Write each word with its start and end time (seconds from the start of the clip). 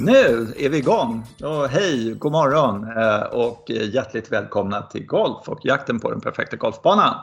Nu 0.00 0.54
är 0.56 0.68
vi 0.68 0.78
igång! 0.78 1.26
Och 1.42 1.68
hej, 1.68 2.14
god 2.14 2.32
morgon 2.32 2.96
eh, 2.96 3.22
och 3.22 3.70
hjärtligt 3.70 4.32
välkomna 4.32 4.82
till 4.82 5.06
Golf 5.06 5.48
och 5.48 5.60
jakten 5.62 6.00
på 6.00 6.10
den 6.10 6.20
perfekta 6.20 6.56
golfbanan. 6.56 7.14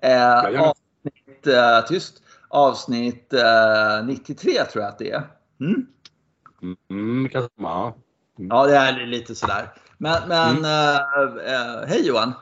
Eh, 0.00 0.38
avsnitt, 0.38 1.46
eh, 1.46 1.86
tyst, 1.88 2.22
avsnitt 2.48 3.34
93 4.04 4.64
tror 4.64 4.84
jag 4.84 4.90
att 4.90 4.98
det 4.98 5.10
är. 5.10 5.22
Mm? 5.60 5.86
Mm, 6.90 7.28
kanske, 7.28 7.50
ja. 7.56 7.96
Mm. 8.38 8.48
ja, 8.50 8.66
det 8.66 8.76
är 8.76 9.06
lite 9.06 9.34
sådär. 9.34 9.72
Men, 9.98 10.28
men 10.28 10.56
mm. 10.56 11.88
hej 11.88 12.06
Johan! 12.06 12.32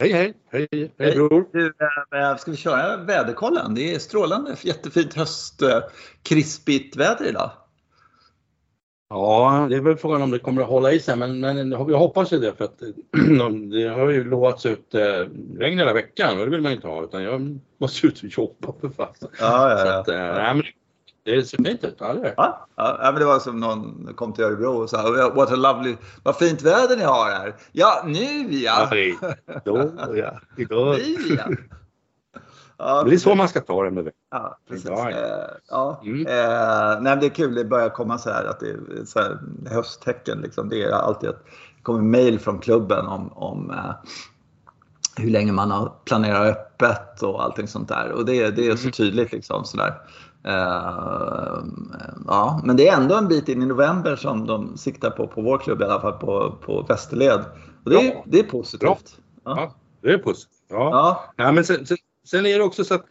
Hej 0.00 0.12
hej! 0.12 0.34
Hej, 0.50 0.92
hej 0.98 1.14
bror! 1.14 1.48
Du, 1.52 1.72
ska 2.38 2.50
vi 2.50 2.56
köra 2.56 2.96
väderkollen? 2.96 3.74
Det 3.74 3.94
är 3.94 3.98
strålande, 3.98 4.56
jättefint 4.62 5.14
höst, 5.14 5.62
krispigt 6.22 6.96
väder 6.96 7.28
idag. 7.28 7.50
Ja, 9.12 9.66
det 9.70 9.76
är 9.76 9.80
väl 9.80 9.96
frågan 9.96 10.22
om 10.22 10.30
det 10.30 10.38
kommer 10.38 10.62
att 10.62 10.68
hålla 10.68 10.92
i 10.92 11.00
sig, 11.00 11.16
men, 11.16 11.40
men 11.40 11.70
jag 11.70 11.98
hoppas 11.98 12.32
ju 12.32 12.38
det 12.38 12.52
för 12.52 12.64
att 12.64 12.78
det 13.72 13.88
har 13.88 14.10
ju 14.10 14.24
lovats 14.24 14.66
ut 14.66 14.94
eh, 14.94 15.00
regn 15.58 15.78
hela 15.78 15.92
veckan 15.92 16.38
och 16.38 16.44
det 16.44 16.50
vill 16.50 16.60
man 16.60 16.72
inte 16.72 16.88
ha 16.88 17.04
utan 17.04 17.22
jag 17.22 17.58
måste 17.78 18.06
ut 18.06 18.22
och 18.22 18.28
jobba 18.28 18.72
för 18.80 18.88
fasen. 18.88 19.28
Ja, 19.40 19.70
ja, 19.70 19.86
ja. 19.86 19.98
Att, 19.98 20.08
eh, 20.08 20.54
men 20.54 20.62
det 21.24 21.44
ser 21.44 21.64
fint 21.64 21.84
ut, 21.84 22.00
eller 22.00 22.34
ja, 22.36 22.66
ja, 22.76 22.98
men 23.02 23.14
det 23.14 23.24
var 23.24 23.38
som 23.38 23.60
någon 23.60 24.14
kom 24.14 24.32
till 24.32 24.44
Örebro 24.44 24.82
och 24.82 24.90
sa 24.90 25.30
What 25.34 25.52
a 25.52 25.56
lovely, 25.56 25.96
vad 26.22 26.36
fint 26.36 26.62
väder 26.62 26.96
ni 26.96 27.02
har 27.02 27.30
här. 27.30 27.54
Ja, 27.72 28.02
nu 28.06 28.54
ja! 28.54 28.88
ja 28.92 29.60
då 29.64 29.90
ja, 30.14 30.40
igår. 30.56 30.92
Nu 30.92 31.34
ja. 31.36 31.44
Ja, 32.84 33.02
det 33.02 33.14
är 33.14 33.18
så 33.18 33.34
man 33.34 33.48
ska 33.48 33.60
ta 33.60 33.82
det 33.84 33.90
med. 33.90 34.10
Ja, 34.30 34.58
precis. 34.68 34.90
Eh, 34.90 35.48
ja. 35.70 36.00
Mm. 36.04 36.26
Eh, 36.26 37.00
nej, 37.00 37.16
det 37.20 37.26
är 37.26 37.34
kul, 37.34 37.54
det 37.54 37.64
börjar 37.64 37.88
komma 37.88 38.18
så 38.18 38.30
här 38.30 38.44
att 38.44 38.60
det 38.60 38.70
är 38.70 39.04
så 39.04 39.18
här, 39.18 39.38
hösttecken. 39.70 40.40
Liksom. 40.40 40.68
Det 40.68 40.82
är 40.82 40.90
alltid 40.90 41.28
att 41.28 41.44
det 41.76 41.82
kommer 41.82 42.02
mejl 42.02 42.38
från 42.38 42.58
klubben 42.58 43.06
om, 43.06 43.32
om 43.32 43.70
eh, 43.70 43.94
hur 45.16 45.30
länge 45.30 45.52
man 45.52 45.70
har 45.70 45.92
planerat 46.04 46.56
öppet 46.56 47.22
och 47.22 47.44
allting 47.44 47.68
sånt 47.68 47.88
där. 47.88 48.12
Och 48.12 48.24
det, 48.24 48.50
det 48.50 48.68
är 48.68 48.76
så 48.76 48.82
mm. 48.82 48.92
tydligt 48.92 49.32
liksom 49.32 49.64
sådär. 49.64 49.94
Uh, 50.46 51.64
ja, 52.26 52.60
men 52.64 52.76
det 52.76 52.88
är 52.88 52.96
ändå 52.96 53.16
en 53.16 53.28
bit 53.28 53.48
in 53.48 53.62
i 53.62 53.66
november 53.66 54.16
som 54.16 54.46
de 54.46 54.76
siktar 54.76 55.10
på, 55.10 55.26
på 55.26 55.42
vår 55.42 55.58
klubb 55.58 55.80
i 55.80 55.84
alla 55.84 56.00
fall, 56.00 56.12
på, 56.12 56.58
på 56.64 56.82
Västerled. 56.88 57.44
Och 57.84 57.90
det, 57.90 58.08
är, 58.08 58.22
det 58.26 58.38
är 58.38 58.44
positivt. 58.44 59.16
Ja. 59.44 59.56
ja. 59.56 59.74
det 60.00 60.12
är 60.12 60.18
positivt. 60.18 60.64
Ja. 60.68 60.90
Ja. 60.90 61.24
ja 61.36 61.52
men 61.52 61.64
sen, 61.64 61.86
sen, 61.86 61.96
Sen 62.24 62.46
är 62.46 62.58
det 62.58 62.64
också 62.64 62.84
så 62.84 62.94
att 62.94 63.06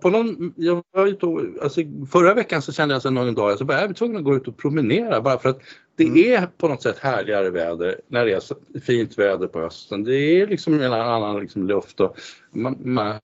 på 0.00 0.10
någon, 0.10 0.54
jag 0.56 0.84
var 0.90 1.06
ute 1.06 1.26
och, 1.26 1.40
alltså, 1.62 1.80
förra 2.10 2.34
veckan 2.34 2.62
så 2.62 2.72
kände 2.72 2.94
jag 2.94 3.02
så 3.02 3.10
någon 3.10 3.34
dag, 3.34 3.58
så 3.58 3.64
var 3.64 3.74
jag 3.74 3.96
tvungen 3.96 4.16
att 4.16 4.24
gå 4.24 4.36
ut 4.36 4.48
och 4.48 4.56
promenera 4.56 5.20
bara 5.20 5.38
för 5.38 5.48
att 5.48 5.60
det 5.96 6.04
mm. 6.04 6.42
är 6.42 6.46
på 6.46 6.68
något 6.68 6.82
sätt 6.82 6.98
härligare 6.98 7.50
väder 7.50 8.00
när 8.08 8.26
det 8.26 8.32
är 8.32 8.40
så 8.40 8.54
fint 8.82 9.18
väder 9.18 9.46
på 9.46 9.60
hösten. 9.60 10.04
Det 10.04 10.16
är 10.16 10.46
liksom 10.46 10.80
en 10.80 10.92
annan 10.92 11.40
liksom 11.40 11.66
luft 11.66 12.00
och 12.00 12.16
man, 12.50 12.76
man 12.80 13.20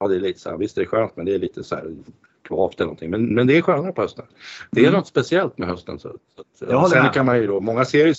Ja, 0.00 0.08
det 0.08 0.16
är 0.16 0.20
lite 0.20 0.40
så 0.40 0.50
här, 0.50 0.56
visst 0.56 0.76
är 0.76 0.80
det 0.82 0.88
skönt 0.88 1.16
men 1.16 1.26
det 1.26 1.34
är 1.34 1.38
lite 1.38 1.64
så 1.64 1.74
här 1.74 1.96
kvavt 2.42 2.74
eller 2.74 2.86
någonting. 2.86 3.10
Men, 3.10 3.34
men 3.34 3.46
det 3.46 3.58
är 3.58 3.62
skönare 3.62 3.92
på 3.92 4.02
hösten. 4.02 4.24
Det 4.70 4.80
är 4.80 4.84
mm. 4.84 4.98
något 4.98 5.06
speciellt 5.06 5.58
med 5.58 5.68
hösten. 5.68 5.98
Så, 5.98 6.16
så, 6.36 6.44
så. 6.54 6.88
Sen 6.88 7.12
kan 7.12 7.26
man 7.26 7.38
ju 7.38 7.46
då, 7.46 7.60
många 7.60 7.84
ser 7.84 8.06
ju 8.06 8.14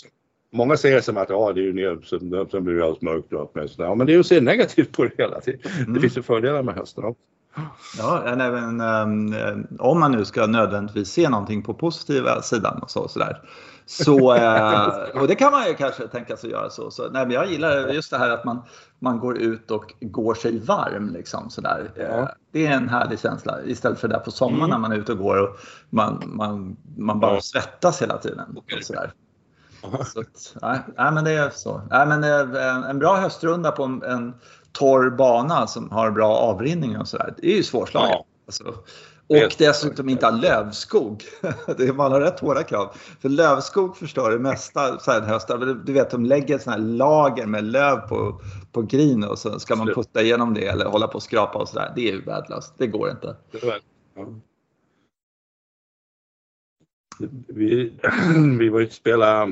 Många 0.53 0.77
ser 0.77 0.95
det 0.95 1.01
som 1.01 1.17
att 1.17 1.29
ja, 1.29 1.53
det 1.53 1.61
är 1.61 1.63
ju 1.63 1.73
ner, 1.73 1.99
sen 2.05 2.29
blir 2.63 2.75
det 2.75 2.83
alldeles 2.83 3.01
mörkt 3.01 3.33
och 3.33 3.41
allt 3.55 3.73
Ja, 3.77 3.95
men 3.95 4.07
det 4.07 4.11
är 4.11 4.13
ju 4.13 4.19
att 4.19 4.25
se 4.25 4.41
negativt 4.41 4.91
på 4.91 5.03
det 5.03 5.11
hela. 5.17 5.39
Det, 5.45 5.66
mm. 5.66 5.94
det 5.94 6.00
finns 6.00 6.17
ju 6.17 6.22
fördelar 6.22 6.63
med 6.63 6.75
hösten 6.75 7.03
också. 7.03 7.22
Ja, 7.97 8.23
även 8.23 8.81
um, 8.81 9.67
om 9.79 10.00
man 10.00 10.11
nu 10.11 10.25
ska 10.25 10.47
nödvändigtvis 10.47 11.09
se 11.09 11.29
någonting 11.29 11.63
på 11.63 11.73
positiva 11.73 12.41
sidan 12.41 12.79
och 12.83 12.91
så, 12.91 13.07
sådär. 13.07 13.41
Så, 13.85 14.33
uh, 14.33 15.22
och 15.22 15.28
det 15.28 15.35
kan 15.35 15.51
man 15.51 15.67
ju 15.67 15.73
kanske 15.73 16.07
tänka 16.07 16.38
sig 16.38 16.50
göra 16.50 16.69
så. 16.69 16.91
så 16.91 17.09
nej, 17.09 17.25
men 17.25 17.31
jag 17.31 17.51
gillar 17.51 17.88
just 17.88 18.11
det 18.11 18.17
här 18.17 18.29
att 18.29 18.45
man, 18.45 18.61
man 18.99 19.19
går 19.19 19.38
ut 19.38 19.72
och 19.72 19.94
går 20.01 20.33
sig 20.33 20.59
varm. 20.59 21.09
Liksom, 21.09 21.49
sådär. 21.49 21.91
Ja. 21.95 22.03
Uh, 22.03 22.28
det 22.51 22.66
är 22.66 22.72
en 22.72 22.89
härlig 22.89 23.19
känsla 23.19 23.63
istället 23.66 23.99
för 23.99 24.07
där 24.07 24.19
på 24.19 24.31
sommaren 24.31 24.63
mm. 24.63 24.69
när 24.69 24.78
man 24.78 24.91
är 24.91 24.97
ute 24.97 25.11
och 25.11 25.17
går 25.17 25.38
och 25.38 25.59
man, 25.89 26.23
man, 26.25 26.78
man 26.97 27.19
bara 27.19 27.41
svettas 27.41 28.01
hela 28.01 28.17
tiden. 28.17 28.57
Och 28.57 28.83
sådär. 28.83 29.11
Så 30.13 30.19
att, 30.19 30.55
nej, 30.61 30.79
nej, 30.97 31.11
men 31.11 31.23
det 31.23 31.31
är 31.31 31.49
så. 31.49 31.81
Nej, 31.89 32.07
men 32.07 32.23
en, 32.23 32.83
en 32.83 32.99
bra 32.99 33.16
höstrunda 33.16 33.71
på 33.71 33.83
en, 33.83 34.03
en 34.03 34.33
torr 34.71 35.09
bana 35.09 35.67
som 35.67 35.91
har 35.91 36.11
bra 36.11 36.35
avrinning 36.35 36.97
och 36.97 37.07
sådär. 37.07 37.33
Det 37.38 37.51
är 37.51 37.55
ju 37.55 37.63
svårslaget. 37.63 38.11
Ja. 38.11 38.25
Alltså. 38.45 38.63
Och 39.27 39.55
dessutom 39.57 40.09
inte 40.09 40.25
ha 40.25 40.31
lövskog. 40.31 41.23
Man 41.95 42.11
har 42.11 42.22
rätt 42.22 42.39
hårda 42.39 42.63
krav. 42.63 42.95
För 43.22 43.29
lövskog 43.29 43.97
förstör 43.97 44.31
det 44.31 44.39
mesta 44.39 44.99
så 44.99 45.11
här 45.11 45.22
hösten. 45.22 45.83
Du 45.85 45.93
vet, 45.93 46.09
de 46.09 46.25
lägger 46.25 46.57
såna 46.57 46.75
här 46.75 46.83
lager 46.83 47.45
med 47.45 47.63
löv 47.63 47.97
på, 47.97 48.41
på 48.72 48.81
green 48.81 49.23
och 49.23 49.39
så 49.39 49.59
ska 49.59 49.75
man 49.75 49.88
putta 49.88 50.22
igenom 50.22 50.53
det 50.53 50.67
eller 50.67 50.85
hålla 50.85 51.07
på 51.07 51.16
och 51.16 51.23
skrapa 51.23 51.59
och 51.59 51.69
sådär. 51.69 51.93
Det 51.95 52.09
är 52.09 52.13
ju 52.13 52.22
värdelöst. 52.22 52.73
Det 52.77 52.88
går 52.88 53.09
inte. 53.09 53.35
Det 53.51 53.59
ja 54.16 54.25
vi, 57.47 57.94
vi 58.59 58.69
var 58.69 58.79
ju 58.79 58.90
spela, 58.90 59.47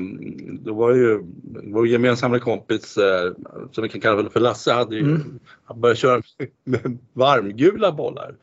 då 0.50 0.74
var 0.74 0.94
ju 0.94 1.22
vår 1.64 1.88
gemensamma 1.88 2.38
kompis 2.38 2.96
eh, 2.96 3.32
som 3.70 3.82
vi 3.82 3.88
kan 3.88 4.00
kalla 4.00 4.30
för 4.30 4.40
Lasse 4.40 4.72
hade 4.72 4.96
ju, 4.96 5.02
mm. 5.02 5.40
han 5.64 5.80
började 5.80 5.98
köra 5.98 6.22
med 6.64 6.98
varmgula 7.12 7.92
bollar. 7.92 8.34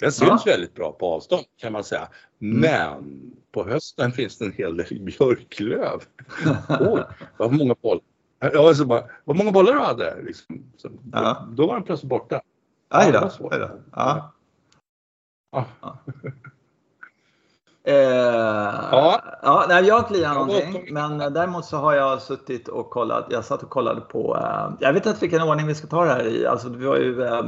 Den 0.00 0.12
syns 0.12 0.42
ja. 0.46 0.52
väldigt 0.52 0.74
bra 0.74 0.92
på 0.92 1.06
avstånd 1.06 1.44
kan 1.56 1.72
man 1.72 1.84
säga. 1.84 2.08
Mm. 2.40 2.60
Men 2.60 3.32
på 3.52 3.68
hösten 3.68 4.12
finns 4.12 4.38
det 4.38 4.44
en 4.44 4.52
hel 4.52 4.76
del 4.76 5.00
björklöv. 5.00 6.02
Oj, 6.80 7.04
vad 7.36 7.52
många 7.52 7.74
bollar. 7.82 8.02
Ja, 8.38 8.68
alltså 8.68 8.84
bara, 8.84 9.04
vad 9.24 9.36
många 9.36 9.52
bollar 9.52 9.72
du 9.72 9.78
hade. 9.78 10.22
Liksom. 10.22 10.64
Så, 10.76 10.90
ja. 11.12 11.48
Då 11.52 11.66
var 11.66 11.74
den 11.74 11.82
plötsligt 11.82 12.10
borta. 12.10 12.40
Aj 12.88 13.12
då. 13.12 13.30
Ja. 13.92 14.32
Ja. 15.52 15.98
Eh, 17.86 17.94
ja. 17.94 19.22
ja 19.42 19.66
nej, 19.68 19.84
jag 19.84 19.94
har 19.94 20.00
inte 20.00 20.12
lirat 20.12 20.34
någonting. 20.34 20.86
Men 20.90 21.18
däremot 21.18 21.64
så 21.64 21.76
har 21.76 21.94
jag 21.94 22.22
suttit 22.22 22.68
och 22.68 22.90
kollat. 22.90 23.26
Jag 23.30 23.44
satt 23.44 23.62
och 23.62 23.70
kollade 23.70 24.00
på. 24.00 24.36
Eh, 24.36 24.70
jag 24.80 24.92
vet 24.92 25.06
inte 25.06 25.20
vilken 25.20 25.42
ordning 25.42 25.66
vi 25.66 25.74
ska 25.74 25.86
ta 25.86 26.04
det 26.04 26.10
här 26.10 26.26
i. 26.26 26.46
Alltså, 26.46 26.68
vi 26.68 26.86
har 26.86 26.96
ju 26.96 27.24
eh, 27.24 27.42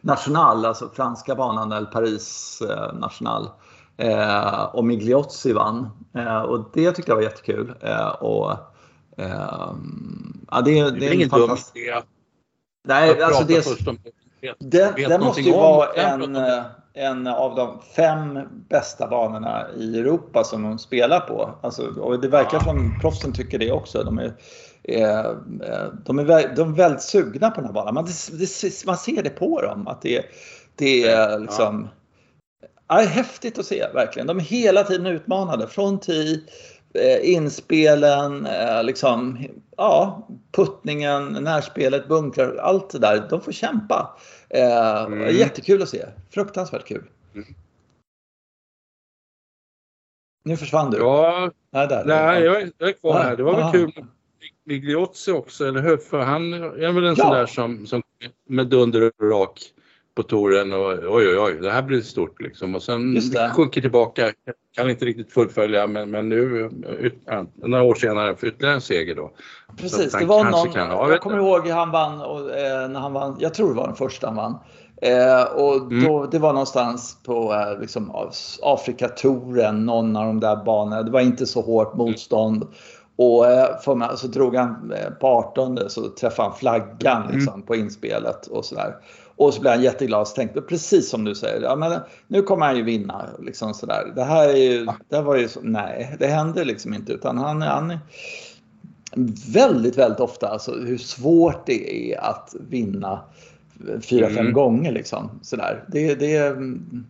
National, 0.00 0.64
alltså 0.64 0.90
franska 0.94 1.34
banan 1.34 1.72
eller 1.72 1.86
Paris 1.86 2.62
eh, 2.70 2.94
National. 2.94 3.48
Eh, 3.96 4.62
och 4.62 4.84
Migliozzi 4.84 5.52
vann. 5.52 5.90
Eh, 6.14 6.40
och 6.40 6.70
det 6.72 6.92
tyckte 6.92 7.10
jag 7.10 7.16
var 7.16 7.22
jättekul. 7.22 7.74
Eh, 7.80 8.08
och, 8.08 8.56
ja, 9.16 10.60
det, 10.64 10.90
det, 10.90 11.08
är 11.08 11.12
ingen 11.12 11.28
dum 11.28 11.56
idé. 11.74 12.02
Nej, 12.84 13.22
alltså 13.22 13.44
det, 13.44 13.64
det, 14.58 15.08
det 15.08 15.18
måste 15.18 15.40
ju 15.40 15.52
vara 15.52 15.92
en 15.92 16.36
en 16.98 17.26
av 17.26 17.54
de 17.54 17.78
fem 17.96 18.38
bästa 18.68 19.06
banorna 19.06 19.66
i 19.76 19.98
Europa 19.98 20.44
som 20.44 20.62
de 20.62 20.78
spelar 20.78 21.20
på. 21.20 21.54
Alltså, 21.62 21.82
och 21.82 22.20
det 22.20 22.28
verkar 22.28 22.60
som 22.60 22.98
proffsen 23.00 23.32
tycker 23.32 23.58
det 23.58 23.72
också. 23.72 24.04
De 24.04 24.18
är, 24.18 24.32
eh, 24.82 25.32
de 26.04 26.18
är, 26.18 26.54
de 26.56 26.72
är 26.72 26.76
väldigt 26.76 27.02
sugna 27.02 27.50
på 27.50 27.60
den 27.60 27.64
här 27.64 27.72
banan. 27.72 27.94
Man, 27.94 28.04
det, 28.04 28.86
man 28.86 28.96
ser 28.96 29.22
det 29.22 29.30
på 29.30 29.62
dem 29.62 29.88
att 29.88 30.02
det, 30.02 30.24
det 30.76 31.04
är 31.04 31.38
liksom 31.38 31.88
ja. 32.88 32.94
häftigt 32.94 33.58
att 33.58 33.66
se 33.66 33.86
verkligen. 33.94 34.26
De 34.26 34.38
är 34.38 34.42
hela 34.42 34.82
tiden 34.82 35.06
utmanade 35.06 35.66
från 35.66 36.00
tee, 36.00 36.40
eh, 36.94 37.34
inspelen, 37.34 38.46
eh, 38.46 38.84
liksom, 38.84 39.46
ja, 39.76 40.28
puttningen, 40.52 41.32
närspelet, 41.32 42.08
bunkrar, 42.08 42.56
allt 42.56 42.90
det 42.90 42.98
där. 42.98 43.26
De 43.30 43.40
får 43.40 43.52
kämpa. 43.52 44.16
Eh, 44.50 45.02
mm. 45.04 45.36
Jättekul 45.36 45.82
att 45.82 45.88
se. 45.88 46.06
Fruktansvärt 46.30 46.86
kul. 46.86 47.04
Mm. 47.34 47.46
Nu 50.44 50.56
försvann 50.56 50.90
du. 50.90 50.98
Ja, 50.98 51.50
nej, 51.70 51.88
där, 51.88 52.04
nej 52.04 52.42
jag, 52.42 52.62
är, 52.62 52.72
jag 52.78 52.88
är 52.88 52.92
kvar 52.92 53.22
här. 53.22 53.36
Det 53.36 53.42
var 53.42 53.56
väl 53.56 53.72
kul 53.72 53.92
med 53.96 54.06
Migliozzi 54.64 55.32
också, 55.32 55.68
eller 55.68 55.82
hur? 55.82 55.96
För 55.96 56.18
han 56.18 56.52
är 56.52 56.92
väl 56.92 57.04
en 57.04 57.14
ja. 57.16 57.24
sån 57.24 57.32
där 57.32 57.46
som, 57.46 57.86
som 57.86 58.02
med 58.48 58.66
dunder 58.66 59.02
och 59.02 59.30
rak 59.30 59.72
på 60.18 60.22
touren 60.22 60.72
och 60.72 60.88
oj 60.88 61.28
oj 61.28 61.38
oj, 61.38 61.58
det 61.62 61.70
här 61.70 61.82
blir 61.82 62.00
stort 62.00 62.42
liksom. 62.42 62.74
Och 62.74 62.82
sen 62.82 63.20
sjunker 63.54 63.80
tillbaka, 63.80 64.32
kan 64.76 64.90
inte 64.90 65.04
riktigt 65.04 65.32
fullfölja 65.32 65.86
men, 65.86 66.10
men 66.10 66.28
nu 66.28 66.70
några 67.54 67.82
år 67.82 67.94
senare 67.94 68.36
för 68.36 68.46
ytterligare 68.46 68.74
en 68.74 68.80
seger 68.80 69.14
då. 69.14 69.30
Precis, 69.76 70.12
det 70.12 70.24
var 70.24 70.44
någon, 70.44 70.72
kan, 70.72 70.90
ja, 70.90 71.10
jag 71.10 71.20
kommer 71.20 71.36
ihåg 71.38 71.68
han 71.68 71.90
vann, 71.90 72.20
och, 72.20 72.56
eh, 72.56 72.88
när 72.88 73.00
han 73.00 73.12
vann, 73.12 73.36
jag 73.40 73.54
tror 73.54 73.68
det 73.68 73.74
var 73.74 73.86
den 73.86 73.96
första 73.96 74.26
han 74.26 74.36
vann. 74.36 74.58
Eh, 75.02 75.42
och 75.42 75.76
mm. 75.76 76.04
då, 76.04 76.18
mm. 76.18 76.30
Det 76.30 76.38
var 76.38 76.52
någonstans 76.52 77.16
på 77.24 77.54
eh, 77.54 77.80
liksom, 77.80 78.28
Afrikatouren, 78.62 79.86
någon 79.86 80.16
av 80.16 80.26
de 80.26 80.40
där 80.40 80.64
banorna. 80.64 81.02
Det 81.02 81.10
var 81.10 81.20
inte 81.20 81.46
så 81.46 81.60
hårt 81.60 81.94
motstånd. 81.94 82.62
Mm. 82.62 82.74
Och 83.18 83.46
eh, 83.46 83.78
för 83.80 83.94
mig, 83.94 84.08
så 84.16 84.26
drog 84.26 84.56
han 84.56 84.92
eh, 84.92 85.10
på 85.10 85.26
18 85.26 85.78
så 85.88 86.08
träffade 86.08 86.48
han 86.48 86.58
flaggan 86.58 87.22
mm. 87.22 87.36
liksom, 87.36 87.54
mm. 87.54 87.66
på 87.66 87.76
inspelet 87.76 88.46
och 88.46 88.64
sådär. 88.64 88.96
Och 89.36 89.54
så 89.54 89.60
blir 89.60 89.70
han 89.70 89.82
jätteglad 89.82 90.20
och 90.20 90.26
tänkte 90.26 90.60
precis 90.60 91.10
som 91.10 91.24
du 91.24 91.34
säger, 91.34 91.62
ja, 91.62 91.76
men 91.76 92.00
nu 92.26 92.42
kommer 92.42 92.66
han 92.66 92.76
ju 92.76 92.82
vinna. 92.82 93.26
Liksom 93.38 93.74
sådär. 93.74 94.12
Det 94.16 94.24
här 94.24 94.48
är 94.48 94.56
ju, 94.56 94.86
det 95.08 95.20
var 95.20 95.36
ju 95.36 95.48
så, 95.48 95.60
nej, 95.62 96.16
det 96.18 96.26
händer 96.26 96.64
liksom 96.64 96.94
inte 96.94 97.12
utan 97.12 97.38
han, 97.38 97.62
han 97.62 97.98
väldigt, 99.46 99.98
väldigt 99.98 100.20
ofta 100.20 100.48
alltså 100.48 100.72
hur 100.72 100.98
svårt 100.98 101.66
det 101.66 102.12
är 102.12 102.20
att 102.20 102.54
vinna 102.68 103.20
fyra, 104.02 104.26
mm. 104.26 104.36
fem 104.36 104.52
gånger. 104.52 104.92
Liksom, 104.92 105.30
sådär. 105.42 105.84
Det, 105.88 106.14
det, 106.14 106.56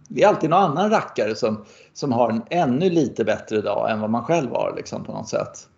det, 0.09 0.23
är 0.23 0.29
alltid 0.29 0.51
någon 0.51 0.63
annan 0.63 0.91
rackare 0.91 1.35
som, 1.35 1.65
som 1.93 2.13
har 2.13 2.31
en 2.31 2.43
ännu 2.51 2.91
lite 2.91 3.25
bättre 3.25 3.61
dag 3.61 3.91
än 3.91 4.01
vad 4.01 4.11
man 4.11 4.25
själv 4.25 4.51
har 4.51 4.73
liksom, 4.77 5.05
på 5.05 5.13
något 5.13 5.29
sätt. 5.29 5.69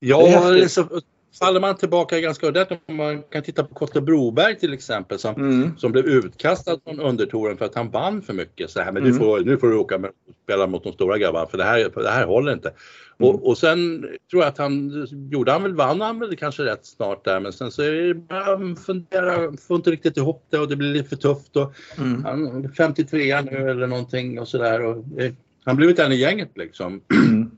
Ja, 0.00 0.68
så 0.68 1.00
faller 1.38 1.60
man 1.60 1.76
tillbaka 1.76 2.20
ganska 2.20 2.48
ordentligt. 2.48 2.80
Man 2.88 3.22
kan 3.22 3.42
titta 3.42 3.64
på 3.64 3.74
Kotte 3.74 4.00
Broberg 4.00 4.58
till 4.58 4.72
exempel 4.72 5.18
som, 5.18 5.34
mm. 5.34 5.78
som 5.78 5.92
blev 5.92 6.06
utkastad 6.06 6.78
från 6.84 7.00
undertouren 7.00 7.56
för 7.56 7.64
att 7.64 7.74
han 7.74 7.90
vann 7.90 8.22
för 8.22 8.32
mycket. 8.32 8.70
Så 8.70 8.80
här, 8.80 8.92
men 8.92 9.02
mm. 9.02 9.12
nu, 9.12 9.18
får, 9.18 9.40
nu 9.40 9.58
får 9.58 9.68
du 9.68 9.76
åka 9.76 9.98
med, 9.98 10.10
spela 10.44 10.66
mot 10.66 10.84
de 10.84 10.92
stora 10.92 11.18
grabbarna 11.18 11.46
för 11.46 11.58
det 11.58 11.64
här, 11.64 12.02
det 12.02 12.10
här 12.10 12.26
håller 12.26 12.52
inte. 12.52 12.68
Mm. 12.68 13.30
Och, 13.30 13.48
och 13.48 13.58
sen 13.58 14.06
tror 14.30 14.42
jag 14.42 14.48
att 14.48 14.58
han 14.58 15.06
gjorde 15.30 15.52
han 15.52 15.62
väl, 15.62 15.74
vann 15.74 16.00
han 16.00 16.18
väl 16.18 16.36
kanske 16.36 16.64
rätt 16.64 16.86
snart 16.86 17.24
där 17.24 17.40
men 17.40 17.52
sen 17.52 17.70
så 17.70 17.82
är 17.82 17.92
det 17.92 18.14
bara 18.14 18.76
fundera, 18.76 19.56
får 19.56 19.76
inte 19.76 19.90
riktigt 19.90 20.16
ihop 20.16 20.46
det 20.50 20.58
och 20.58 20.68
det 20.68 20.76
blir 20.76 20.88
lite 20.88 21.08
för 21.08 21.16
tufft 21.16 21.56
och 21.56 21.74
mm. 21.98 22.24
han 22.24 22.64
är 22.64 22.68
53 22.68 23.42
nu 23.42 23.70
eller 23.70 23.86
någonting 23.86 24.40
och 24.40 24.48
sådär 24.48 24.84
och 24.84 25.20
eh, 25.20 25.32
han 25.64 25.76
blivit 25.76 25.98
en 25.98 26.12
i 26.12 26.16
gänget 26.16 26.50
liksom. 26.54 27.00
Mm. 27.28 27.50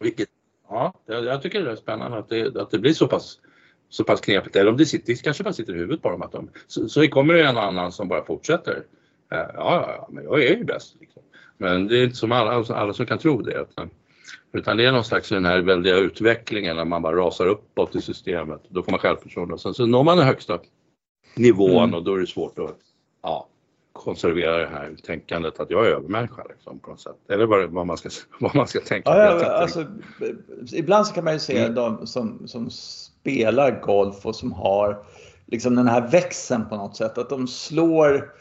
Vilket, 0.00 0.28
ja, 0.72 0.94
jag, 1.06 1.24
jag, 1.24 1.42
tycker 1.42 1.64
det 1.64 1.70
är 1.70 1.76
spännande 1.76 2.18
att 2.18 2.28
det, 2.28 2.56
att 2.56 2.70
det 2.70 2.78
blir 2.78 2.92
så 2.92 3.08
pass 3.08 3.38
så 3.88 4.04
pass 4.04 4.20
knepigt, 4.20 4.56
eller 4.56 4.70
om 4.70 4.76
det, 4.76 4.86
sitter, 4.86 5.06
det 5.06 5.22
kanske 5.22 5.42
bara 5.42 5.52
sitter 5.52 5.74
i 5.74 5.78
huvudet 5.78 6.02
på 6.02 6.10
dem 6.10 6.22
att 6.22 6.32
de, 6.32 6.50
så, 6.66 6.88
så 6.88 7.08
kommer 7.08 7.34
det 7.34 7.44
en 7.44 7.58
annan 7.58 7.92
som 7.92 8.08
bara 8.08 8.24
fortsätter. 8.24 8.76
Uh, 9.32 9.38
ja, 9.38 9.48
ja, 9.54 9.94
ja, 9.98 10.08
men 10.10 10.24
jag 10.24 10.42
är 10.42 10.56
ju 10.56 10.64
bäst. 10.64 10.96
Liksom. 11.00 11.22
Men 11.58 11.88
det 11.88 11.98
är 11.98 12.04
inte 12.04 12.16
som 12.16 12.32
alla, 12.32 12.64
alla 12.68 12.92
som 12.92 13.06
kan 13.06 13.18
tro 13.18 13.42
det. 13.42 13.60
Utan, 13.60 13.90
utan 14.52 14.76
det 14.76 14.84
är 14.84 14.92
någon 14.92 15.04
slags 15.04 15.28
den 15.28 15.44
här 15.44 15.58
väldiga 15.58 15.96
utvecklingen 15.96 16.76
när 16.76 16.84
man 16.84 17.02
bara 17.02 17.16
rasar 17.16 17.46
uppåt 17.46 17.96
i 17.96 18.00
systemet. 18.00 18.60
Då 18.68 18.82
får 18.82 18.90
man 18.90 19.00
självförtroende 19.00 19.54
och 19.54 19.60
sen 19.60 19.74
så 19.74 19.86
når 19.86 20.04
man 20.04 20.16
den 20.16 20.26
högsta 20.26 20.58
nivån 21.34 21.84
mm. 21.84 21.94
och 21.94 22.02
då 22.02 22.14
är 22.14 22.20
det 22.20 22.26
svårt 22.26 22.58
att 22.58 22.76
ja, 23.22 23.48
konservera 24.04 24.56
det 24.56 24.66
här 24.66 24.96
tänkandet 25.06 25.60
att 25.60 25.70
jag 25.70 25.86
är 25.86 25.90
övermänniska 25.90 26.42
liksom, 26.48 26.78
på 26.78 26.90
något 26.90 27.00
sätt. 27.00 27.16
Eller 27.28 27.46
vad, 27.66 27.86
man, 27.86 27.96
ska, 27.96 28.08
vad 28.40 28.54
man 28.54 28.66
ska 28.66 28.80
tänka. 28.80 29.10
Ja, 29.10 29.40
ja, 29.40 29.46
alltså, 29.46 29.86
ibland 30.72 31.06
så 31.06 31.14
kan 31.14 31.24
man 31.24 31.32
ju 31.32 31.38
se 31.38 31.58
mm. 31.58 31.74
de 31.74 32.06
som, 32.06 32.48
som 32.48 32.70
spelar 32.70 33.80
golf 33.80 34.26
och 34.26 34.36
som 34.36 34.52
har 34.52 35.02
liksom 35.46 35.74
den 35.74 35.88
här 35.88 36.08
växeln 36.08 36.68
på 36.68 36.76
något 36.76 36.96
sätt. 36.96 37.18
Att 37.18 37.30
de 37.30 37.48
slår 37.48 38.32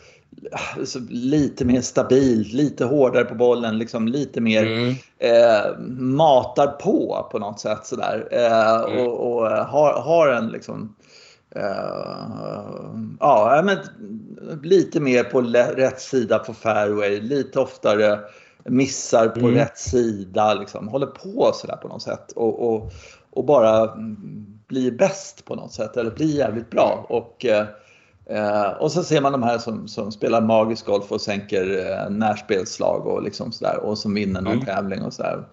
alltså, 0.77 0.99
lite 1.09 1.65
mer 1.65 1.81
stabilt, 1.81 2.53
lite 2.53 2.85
hårdare 2.85 3.25
på 3.25 3.35
bollen, 3.35 3.77
liksom 3.77 4.07
lite 4.07 4.41
mer 4.41 4.65
mm. 4.65 4.95
eh, 5.19 5.79
matar 5.97 6.67
på 6.67 7.27
på 7.31 7.39
något 7.39 7.59
sätt 7.59 7.85
sådär. 7.85 8.27
Eh, 8.31 8.75
mm. 8.75 9.07
och, 9.07 9.31
och 9.31 9.47
har, 9.47 10.01
har 10.01 10.27
en 10.27 10.47
liksom 10.47 10.95
ja, 13.19 13.61
men 13.65 13.77
lite 14.63 14.99
mer 14.99 15.23
på 15.23 15.41
rätt 15.41 16.01
sida 16.01 16.39
på 16.39 16.53
fairway, 16.53 17.21
lite 17.21 17.59
oftare 17.59 18.19
missar 18.63 19.27
på 19.27 19.39
mm. 19.39 19.55
rätt 19.55 19.77
sida, 19.77 20.53
liksom. 20.53 20.87
håller 20.87 21.07
på 21.07 21.51
sådär 21.53 21.75
på 21.75 21.87
något 21.87 22.01
sätt 22.01 22.31
och, 22.31 22.73
och, 22.73 22.91
och 23.29 23.45
bara 23.45 23.95
blir 24.67 24.91
bäst 24.91 25.45
på 25.45 25.55
något 25.55 25.73
sätt 25.73 25.97
eller 25.97 26.11
blir 26.11 26.37
jävligt 26.37 26.69
bra. 26.69 27.05
Och, 27.09 27.45
uh, 27.49 27.65
Eh, 28.31 28.69
och 28.69 28.91
så 28.91 29.03
ser 29.03 29.21
man 29.21 29.31
de 29.31 29.43
här 29.43 29.57
som, 29.57 29.87
som 29.87 30.11
spelar 30.11 30.41
magisk 30.41 30.85
golf 30.85 31.11
och 31.11 31.21
sänker 31.21 31.91
eh, 31.91 32.09
närspelslag 32.09 33.07
och 33.07 33.23
liksom 33.23 33.51
sådär 33.51 33.77
och 33.77 33.97
som 33.97 34.13
vinner 34.13 34.41
någon 34.41 34.53
mm. 34.53 34.65
tävling 34.65 35.01
och 35.01 35.13
sådär. 35.13 35.43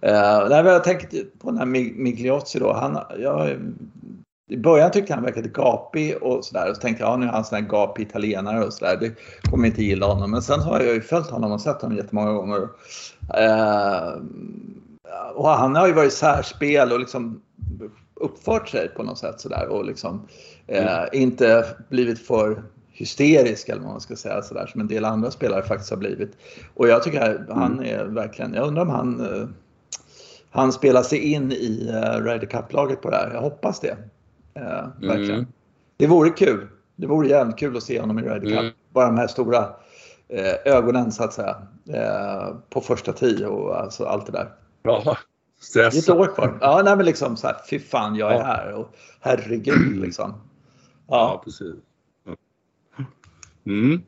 Eh, 0.00 0.12
jag 0.12 0.84
tänkt 0.84 1.14
på 1.38 1.50
den 1.50 1.58
här 1.58 1.66
Migliozzi 1.66 2.58
då. 2.58 2.72
Han, 2.72 2.98
jag, 3.18 3.56
I 4.50 4.56
början 4.56 4.90
tyckte 4.90 5.14
han 5.14 5.22
verkade 5.22 5.48
gapig 5.48 6.22
och 6.22 6.44
sådär 6.44 6.70
och 6.70 6.76
så 6.76 6.82
tänkte 6.82 7.04
jag 7.04 7.12
ja, 7.12 7.16
nu 7.16 7.26
är 7.26 7.30
han 7.30 7.44
sån 7.44 7.58
här 7.58 7.68
gapig 7.68 8.02
italienare 8.02 8.64
och 8.64 8.72
sådär. 8.72 8.96
Det 9.00 9.14
kommer 9.50 9.66
inte 9.66 9.82
gilla 9.82 10.06
honom. 10.06 10.30
Men 10.30 10.42
sen 10.42 10.60
har 10.60 10.80
jag 10.80 10.94
ju 10.94 11.00
följt 11.00 11.30
honom 11.30 11.52
och 11.52 11.60
sett 11.60 11.82
honom 11.82 11.96
jättemånga 11.96 12.32
gånger. 12.32 12.68
Eh, 13.36 14.12
och 15.34 15.48
han 15.48 15.76
har 15.76 15.86
ju 15.86 15.92
varit 15.92 16.12
särspel 16.12 16.92
och 16.92 17.00
liksom 17.00 17.42
uppfört 18.14 18.68
sig 18.68 18.88
på 18.88 19.02
något 19.02 19.18
sätt 19.18 19.40
sådär 19.40 19.68
och 19.68 19.84
liksom 19.84 20.28
eh, 20.66 20.98
mm. 20.98 21.08
inte 21.12 21.64
blivit 21.88 22.26
för 22.26 22.62
hysterisk 22.92 23.68
eller 23.68 23.82
vad 23.82 23.90
man 23.90 24.00
ska 24.00 24.16
säga 24.16 24.42
sådär 24.42 24.66
som 24.66 24.80
en 24.80 24.88
del 24.88 25.04
andra 25.04 25.30
spelare 25.30 25.62
faktiskt 25.62 25.90
har 25.90 25.96
blivit. 25.96 26.36
Och 26.74 26.88
jag 26.88 27.02
tycker 27.02 27.44
han 27.48 27.72
mm. 27.72 28.00
är 28.00 28.04
verkligen, 28.04 28.54
jag 28.54 28.66
undrar 28.66 28.82
om 28.82 28.90
han 28.90 29.20
eh, 29.20 29.48
han 30.50 30.72
spelar 30.72 31.02
sig 31.02 31.18
in 31.18 31.52
i 31.52 31.90
uh, 31.92 32.24
Ryder 32.24 32.46
Cup-laget 32.46 33.02
på 33.02 33.10
det 33.10 33.16
här. 33.16 33.30
Jag 33.34 33.40
hoppas 33.40 33.80
det. 33.80 33.96
Uh, 34.58 35.08
verkligen. 35.08 35.34
Mm. 35.34 35.46
Det 35.96 36.06
vore 36.06 36.30
kul. 36.30 36.68
Det 36.96 37.06
vore 37.06 37.28
jävligt 37.28 37.56
kul 37.56 37.76
att 37.76 37.82
se 37.82 38.00
honom 38.00 38.18
i 38.18 38.22
Ryder 38.22 38.40
Cup. 38.40 38.58
Mm. 38.58 38.72
Bara 38.92 39.06
de 39.06 39.18
här 39.18 39.26
stora 39.26 39.58
uh, 39.58 40.54
ögonen 40.64 41.12
så 41.12 41.24
att 41.24 41.32
säga. 41.32 41.56
Uh, 41.88 42.56
på 42.70 42.80
första 42.80 43.12
tio 43.12 43.46
och 43.46 43.80
alltså 43.80 44.04
allt 44.04 44.26
det 44.26 44.32
där. 44.32 44.48
Ja, 44.82 45.16
Stress. 45.60 46.08
Ett 46.08 46.16
år 46.16 46.34
kvar. 46.34 46.58
Ja, 46.60 46.82
nej, 46.84 46.96
men 46.96 47.06
liksom 47.06 47.36
så 47.36 47.46
här, 47.46 47.56
fy 47.70 47.78
fan 47.78 48.16
jag 48.16 48.32
är 48.32 48.38
ja. 48.38 48.44
här 48.44 48.72
och 48.72 48.94
herregud 49.20 49.96
liksom. 49.96 50.34
Ja, 51.06 51.16
ja 51.16 51.42
precis. 51.44 51.74
Mm. 53.66 54.02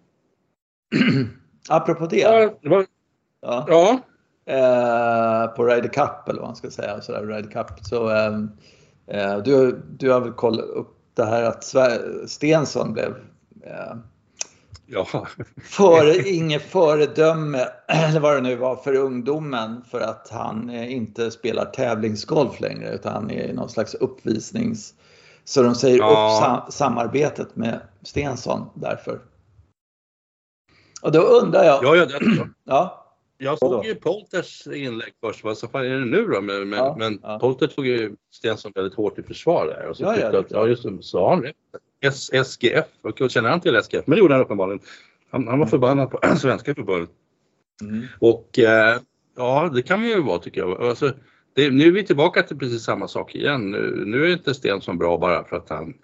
Apropå 1.68 2.06
det. 2.06 2.20
Ja. 2.20 2.50
ja. 2.60 3.66
ja. 3.68 4.00
Eh, 4.46 5.46
på 5.46 5.64
Ryder 5.64 5.88
Cup 5.88 6.28
eller 6.28 6.40
vad 6.40 6.48
man 6.48 6.56
ska 6.56 6.70
säga. 6.70 7.00
Så 7.00 7.12
där, 7.12 7.26
Ryder 7.26 7.50
Cup. 7.50 7.66
Så, 7.80 8.10
eh, 8.10 8.26
eh, 8.26 8.40
du, 9.44 9.82
du 9.98 10.10
har 10.10 10.20
väl 10.20 10.32
kollat 10.32 10.64
upp 10.64 10.96
det 11.14 11.24
här 11.24 11.42
att 11.42 11.74
Stensson 12.30 12.92
blev 12.92 13.14
eh, 13.62 13.96
Ja. 14.86 15.06
För, 15.62 16.26
inget 16.26 16.62
föredöme, 16.62 17.68
eller 17.88 18.20
vad 18.20 18.34
det 18.34 18.40
nu 18.40 18.56
var, 18.56 18.76
för 18.76 18.94
ungdomen 18.94 19.84
för 19.90 20.00
att 20.00 20.28
han 20.30 20.70
eh, 20.70 20.92
inte 20.92 21.30
spelar 21.30 21.64
tävlingsgolf 21.64 22.60
längre 22.60 22.94
utan 22.94 23.12
han 23.12 23.30
är 23.30 23.52
någon 23.52 23.68
slags 23.68 23.94
uppvisnings... 23.94 24.94
Så 25.44 25.62
de 25.62 25.74
säger 25.74 25.98
ja. 25.98 26.06
upp 26.06 26.44
sam 26.44 26.72
samarbetet 26.72 27.56
med 27.56 27.80
Stensson 28.02 28.70
därför. 28.74 29.20
Och 31.02 31.12
då 31.12 31.20
undrar 31.20 31.64
jag... 31.64 31.84
Ja, 31.84 31.96
ja, 31.96 32.06
det, 32.06 32.48
ja. 32.64 33.01
Jag 33.42 33.58
såg 33.58 33.86
ju 33.86 33.94
Polters 33.94 34.66
inlägg 34.66 35.12
först. 35.20 35.44
Vad 35.44 35.58
fan 35.58 35.86
är 35.86 35.98
det 35.98 36.04
nu 36.04 36.26
då? 36.26 36.40
Men, 36.40 36.68
men, 36.68 36.78
ja, 36.78 36.96
men 36.98 37.18
ja. 37.22 37.38
Polter 37.38 37.66
tog 37.66 37.86
ju 37.86 38.16
Stensson 38.30 38.72
väldigt 38.74 38.94
hårt 38.94 39.18
i 39.18 39.22
försvar 39.22 39.66
där. 39.66 39.86
Och 39.86 39.96
så 39.96 40.02
ja, 40.02 40.12
tyckte 40.12 40.30
ja, 40.32 40.38
att, 40.38 40.50
ja 40.50 40.66
just 40.66 40.82
det, 40.82 41.02
sa 41.02 41.30
han 41.30 41.42
rätt? 41.42 41.56
SGF, 42.46 42.84
och 43.02 43.30
känner 43.30 43.50
han 43.50 43.60
till 43.60 43.76
SGF? 43.76 44.06
Men 44.06 44.16
det 44.16 44.20
gjorde 44.20 44.34
han 44.34 44.42
uppenbarligen. 44.42 44.80
Han, 45.30 45.48
han 45.48 45.58
var 45.58 45.66
förbannad 45.66 46.10
på 46.10 46.20
Svenska 46.36 46.74
förbundet. 46.74 47.10
Mm. 47.80 48.06
Och 48.20 48.58
eh, 48.58 49.00
ja, 49.36 49.70
det 49.74 49.82
kan 49.82 50.02
vi 50.02 50.08
ju 50.08 50.22
vara 50.22 50.38
tycker 50.38 50.60
jag. 50.60 50.82
Alltså, 50.82 51.12
det, 51.54 51.70
nu 51.70 51.86
är 51.86 51.92
vi 51.92 52.06
tillbaka 52.06 52.42
till 52.42 52.58
precis 52.58 52.84
samma 52.84 53.08
sak 53.08 53.34
igen. 53.34 53.70
Nu, 53.70 54.02
nu 54.06 54.24
är 54.24 54.32
inte 54.32 54.54
Stensson 54.54 54.98
bra 54.98 55.18
bara 55.18 55.44
för 55.44 55.56
att 55.56 55.68
han 55.68 55.94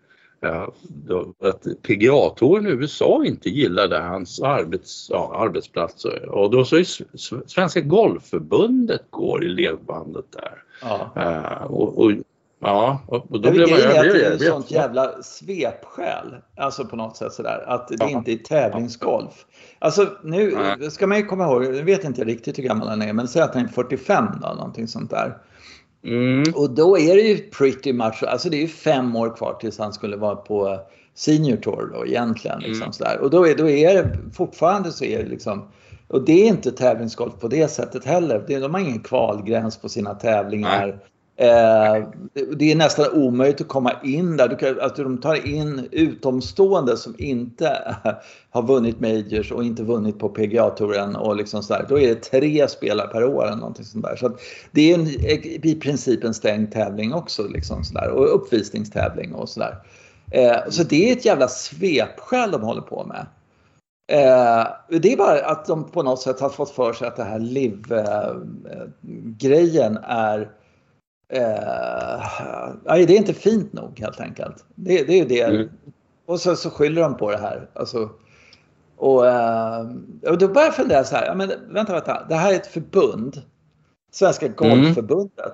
att 1.45 1.83
PGA-touren 1.83 2.67
i 2.67 2.71
USA 2.71 3.25
inte 3.25 3.51
gillade 3.51 3.99
hans 3.99 4.41
arbets, 4.43 5.07
ja, 5.11 5.33
arbetsplats 5.37 6.05
och 6.29 6.51
då 6.51 6.65
så 6.65 6.77
är 6.77 6.85
Svenska 7.49 7.81
Golfförbundet 7.81 9.03
går 9.11 9.45
i 9.45 9.49
ledbandet 9.49 10.25
där. 10.33 10.63
Ja. 10.83 11.11
Uh, 11.17 11.73
och, 11.73 11.99
och, 11.99 12.13
ja, 12.61 13.01
och 13.07 13.41
då 13.41 13.51
blev 13.51 13.71
man... 13.71 13.79
Jag, 13.79 14.05
det 14.05 14.25
är 14.25 14.33
ett 14.33 14.43
sånt 14.43 14.71
jävla 14.71 15.23
svepskäl, 15.23 16.37
alltså 16.57 16.85
på 16.85 16.97
något 16.97 17.17
sätt 17.17 17.33
sådär, 17.33 17.65
att 17.67 17.89
det 17.89 17.97
ja. 17.99 18.09
inte 18.09 18.33
är 18.33 18.37
tävlingsgolf. 18.37 19.47
Alltså 19.79 20.07
nu 20.23 20.57
ska 20.91 21.07
man 21.07 21.19
ju 21.19 21.25
komma 21.25 21.45
ihåg, 21.45 21.65
jag 21.65 21.85
vet 21.85 22.05
inte 22.05 22.25
riktigt 22.25 22.59
hur 22.59 22.63
gammal 22.63 22.89
han 22.89 23.03
är, 23.03 23.13
men 23.13 23.29
säg 23.29 23.43
att 23.43 23.55
han 23.55 23.65
är 23.65 23.69
45 23.69 24.27
då, 24.43 24.49
någonting 24.49 24.89
sånt 24.89 25.11
där. 25.11 25.39
Mm. 26.05 26.45
Och 26.55 26.71
då 26.71 26.99
är 26.99 27.15
det 27.15 27.23
ju 27.23 27.39
pretty 27.39 27.93
much, 27.93 28.23
alltså 28.23 28.51
det 28.51 28.57
är 28.57 28.61
ju 28.61 28.69
fem 28.69 29.17
år 29.17 29.37
kvar 29.37 29.55
tills 29.61 29.79
han 29.79 29.93
skulle 29.93 30.17
vara 30.17 30.37
på 30.37 30.81
Senior 31.15 31.57
Tour 31.57 31.91
då 31.95 32.07
egentligen. 32.07 32.61
Liksom 32.61 32.83
mm. 32.83 32.93
sådär. 32.93 33.19
Och 33.19 33.31
då 33.31 33.47
är, 33.47 33.57
då 33.57 33.69
är 33.69 33.95
det 33.95 34.19
fortfarande 34.35 34.93
så 34.93 35.05
är 35.05 35.23
det 35.23 35.29
liksom, 35.29 35.69
och 36.09 36.25
det 36.25 36.43
är 36.43 36.47
inte 36.47 36.73
tävlingsgolf 36.73 37.33
på 37.41 37.49
det 37.49 37.69
sättet 37.69 38.05
heller. 38.05 38.45
De 38.61 38.75
har 38.75 38.81
ingen 38.81 39.01
kvalgräns 39.01 39.77
på 39.77 39.89
sina 39.89 40.15
tävlingar. 40.15 40.87
Nej. 40.87 40.97
Eh, 41.41 42.05
det 42.57 42.73
är 42.73 42.77
nästan 42.77 43.07
omöjligt 43.13 43.61
att 43.61 43.69
komma 43.69 43.93
in 44.03 44.37
där. 44.37 44.49
Du 44.49 44.57
kan, 44.57 44.81
alltså 44.81 45.03
de 45.03 45.19
tar 45.19 45.47
in 45.47 45.89
utomstående 45.91 46.97
som 46.97 47.15
inte 47.19 47.97
har 48.51 48.63
vunnit 48.63 49.01
Majors 49.01 49.53
och 49.53 49.65
inte 49.65 49.83
vunnit 49.83 50.19
på 50.19 50.29
PGA-touren 50.29 51.17
och 51.17 51.37
liksom. 51.37 51.63
Då 51.89 51.99
är 51.99 52.09
det 52.09 52.15
tre 52.15 52.69
spelare 52.69 53.09
per 53.09 53.25
år 53.25 53.47
eller 53.47 53.57
någonting 53.57 53.85
sånt 53.85 54.05
där. 54.05 54.17
Så 54.17 54.37
det 54.71 54.93
är 54.93 54.95
en, 54.95 55.09
i 55.67 55.79
princip 55.83 56.25
en 56.25 56.35
stängd 56.35 56.73
tävling 56.73 57.15
också 57.15 57.49
liksom 57.49 57.85
sådär. 57.85 58.11
och 58.11 58.35
uppvisningstävling 58.35 59.35
och 59.35 59.49
sådär. 59.49 59.79
Eh, 60.31 60.57
så 60.69 60.83
det 60.83 61.09
är 61.09 61.13
ett 61.13 61.25
jävla 61.25 61.49
svepskäl 61.49 62.51
de 62.51 62.63
håller 62.63 62.83
på 62.83 63.05
med. 63.05 63.27
Eh, 64.13 64.67
det 65.01 65.13
är 65.13 65.17
bara 65.17 65.45
att 65.45 65.67
de 65.67 65.91
på 65.91 66.03
något 66.03 66.21
sätt 66.21 66.41
har 66.41 66.49
fått 66.49 66.71
för 66.71 66.93
sig 66.93 67.09
att 67.09 67.17
det 67.17 67.25
här 67.25 67.39
LIV-grejen 67.39 68.37
eh, 69.97 70.11
är 70.11 70.51
eh, 71.33 72.75
nej, 72.85 73.07
det 73.07 73.13
är 73.13 73.19
inte 73.19 73.35
fint 73.35 73.73
nog 73.73 73.99
helt 73.99 74.21
enkelt. 74.21 74.65
Det, 74.75 75.05
det 75.05 75.21
är 75.21 75.27
det. 75.27 75.43
Mm. 75.43 75.69
Och 76.27 76.41
så, 76.41 76.57
så 76.57 76.71
skyller 76.71 77.03
de 77.03 77.17
på 77.17 77.31
det 77.31 77.39
här. 77.39 77.71
Alltså, 77.73 78.11
och, 78.97 79.27
eh, 79.27 79.87
och 80.27 80.39
då 80.39 80.49
börjar 80.49 80.67
jag 80.67 80.75
fundera 80.75 81.05
så 81.05 81.17
här, 81.17 81.27
ja, 81.27 81.35
men 81.35 81.53
vänta, 81.71 81.93
vänta, 81.93 82.27
det 82.29 82.35
här 82.35 82.53
är 82.53 82.57
ett 82.57 82.67
förbund. 82.67 83.43
Svenska 84.13 84.47
mm. 84.47 84.57
Golfförbundet. 84.57 85.47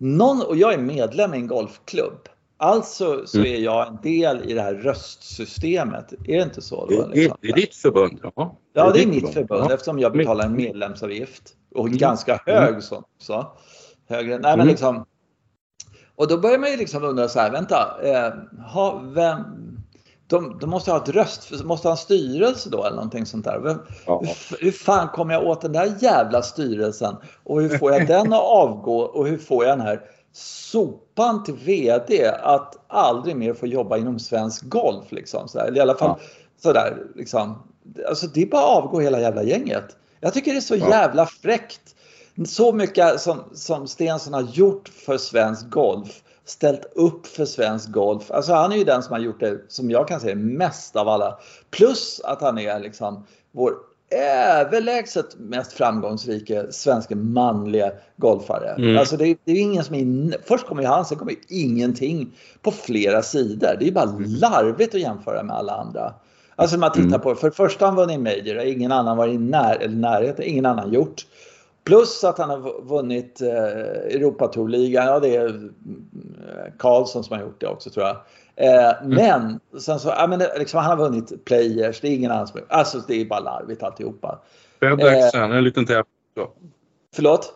Mm. 0.00 0.16
Någon, 0.16 0.42
och 0.42 0.56
jag 0.56 0.74
är 0.74 0.78
medlem 0.78 1.34
i 1.34 1.36
en 1.36 1.46
golfklubb. 1.46 2.28
Alltså 2.56 3.26
så 3.26 3.38
mm. 3.38 3.52
är 3.52 3.58
jag 3.58 3.88
en 3.88 3.98
del 4.02 4.50
i 4.50 4.54
det 4.54 4.62
här 4.62 4.74
röstsystemet. 4.74 6.12
Är 6.12 6.36
det 6.36 6.42
inte 6.42 6.62
så? 6.62 6.86
Då, 6.86 7.06
liksom? 7.06 7.38
det, 7.40 7.48
är 7.48 7.54
ditt 7.54 7.74
förbund. 7.74 8.18
Ja, 8.22 8.58
ja 8.72 8.90
det 8.90 9.02
är, 9.02 9.06
mitt 9.06 9.34
förbund, 9.34 9.66
ja. 9.70 9.74
eftersom 9.74 9.98
jag 9.98 10.12
betalar 10.12 10.44
en 10.44 10.56
medlemsavgift. 10.56 11.54
Och 11.74 11.86
mm. 11.86 11.98
ganska 11.98 12.42
hög 12.46 12.68
mm. 12.68 12.82
så. 12.82 13.04
så. 13.18 13.46
Högre. 14.08 14.38
Nej, 14.38 14.56
men 14.56 14.66
liksom, 14.66 15.04
och 16.16 16.28
då 16.28 16.38
börjar 16.38 16.58
man 16.58 16.70
ju 16.70 16.76
liksom 16.76 17.04
undra 17.04 17.28
så 17.28 17.40
här, 17.40 17.50
vänta, 17.50 17.96
eh, 18.02 18.32
ha, 18.72 19.02
vem, 19.04 19.38
de, 20.26 20.58
de, 20.60 20.70
måste 20.70 20.90
ha 20.90 20.98
ett 20.98 21.08
röst, 21.08 21.64
måste 21.64 21.88
ha 21.88 21.92
en 21.92 21.96
styrelse 21.96 22.70
då 22.70 22.84
eller 22.84 22.96
någonting 22.96 23.26
sånt 23.26 23.44
där. 23.44 23.78
Ja. 24.06 24.22
Hur, 24.50 24.64
hur, 24.64 24.72
fan 24.72 25.08
kommer 25.08 25.34
jag 25.34 25.46
åt 25.46 25.60
den 25.60 25.72
där 25.72 25.94
jävla 25.98 26.42
styrelsen? 26.42 27.16
Och 27.44 27.62
hur 27.62 27.78
får 27.78 27.92
jag 27.92 28.06
den 28.06 28.32
att 28.32 28.42
avgå? 28.42 28.98
Och 29.00 29.26
hur 29.26 29.38
får 29.38 29.64
jag 29.64 29.78
den 29.78 29.86
här 29.86 30.00
sopan 30.32 31.44
till 31.44 31.54
VD 31.54 32.26
att 32.42 32.74
aldrig 32.86 33.36
mer 33.36 33.54
få 33.54 33.66
jobba 33.66 33.96
inom 33.96 34.18
svensk 34.18 34.68
golf. 34.68 35.12
Liksom, 35.12 35.48
så 35.48 35.58
Eller 35.58 35.76
i 35.76 35.80
alla 35.80 35.94
fall 35.94 36.16
ja. 36.20 36.26
sådär. 36.62 36.96
Liksom. 37.14 37.62
Alltså 38.08 38.26
det 38.26 38.42
är 38.42 38.46
bara 38.46 38.62
att 38.62 38.84
avgå 38.84 39.00
hela 39.00 39.20
jävla 39.20 39.42
gänget. 39.42 39.96
Jag 40.20 40.34
tycker 40.34 40.52
det 40.52 40.58
är 40.58 40.60
så 40.60 40.76
ja. 40.76 40.88
jävla 40.88 41.26
fräckt. 41.26 41.94
Så 42.46 42.72
mycket 42.72 43.20
som, 43.20 43.44
som 43.52 43.86
Stensson 43.86 44.34
har 44.34 44.42
gjort 44.42 44.88
för 44.88 45.18
svensk 45.18 45.70
golf. 45.70 46.22
Ställt 46.44 46.84
upp 46.94 47.26
för 47.26 47.44
svensk 47.44 47.90
golf. 47.90 48.30
Alltså 48.30 48.52
han 48.52 48.72
är 48.72 48.76
ju 48.76 48.84
den 48.84 49.02
som 49.02 49.12
har 49.12 49.20
gjort 49.20 49.40
det, 49.40 49.58
som 49.68 49.90
jag 49.90 50.08
kan 50.08 50.20
säga, 50.20 50.34
mest 50.34 50.96
av 50.96 51.08
alla. 51.08 51.38
Plus 51.70 52.20
att 52.24 52.40
han 52.40 52.58
är 52.58 52.80
liksom 52.80 53.26
vår 53.52 53.74
överlägset 54.10 55.36
mest 55.38 55.72
framgångsrika 55.72 56.72
svenska 56.72 57.16
manliga 57.16 57.92
golfare. 58.16 58.74
Mm. 58.78 58.98
Alltså 58.98 59.16
det, 59.16 59.36
det, 59.44 59.52
är 59.52 59.60
ingen 59.60 59.84
som 59.84 59.94
är, 59.94 60.36
först 60.46 60.66
kommer 60.66 60.82
ju 60.82 60.88
han, 60.88 61.04
sen 61.04 61.18
kommer 61.18 61.32
ju 61.32 61.38
ingenting 61.48 62.30
på 62.62 62.70
flera 62.70 63.22
sidor. 63.22 63.76
Det 63.80 63.88
är 63.88 63.92
bara 63.92 64.10
mm. 64.10 64.24
larvigt 64.24 64.94
att 64.94 65.00
jämföra 65.00 65.42
med 65.42 65.56
alla 65.56 65.72
andra. 65.72 66.14
Alltså 66.56 66.78
man 66.78 66.92
tittar 66.92 67.06
mm. 67.06 67.20
på, 67.20 67.34
för 67.34 67.50
det 67.50 67.56
första 67.56 67.86
han 67.86 67.96
vunnit 67.96 68.20
Major, 68.20 68.60
ingen 68.60 68.92
annan 68.92 69.16
varit 69.16 69.34
i 69.34 69.38
när, 69.38 69.76
eller 69.76 69.96
närheten, 69.96 70.44
ingen 70.44 70.66
annan 70.66 70.92
gjort. 70.92 71.26
Plus 71.84 72.24
att 72.24 72.38
han 72.38 72.50
har 72.50 72.82
vunnit 72.82 73.40
eh, 73.40 73.48
Europatourligan, 74.16 75.06
ja 75.06 75.20
det 75.20 75.36
är 75.36 75.46
eh, 75.46 76.72
Karlsson 76.78 77.24
som 77.24 77.36
har 77.36 77.44
gjort 77.44 77.60
det 77.60 77.66
också 77.66 77.90
tror 77.90 78.06
jag. 78.06 78.16
Eh, 78.56 79.02
mm. 79.02 79.14
Men 79.14 79.60
sen 79.80 80.00
så, 80.00 80.08
ja, 80.08 80.26
men 80.26 80.42
liksom, 80.58 80.80
han 80.80 80.98
har 80.98 81.08
vunnit 81.08 81.44
players, 81.44 82.00
det 82.00 82.08
är 82.08 82.12
ingen 82.14 82.30
annan 82.30 82.46
som 82.46 82.60
Alltså 82.68 82.98
det 83.08 83.20
är 83.20 83.24
bara 83.24 83.40
larvigt 83.40 83.82
alltihopa. 83.82 84.38
Fedexen, 84.80 85.50
eh, 85.50 85.56
en 85.56 85.64
liten 85.64 85.86
tävling 85.86 86.04
Förlåt? 87.14 87.52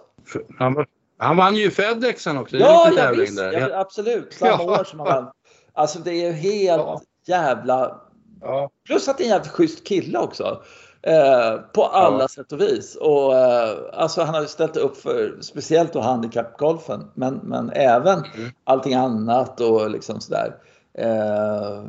Han, 0.58 0.74
var, 0.74 0.86
han 1.18 1.36
vann 1.36 1.56
ju 1.56 1.70
Fedexen 1.70 2.38
också. 2.38 2.56
Ja, 2.56 2.92
ja 2.96 3.12
visst. 3.16 3.36
Där. 3.36 3.52
Ja, 3.52 3.80
absolut. 3.80 4.32
Samma 4.32 4.62
ja. 4.62 4.80
år 4.80 4.84
som 4.84 5.00
han 5.00 5.08
vann. 5.08 5.30
Alltså 5.72 5.98
det 5.98 6.26
är 6.26 6.32
helt 6.32 6.66
ja. 6.66 7.00
jävla... 7.26 8.00
Ja. 8.40 8.70
Plus 8.86 9.08
att 9.08 9.18
det 9.18 9.22
är 9.22 9.26
en 9.26 9.30
jävligt 9.30 9.52
schysst 9.52 9.86
kille 9.86 10.18
också. 10.18 10.62
Eh, 11.02 11.60
på 11.72 11.84
alla 11.84 12.20
ja. 12.20 12.28
sätt 12.28 12.52
och 12.52 12.60
vis. 12.60 12.96
Och, 12.96 13.36
eh, 13.36 13.76
alltså 13.92 14.22
han 14.22 14.34
har 14.34 14.44
ställt 14.44 14.76
upp 14.76 14.96
för 14.96 15.38
speciellt 15.40 15.92
då 15.92 16.00
handikappgolfen 16.00 17.10
men, 17.14 17.34
men 17.34 17.70
även 17.70 18.18
mm. 18.18 18.50
allting 18.64 18.94
annat 18.94 19.60
och 19.60 19.90
liksom 19.90 20.20
sådär. 20.20 20.54
Eh, 20.94 21.84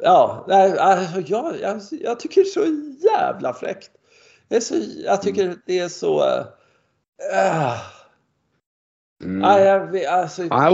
ja, 0.00 0.46
alltså, 0.78 1.20
jag, 1.20 1.60
jag, 1.60 1.80
jag, 1.90 2.20
tycker 2.20 2.40
det 2.40 2.48
är 2.48 2.50
så 2.50 2.92
jävla 3.06 3.52
fräckt. 3.52 3.90
Det 4.48 4.56
är 4.56 4.60
så, 4.60 4.74
jag 5.04 5.22
tycker 5.22 5.44
mm. 5.44 5.58
det 5.66 5.78
är 5.78 5.88
så... 5.88 6.24
Äh, 7.32 7.80
mm. 9.24 9.64
jag, 9.64 10.04
alltså, 10.04 10.42
han 10.50 10.72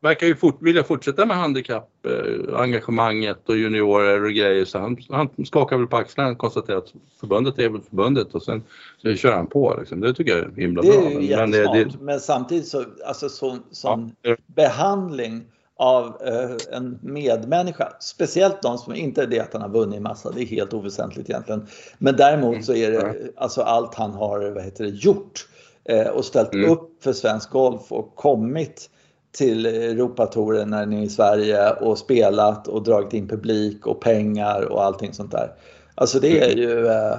verkar 0.00 0.26
ju 0.26 0.36
fort, 0.36 0.62
vilja 0.62 0.84
fortsätta 0.84 1.26
med 1.26 1.36
handikappengagemanget 1.36 3.48
och 3.48 3.56
juniorer 3.56 4.24
och 4.24 4.30
grejer 4.30 4.64
så 4.64 4.78
han, 4.78 4.96
han 5.08 5.46
skakar 5.46 5.76
väl 5.76 5.86
på 5.86 5.96
axlarna 5.96 6.30
och 6.30 6.38
konstaterar 6.38 6.78
att 6.78 6.92
förbundet 7.20 7.58
är 7.58 7.68
väl 7.68 7.80
förbundet 7.80 8.34
och 8.34 8.42
sen 8.42 8.62
så 9.02 9.14
kör 9.14 9.32
han 9.32 9.46
på. 9.46 9.76
Liksom. 9.78 10.00
Det 10.00 10.14
tycker 10.14 10.36
jag 10.36 10.44
är 10.44 10.50
himla 10.56 10.82
det 10.82 10.88
bra. 10.88 11.10
Är 11.10 11.36
men, 11.36 11.50
det, 11.50 11.62
det, 11.62 12.00
men 12.00 12.20
samtidigt 12.20 12.68
så, 12.68 12.84
alltså 13.06 13.28
som, 13.28 13.62
som 13.70 14.12
ja. 14.22 14.36
behandling 14.46 15.44
av 15.76 16.06
eh, 16.06 16.76
en 16.76 16.98
medmänniska. 17.02 17.92
Speciellt 18.00 18.62
de 18.62 18.78
som 18.78 18.94
inte 18.94 19.22
är 19.22 19.26
det 19.26 19.40
att 19.40 19.52
han 19.52 19.62
har 19.62 19.68
vunnit 19.68 20.02
massa, 20.02 20.30
det 20.30 20.42
är 20.42 20.46
helt 20.46 20.74
oväsentligt 20.74 21.30
egentligen. 21.30 21.66
Men 21.98 22.16
däremot 22.16 22.64
så 22.64 22.74
är 22.74 22.90
det 22.90 23.00
mm. 23.00 23.16
alltså 23.36 23.62
allt 23.62 23.94
han 23.94 24.10
har 24.10 24.50
vad 24.50 24.64
heter 24.64 24.84
det, 24.84 24.90
gjort 24.90 25.48
eh, 25.84 26.08
och 26.08 26.24
ställt 26.24 26.54
mm. 26.54 26.70
upp 26.70 27.02
för 27.02 27.12
svensk 27.12 27.50
golf 27.50 27.92
och 27.92 28.16
kommit 28.16 28.90
till 29.32 29.66
Europatouren 29.66 30.70
när 30.70 30.86
ni 30.86 30.96
är 30.96 31.02
i 31.02 31.08
Sverige 31.08 31.70
och 31.70 31.98
spelat 31.98 32.68
och 32.68 32.82
dragit 32.82 33.12
in 33.12 33.28
publik 33.28 33.86
och 33.86 34.00
pengar 34.00 34.72
och 34.72 34.84
allting 34.84 35.12
sånt 35.12 35.30
där. 35.30 35.52
Alltså 35.94 36.20
det 36.20 36.40
är 36.40 36.56
ju, 36.56 36.86
eh, 36.86 37.18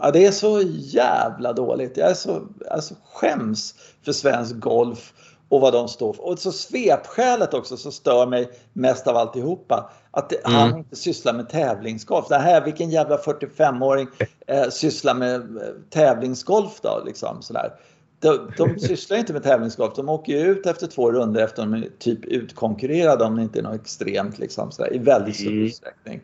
ja, 0.00 0.10
det 0.10 0.26
är 0.26 0.32
så 0.32 0.62
jävla 0.78 1.52
dåligt. 1.52 1.96
Jag 1.96 2.10
är 2.10 2.14
så, 2.14 2.42
alltså 2.70 2.94
skäms 3.12 3.74
för 4.04 4.12
svensk 4.12 4.56
golf 4.56 5.12
och 5.48 5.60
vad 5.60 5.72
de 5.72 5.88
står 5.88 6.12
för. 6.12 6.26
Och 6.26 6.38
så 6.38 6.52
svepskälet 6.52 7.54
också 7.54 7.76
som 7.76 7.92
stör 7.92 8.26
mig 8.26 8.50
mest 8.72 9.06
av 9.06 9.16
alltihopa. 9.16 9.90
Att 10.10 10.28
det, 10.28 10.46
mm. 10.46 10.60
han 10.60 10.78
inte 10.78 10.96
sysslar 10.96 11.32
med 11.32 11.48
tävlingsgolf. 11.48 12.28
Det 12.28 12.38
här, 12.38 12.64
vilken 12.64 12.90
jävla 12.90 13.16
45-åring 13.16 14.08
eh, 14.46 14.68
sysslar 14.68 15.14
med 15.14 15.34
eh, 15.34 15.62
tävlingsgolf 15.90 16.80
då? 16.82 17.02
Liksom, 17.06 17.42
sådär. 17.42 17.72
De, 18.20 18.50
de 18.56 18.78
sysslar 18.78 19.18
inte 19.18 19.32
med 19.32 19.42
tävlingsgolf. 19.42 19.94
De 19.96 20.08
åker 20.08 20.32
ju 20.32 20.38
ut 20.38 20.66
efter 20.66 20.86
två 20.86 21.12
runder 21.12 21.44
efter 21.44 21.62
att 21.62 21.70
de 21.70 21.82
är 21.82 21.88
typ 21.98 22.24
utkonkurrerade 22.24 23.24
om 23.24 23.36
det 23.36 23.42
inte 23.42 23.58
är 23.58 23.62
något 23.62 23.80
extremt 23.80 24.38
liksom, 24.38 24.72
sådär, 24.72 24.94
i 24.94 24.98
väldigt 24.98 25.36
stor 25.36 25.50
mm. 25.50 25.64
utsträckning. 25.64 26.20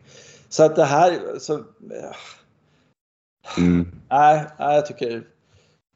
Så 0.49 0.63
att 0.63 0.75
det 0.75 0.85
här, 0.85 1.19
så... 1.39 1.53
Äh, 1.53 1.63
mm. 3.57 3.87
Nej, 4.09 4.45
jag 4.57 4.85
tycker, 4.85 5.27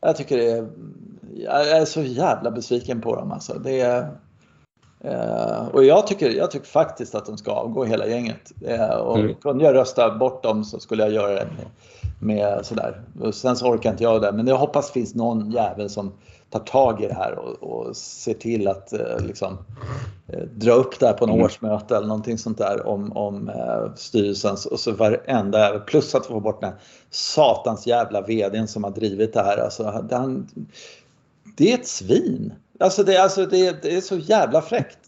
jag 0.01 0.15
tycker 0.15 0.37
det 0.37 0.51
är 0.51 0.67
jag 1.43 1.69
är 1.69 1.85
så 1.85 2.01
jävla 2.01 2.51
besviken 2.51 3.01
på 3.01 3.15
dem 3.15 3.31
alltså. 3.31 3.59
Det 3.59 3.81
är, 3.81 4.17
eh, 5.07 5.67
och 5.67 5.83
jag 5.83 6.07
tycker, 6.07 6.29
jag 6.29 6.51
tycker 6.51 6.67
faktiskt 6.67 7.15
att 7.15 7.25
de 7.25 7.37
ska 7.37 7.51
avgå 7.51 7.85
hela 7.85 8.07
gänget. 8.07 8.51
Eh, 8.61 8.95
och 8.95 9.19
mm. 9.19 9.35
kunde 9.35 9.65
jag 9.65 9.75
rösta 9.75 10.15
bort 10.15 10.43
dem 10.43 10.63
så 10.63 10.79
skulle 10.79 11.03
jag 11.03 11.11
göra 11.11 11.33
det 11.33 11.47
med, 11.57 11.67
med 12.19 12.65
sådär. 12.65 13.01
Och 13.21 13.35
sen 13.35 13.55
så 13.55 13.67
orkar 13.67 13.91
inte 13.91 14.03
jag 14.03 14.21
det. 14.21 14.31
Men 14.31 14.47
jag 14.47 14.57
hoppas 14.57 14.87
det 14.87 14.93
finns 14.93 15.15
någon 15.15 15.51
jävel 15.51 15.89
som 15.89 16.11
tar 16.49 16.59
tag 16.59 17.03
i 17.03 17.07
det 17.07 17.13
här 17.13 17.39
och, 17.39 17.63
och 17.63 17.95
ser 17.95 18.33
till 18.33 18.67
att 18.67 18.93
eh, 18.93 19.19
liksom, 19.19 19.57
eh, 20.27 20.39
dra 20.39 20.71
upp 20.71 20.99
det 20.99 21.05
här 21.05 21.13
på 21.13 21.25
en 21.25 21.31
mm. 21.31 21.45
årsmöte 21.45 21.95
eller 21.97 22.07
någonting 22.07 22.37
sånt 22.37 22.57
där 22.57 22.87
om, 22.87 23.17
om 23.17 23.49
eh, 23.49 23.93
styrelsens 23.95 24.65
och 24.65 24.79
så 24.79 24.91
varenda 24.91 25.79
plus 25.79 26.15
att 26.15 26.25
få 26.25 26.39
bort 26.39 26.61
den 26.61 26.69
här 26.69 26.79
satans 27.09 27.87
jävla 27.87 28.21
VDn 28.21 28.67
som 28.67 28.83
har 28.83 28.91
drivit 28.91 29.33
det 29.33 29.43
här. 29.43 29.57
Alltså, 29.57 30.07
han, 30.11 30.47
det 31.57 31.71
är 31.71 31.77
ett 31.77 31.87
svin. 31.87 32.53
Alltså 32.79 33.03
det, 33.03 33.17
alltså 33.17 33.46
det, 33.46 33.81
det 33.81 33.96
är 33.96 34.01
så 34.01 34.17
jävla 34.17 34.62
fräckt. 34.62 35.00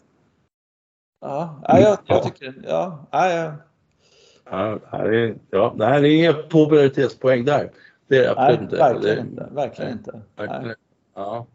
Ja, 1.20 1.62
jag, 1.68 1.98
jag 2.06 2.22
tycker... 2.22 2.54
Ja, 2.68 3.06
ja. 3.10 3.52
Ja, 4.50 4.78
det 4.92 5.16
är, 5.16 5.36
ja, 5.50 5.74
det 5.78 5.86
här 5.86 6.04
är 6.04 6.04
inga 6.04 6.32
popularitetspoäng 6.32 7.44
där. 7.44 7.70
Det 8.08 8.16
är 8.16 8.22
det 8.22 8.30
absolut 8.30 8.60
inte. 8.60 8.76
Verkligen 8.76 9.18
inte. 9.18 9.48
Verkligen 9.52 9.92
inte. 9.92 10.20
Verkligen. 10.36 10.74
Ja. 11.14 11.46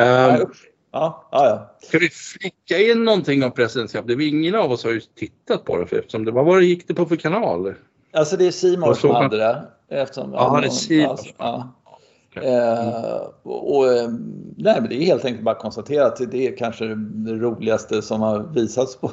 Um, 0.00 0.04
ja, 0.04 0.48
ja, 0.90 1.28
ja. 1.32 1.76
Ska 1.82 1.98
vi 1.98 2.08
flika 2.08 2.78
in 2.78 3.04
någonting 3.04 3.44
om 3.44 3.52
presidentskap? 3.52 4.10
ingen 4.10 4.54
av 4.54 4.72
oss 4.72 4.84
har 4.84 4.90
ju 4.90 5.00
tittat 5.00 5.64
på 5.64 5.76
det 5.76 5.86
för 5.86 5.96
eftersom 5.96 6.24
det. 6.24 6.30
Vad 6.30 6.44
var 6.44 6.60
det 6.60 6.66
gick 6.66 6.88
det 6.88 6.94
på 6.94 7.06
för 7.06 7.16
kanal? 7.16 7.74
Alltså 8.12 8.36
det 8.36 8.46
är 8.46 8.50
Simon 8.50 8.96
som 8.96 9.14
hade 9.14 9.36
det. 9.36 9.68
Eftersom, 9.88 10.32
ja, 10.32 10.60
det 10.60 10.66
är 10.66 10.70
Simon. 10.70 11.10
Alltså, 11.10 11.28
ja. 11.38 11.72
Eh, 12.34 13.20
och, 13.42 13.86
eh, 13.86 14.08
nej, 14.56 14.80
men 14.80 14.88
det 14.88 14.94
är 14.94 15.06
helt 15.06 15.24
enkelt 15.24 15.44
bara 15.44 15.54
att 15.54 15.62
konstatera 15.62 16.06
att 16.06 16.30
det 16.30 16.46
är 16.46 16.56
kanske 16.56 16.84
det 16.94 17.32
roligaste 17.32 18.02
som 18.02 18.20
har 18.20 18.38
visats 18.38 18.96
på 18.96 19.10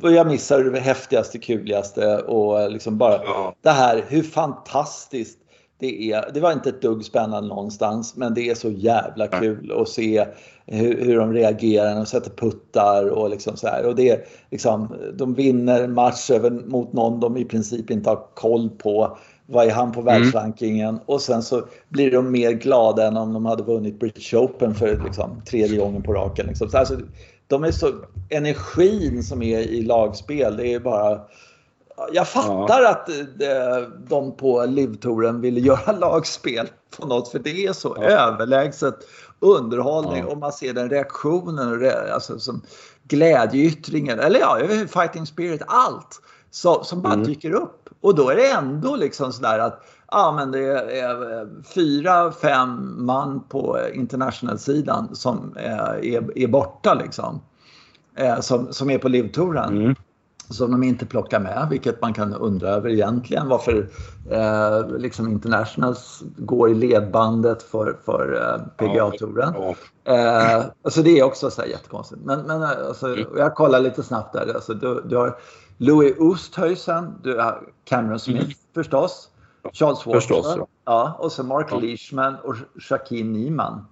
jag 0.02 0.26
missar 0.26 0.64
det 0.64 0.80
häftigaste, 0.80 1.38
kuligaste 1.38 2.18
och 2.18 2.70
liksom 2.70 2.98
bara 2.98 3.24
ja. 3.24 3.54
det 3.62 3.70
här 3.70 4.04
hur 4.08 4.22
fantastiskt 4.22 5.38
det, 5.78 6.12
är, 6.12 6.30
det 6.34 6.40
var 6.40 6.52
inte 6.52 6.68
ett 6.68 6.82
dugg 6.82 7.04
spännande 7.04 7.48
någonstans 7.48 8.16
men 8.16 8.34
det 8.34 8.50
är 8.50 8.54
så 8.54 8.70
jävla 8.70 9.26
kul 9.26 9.72
att 9.80 9.88
se 9.88 10.26
hur, 10.66 11.04
hur 11.04 11.16
de 11.16 11.32
reagerar 11.32 11.94
de 11.94 12.06
sätter 12.06 12.30
puttar 12.30 13.08
och 13.08 13.30
liksom 13.30 13.56
så 13.56 13.66
här. 13.66 13.86
Och 13.86 13.94
det 13.94 14.10
är 14.10 14.24
liksom, 14.50 14.94
de 15.14 15.34
vinner 15.34 15.88
match 15.88 16.30
mot 16.66 16.92
någon 16.92 17.20
de 17.20 17.36
i 17.36 17.44
princip 17.44 17.90
inte 17.90 18.10
har 18.10 18.26
koll 18.34 18.70
på. 18.70 19.18
Vad 19.46 19.66
är 19.66 19.70
han 19.70 19.92
på 19.92 20.00
mm. 20.00 20.14
världsrankingen? 20.14 20.88
Mm. 20.88 21.00
Och 21.06 21.22
sen 21.22 21.42
så 21.42 21.66
blir 21.88 22.10
de 22.10 22.30
mer 22.30 22.52
glada 22.52 23.06
än 23.06 23.16
om 23.16 23.32
de 23.32 23.46
hade 23.46 23.62
vunnit 23.62 24.00
British 24.00 24.34
Open 24.34 24.74
för 24.74 25.00
liksom, 25.04 25.42
tredje 25.46 25.78
gången 25.78 26.02
på 26.02 26.12
raken. 26.12 26.46
Liksom. 26.46 26.70
Så 26.70 26.78
alltså, 26.78 26.98
de 27.46 27.64
är 27.64 27.70
så, 27.70 27.90
energin 28.30 29.22
som 29.22 29.42
är 29.42 29.58
i 29.58 29.82
lagspel, 29.82 30.56
det 30.56 30.74
är 30.74 30.80
bara 30.80 31.20
jag 32.12 32.28
fattar 32.28 32.82
ja. 32.82 32.90
att 32.90 33.08
eh, 33.08 33.88
de 34.08 34.36
på 34.36 34.66
Livtouren 34.66 35.40
ville 35.40 35.60
göra 35.60 35.92
lagspel 35.98 36.68
på 36.98 37.06
något 37.06 37.28
för 37.28 37.38
det 37.38 37.66
är 37.66 37.72
så 37.72 37.96
ja. 38.00 38.04
överlägset 38.04 38.94
underhållning 39.40 40.18
ja. 40.18 40.26
och 40.26 40.38
man 40.38 40.52
ser 40.52 40.72
den 40.72 40.90
reaktionen, 40.90 41.90
alltså 42.12 42.38
som 42.38 42.62
glädjeyttringen 43.08 44.20
eller 44.20 44.40
ja, 44.40 44.58
fighting 44.88 45.26
spirit, 45.26 45.62
allt 45.66 46.20
så, 46.54 46.84
som 46.84 47.02
bara 47.02 47.12
mm. 47.12 47.26
dyker 47.26 47.50
upp. 47.50 47.88
Och 48.00 48.14
då 48.14 48.30
är 48.30 48.36
det 48.36 48.50
ändå 48.50 48.96
liksom 48.96 49.32
sådär 49.32 49.58
att 49.58 49.84
ja, 50.10 50.32
men 50.36 50.50
det 50.50 50.64
är 51.00 51.40
eh, 51.40 51.46
fyra, 51.74 52.32
fem 52.32 52.96
man 53.06 53.40
på 53.48 53.78
international-sidan 53.94 55.14
som 55.14 55.54
är, 55.56 56.04
är, 56.04 56.38
är 56.38 56.48
borta 56.48 56.94
liksom. 56.94 57.40
Eh, 58.16 58.40
som, 58.40 58.72
som 58.72 58.90
är 58.90 58.98
på 58.98 59.08
livtouren. 59.08 59.76
Mm 59.76 59.94
som 60.48 60.70
de 60.70 60.82
inte 60.82 61.06
plockar 61.06 61.40
med, 61.40 61.66
vilket 61.70 62.02
man 62.02 62.14
kan 62.14 62.34
undra 62.34 62.68
över 62.68 62.90
egentligen 62.90 63.48
varför 63.48 63.88
eh, 64.30 64.98
liksom 64.98 65.28
Internationals 65.28 66.22
går 66.36 66.70
i 66.70 66.74
ledbandet 66.74 67.62
för, 67.62 67.96
för 68.04 68.34
eh, 68.34 68.66
PGA-touren. 68.76 69.54
Ja, 69.56 69.74
ja. 70.04 70.58
eh, 70.58 70.64
alltså 70.82 71.02
det 71.02 71.18
är 71.18 71.24
också 71.24 71.50
så 71.50 71.62
här 71.62 71.68
jättekonstigt. 71.68 72.20
Men, 72.24 72.40
men 72.40 72.62
eh, 72.62 72.68
alltså, 72.88 73.06
mm. 73.06 73.26
jag 73.36 73.54
kollar 73.54 73.80
lite 73.80 74.02
snabbt 74.02 74.32
där. 74.32 74.54
Alltså, 74.54 74.74
du, 74.74 75.02
du 75.08 75.16
har 75.16 75.38
Louis 75.78 76.14
Oosthuizen, 76.18 77.14
Cameron 77.84 78.18
Smith 78.18 78.44
mm. 78.44 78.54
förstås, 78.74 79.28
Charles 79.72 80.06
Watson 80.06 80.42
ja. 80.44 80.66
ja. 80.84 81.16
och 81.18 81.32
så 81.32 81.42
Mark 81.42 81.66
ja. 81.70 81.78
Leishman 81.78 82.36
och 82.44 82.56
Shaquille 82.78 83.30
Niemann. 83.30 83.86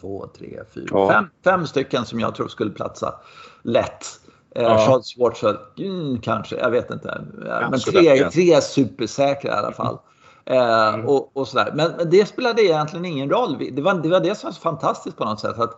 Två, 0.00 0.26
tre, 0.38 0.60
fyra, 0.74 0.86
ja. 0.90 1.10
fem, 1.10 1.24
fem 1.44 1.66
stycken 1.66 2.04
som 2.04 2.20
jag 2.20 2.34
tror 2.34 2.48
skulle 2.48 2.70
platsa 2.70 3.14
lätt. 3.62 4.20
Eh, 4.54 4.62
ja. 4.62 4.78
Charles 4.78 5.06
Schwarzer, 5.06 5.58
mm, 5.78 6.20
kanske, 6.20 6.56
jag 6.56 6.70
vet 6.70 6.90
inte. 6.90 7.24
Ja, 7.46 7.70
men 7.70 7.80
tre, 7.80 8.30
tre 8.30 8.60
supersäkra 8.60 9.50
i 9.50 9.54
alla 9.54 9.72
fall. 9.72 9.98
Eh, 10.44 10.88
mm. 10.88 11.06
och, 11.06 11.36
och 11.36 11.48
sådär. 11.48 11.72
Men, 11.74 11.92
men, 11.96 12.10
det 12.10 12.26
spelade 12.26 12.62
egentligen 12.62 13.04
ingen 13.04 13.30
roll. 13.30 13.70
Det 13.72 13.82
var 13.82 13.94
det, 13.94 14.08
var 14.08 14.20
det 14.20 14.34
som 14.34 14.48
var 14.48 14.52
så 14.52 14.60
fantastiskt 14.60 15.16
på 15.16 15.24
något 15.24 15.40
sätt. 15.40 15.58
Att, 15.58 15.74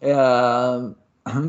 eh, 0.00 0.82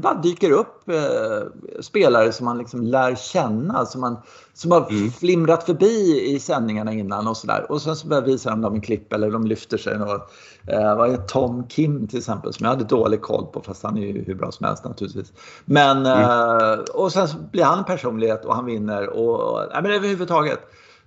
bara 0.01 0.13
dyker 0.13 0.51
upp 0.51 0.89
eh, 0.89 1.82
spelare 1.82 2.32
som 2.32 2.46
man 2.46 2.58
liksom 2.58 2.82
lär 2.82 3.15
känna, 3.15 3.86
som, 3.86 4.01
man, 4.01 4.17
som 4.53 4.72
har 4.72 4.91
mm. 4.91 5.12
flimrat 5.12 5.63
förbi 5.63 6.25
i 6.25 6.39
sändningarna 6.39 6.94
innan 6.94 7.27
och 7.27 7.38
sådär. 7.38 7.72
Och 7.72 7.82
sen 7.82 7.96
så 7.96 8.08
börjar 8.08 8.24
visa 8.24 8.50
de 8.50 8.62
dem 8.62 8.74
en 8.74 8.82
klipp 8.82 9.13
eller 9.13 9.32
de 9.32 9.48
lyfter 9.48 9.77
sig. 9.77 9.98
Och, 9.98 10.32
eh, 10.72 10.98
vad 10.98 11.13
är 11.13 11.17
Tom 11.17 11.67
Kim 11.67 12.08
till 12.08 12.20
exempel 12.20 12.53
som 12.53 12.63
jag 12.63 12.72
hade 12.72 12.84
dålig 12.84 13.22
koll 13.22 13.46
på 13.46 13.62
fast 13.62 13.84
han 13.84 13.98
är 13.98 14.01
ju 14.01 14.24
hur 14.24 14.36
bra 14.36 14.51
som 14.51 14.65
helst 14.65 14.84
naturligtvis. 14.84 15.34
Men, 15.65 16.05
mm. 16.05 16.22
eh, 16.22 16.79
och 16.79 17.12
sen 17.12 17.27
så 17.27 17.38
blir 17.51 17.63
han 17.63 17.79
en 17.79 17.86
personlighet 17.86 18.46
och 18.46 18.55
han 18.55 18.65
vinner 18.65 19.10
och, 19.10 19.62
nej 19.74 19.84
men 19.84 19.91
överhuvudtaget. 19.91 20.60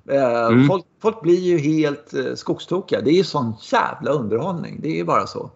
Eh, 0.08 0.46
mm. 0.46 0.66
folk, 0.66 0.84
folk 1.02 1.22
blir 1.22 1.40
ju 1.40 1.58
helt 1.58 2.14
eh, 2.14 2.34
skogstokiga. 2.34 3.00
Det 3.00 3.10
är 3.10 3.16
ju 3.16 3.24
sån 3.24 3.54
jävla 3.60 4.10
underhållning. 4.10 4.80
Det 4.82 4.88
är 4.88 4.96
ju 4.96 5.04
bara 5.04 5.26
så. 5.26 5.50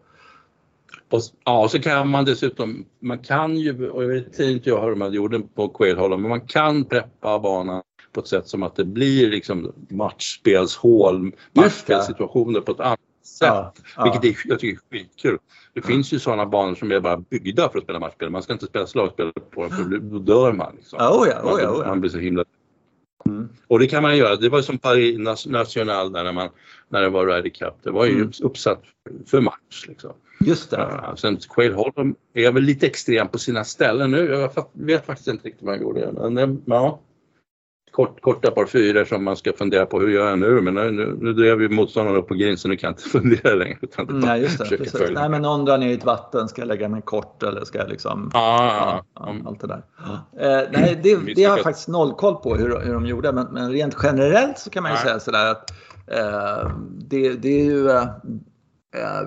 Och, 1.11 1.21
ja, 1.45 1.69
så 1.69 1.79
kan 1.79 2.09
man 2.09 2.25
dessutom, 2.25 2.85
man 3.01 3.19
kan 3.19 3.57
ju, 3.57 3.89
och 3.91 4.03
jag 4.05 4.09
vet 4.09 4.41
inte 4.41 4.69
jag 4.69 4.83
hur 4.83 4.95
man 4.95 5.13
gjorde 5.13 5.41
på 5.41 5.69
Quail 5.69 5.97
Hollow, 5.97 6.21
men 6.21 6.29
man 6.29 6.41
kan 6.41 6.85
preppa 6.85 7.39
banan 7.39 7.83
på 8.13 8.21
ett 8.21 8.27
sätt 8.27 8.49
som 8.49 8.63
att 8.63 8.77
det 8.77 8.85
blir 8.85 9.31
liksom 9.31 9.73
matchspelshål, 9.89 11.33
matchspelssituationer 11.53 12.61
på 12.61 12.73
ett 12.73 12.81
annat 12.81 13.01
sätt. 13.25 13.49
Ja, 13.49 13.73
ja. 13.97 14.05
Vilket 14.05 14.25
är, 14.25 14.51
jag 14.51 14.61
tycker 14.61 14.81
är 14.91 14.99
skitkul. 14.99 15.39
Det 15.75 15.81
mm. 15.81 15.89
finns 15.89 16.13
ju 16.13 16.19
sådana 16.19 16.47
banor 16.47 16.75
som 16.75 16.93
är 16.93 17.01
bara 17.01 17.17
byggda 17.17 17.69
för 17.69 17.79
att 17.79 17.85
spela 17.85 17.99
matchspel. 17.99 18.31
Man 18.31 18.43
ska 18.43 18.53
inte 18.53 18.67
spela 18.67 18.87
slagspel 18.87 19.33
på 19.51 19.63
dem 19.63 19.71
för 19.71 19.99
då 19.99 20.19
dör 20.19 20.53
man. 20.53 20.73
Liksom. 20.77 20.99
Oh 20.99 21.05
ja, 21.05 21.43
oh 21.43 21.61
ja, 21.63 21.71
oh 21.71 21.81
ja. 21.81 21.89
Man 21.89 22.01
blir 22.01 22.11
så 22.11 22.19
himla 22.19 22.45
Mm. 23.27 23.49
Och 23.67 23.79
det 23.79 23.87
kan 23.87 24.03
man 24.03 24.17
göra. 24.17 24.37
Det 24.37 24.49
var 24.49 24.63
som 24.63 24.79
Paris 24.79 25.47
National 25.47 26.11
när, 26.11 26.33
man, 26.33 26.49
när 26.89 27.03
det 27.03 27.09
var 27.09 27.27
Ryder 27.27 27.51
Cup. 27.51 27.75
Det 27.83 27.91
var 27.91 28.07
ju 28.07 28.15
mm. 28.15 28.31
uppsatt 28.43 28.83
för 29.27 29.41
match. 29.41 29.85
Liksom. 29.89 30.13
Just 30.45 30.71
det. 30.71 31.15
Sen 31.17 31.37
Quail 31.37 31.75
Holm 31.75 32.15
är 32.35 32.53
väl 32.53 32.63
lite 32.63 32.87
extrem 32.87 33.29
på 33.29 33.39
sina 33.39 33.65
ställen 33.65 34.11
nu. 34.11 34.25
Jag 34.25 34.67
vet 34.73 35.07
faktiskt 35.07 35.29
inte 35.29 35.49
riktigt 35.49 35.63
vad 35.63 35.75
han 35.75 35.83
gjorde. 35.83 36.13
Men 36.13 36.39
eh, 36.39 36.57
ja, 36.65 37.01
kort, 37.93 38.21
korta 38.21 38.51
par 38.51 38.67
fyror 38.67 39.05
som 39.05 39.25
man 39.25 39.37
ska 39.37 39.53
fundera 39.53 39.87
på 39.87 40.01
hur 40.01 40.09
gör 40.09 40.29
jag 40.29 40.39
nu? 40.39 40.61
Men 40.61 40.75
nu, 40.75 41.17
nu 41.21 41.33
drev 41.33 41.59
vi 41.59 41.69
motståndaren 41.69 42.19
upp 42.19 42.29
på 42.29 42.35
green 42.35 42.59
så 42.59 42.69
nu 42.69 42.77
kan 42.77 42.89
jag 42.89 42.93
inte 42.93 43.09
fundera 43.09 43.55
längre. 43.55 43.79
Utan 43.83 44.07
det 44.07 44.13
Nej, 44.13 44.41
just 44.41 44.59
det. 44.59 45.11
Nej, 45.11 45.29
men 45.29 45.43
någon 45.43 45.65
drar 45.65 45.79
ner 45.79 45.89
i 45.89 45.93
ett 45.93 46.05
vatten. 46.05 46.49
Ska 46.49 46.61
jag 46.61 46.69
lägga 46.69 46.89
mig 46.89 47.03
kort 47.03 47.43
eller 47.43 47.65
ska 47.65 47.79
jag 47.79 47.89
liksom... 47.89 48.31
Ah, 48.35 48.67
ja, 48.67 49.05
ja, 49.15 49.37
allt 49.47 49.61
det 49.61 49.67
där. 49.67 49.83
Eh, 50.39 50.69
nej, 50.73 51.01
det, 51.03 51.35
det 51.35 51.45
har 51.45 51.57
jag 51.57 51.65
faktiskt 51.65 51.89
noll 51.89 52.13
koll 52.13 52.37
på 52.37 52.55
hur, 52.55 52.81
hur 52.81 52.95
de 52.95 53.07
gjorde. 53.07 53.33
Men, 53.33 53.47
men 53.47 53.73
rent 53.73 53.97
generellt 54.03 54.59
så 54.59 54.71
kan 54.71 54.83
man 54.83 54.93
ju 54.93 54.97
nej. 54.97 55.05
säga 55.05 55.21
sådär 55.21 55.51
att 55.51 55.71
eh, 56.07 56.71
det, 56.99 57.33
det 57.33 57.61
är 57.61 57.65
ju... 57.65 57.91
Eh, 57.91 57.97
eh 57.97 58.09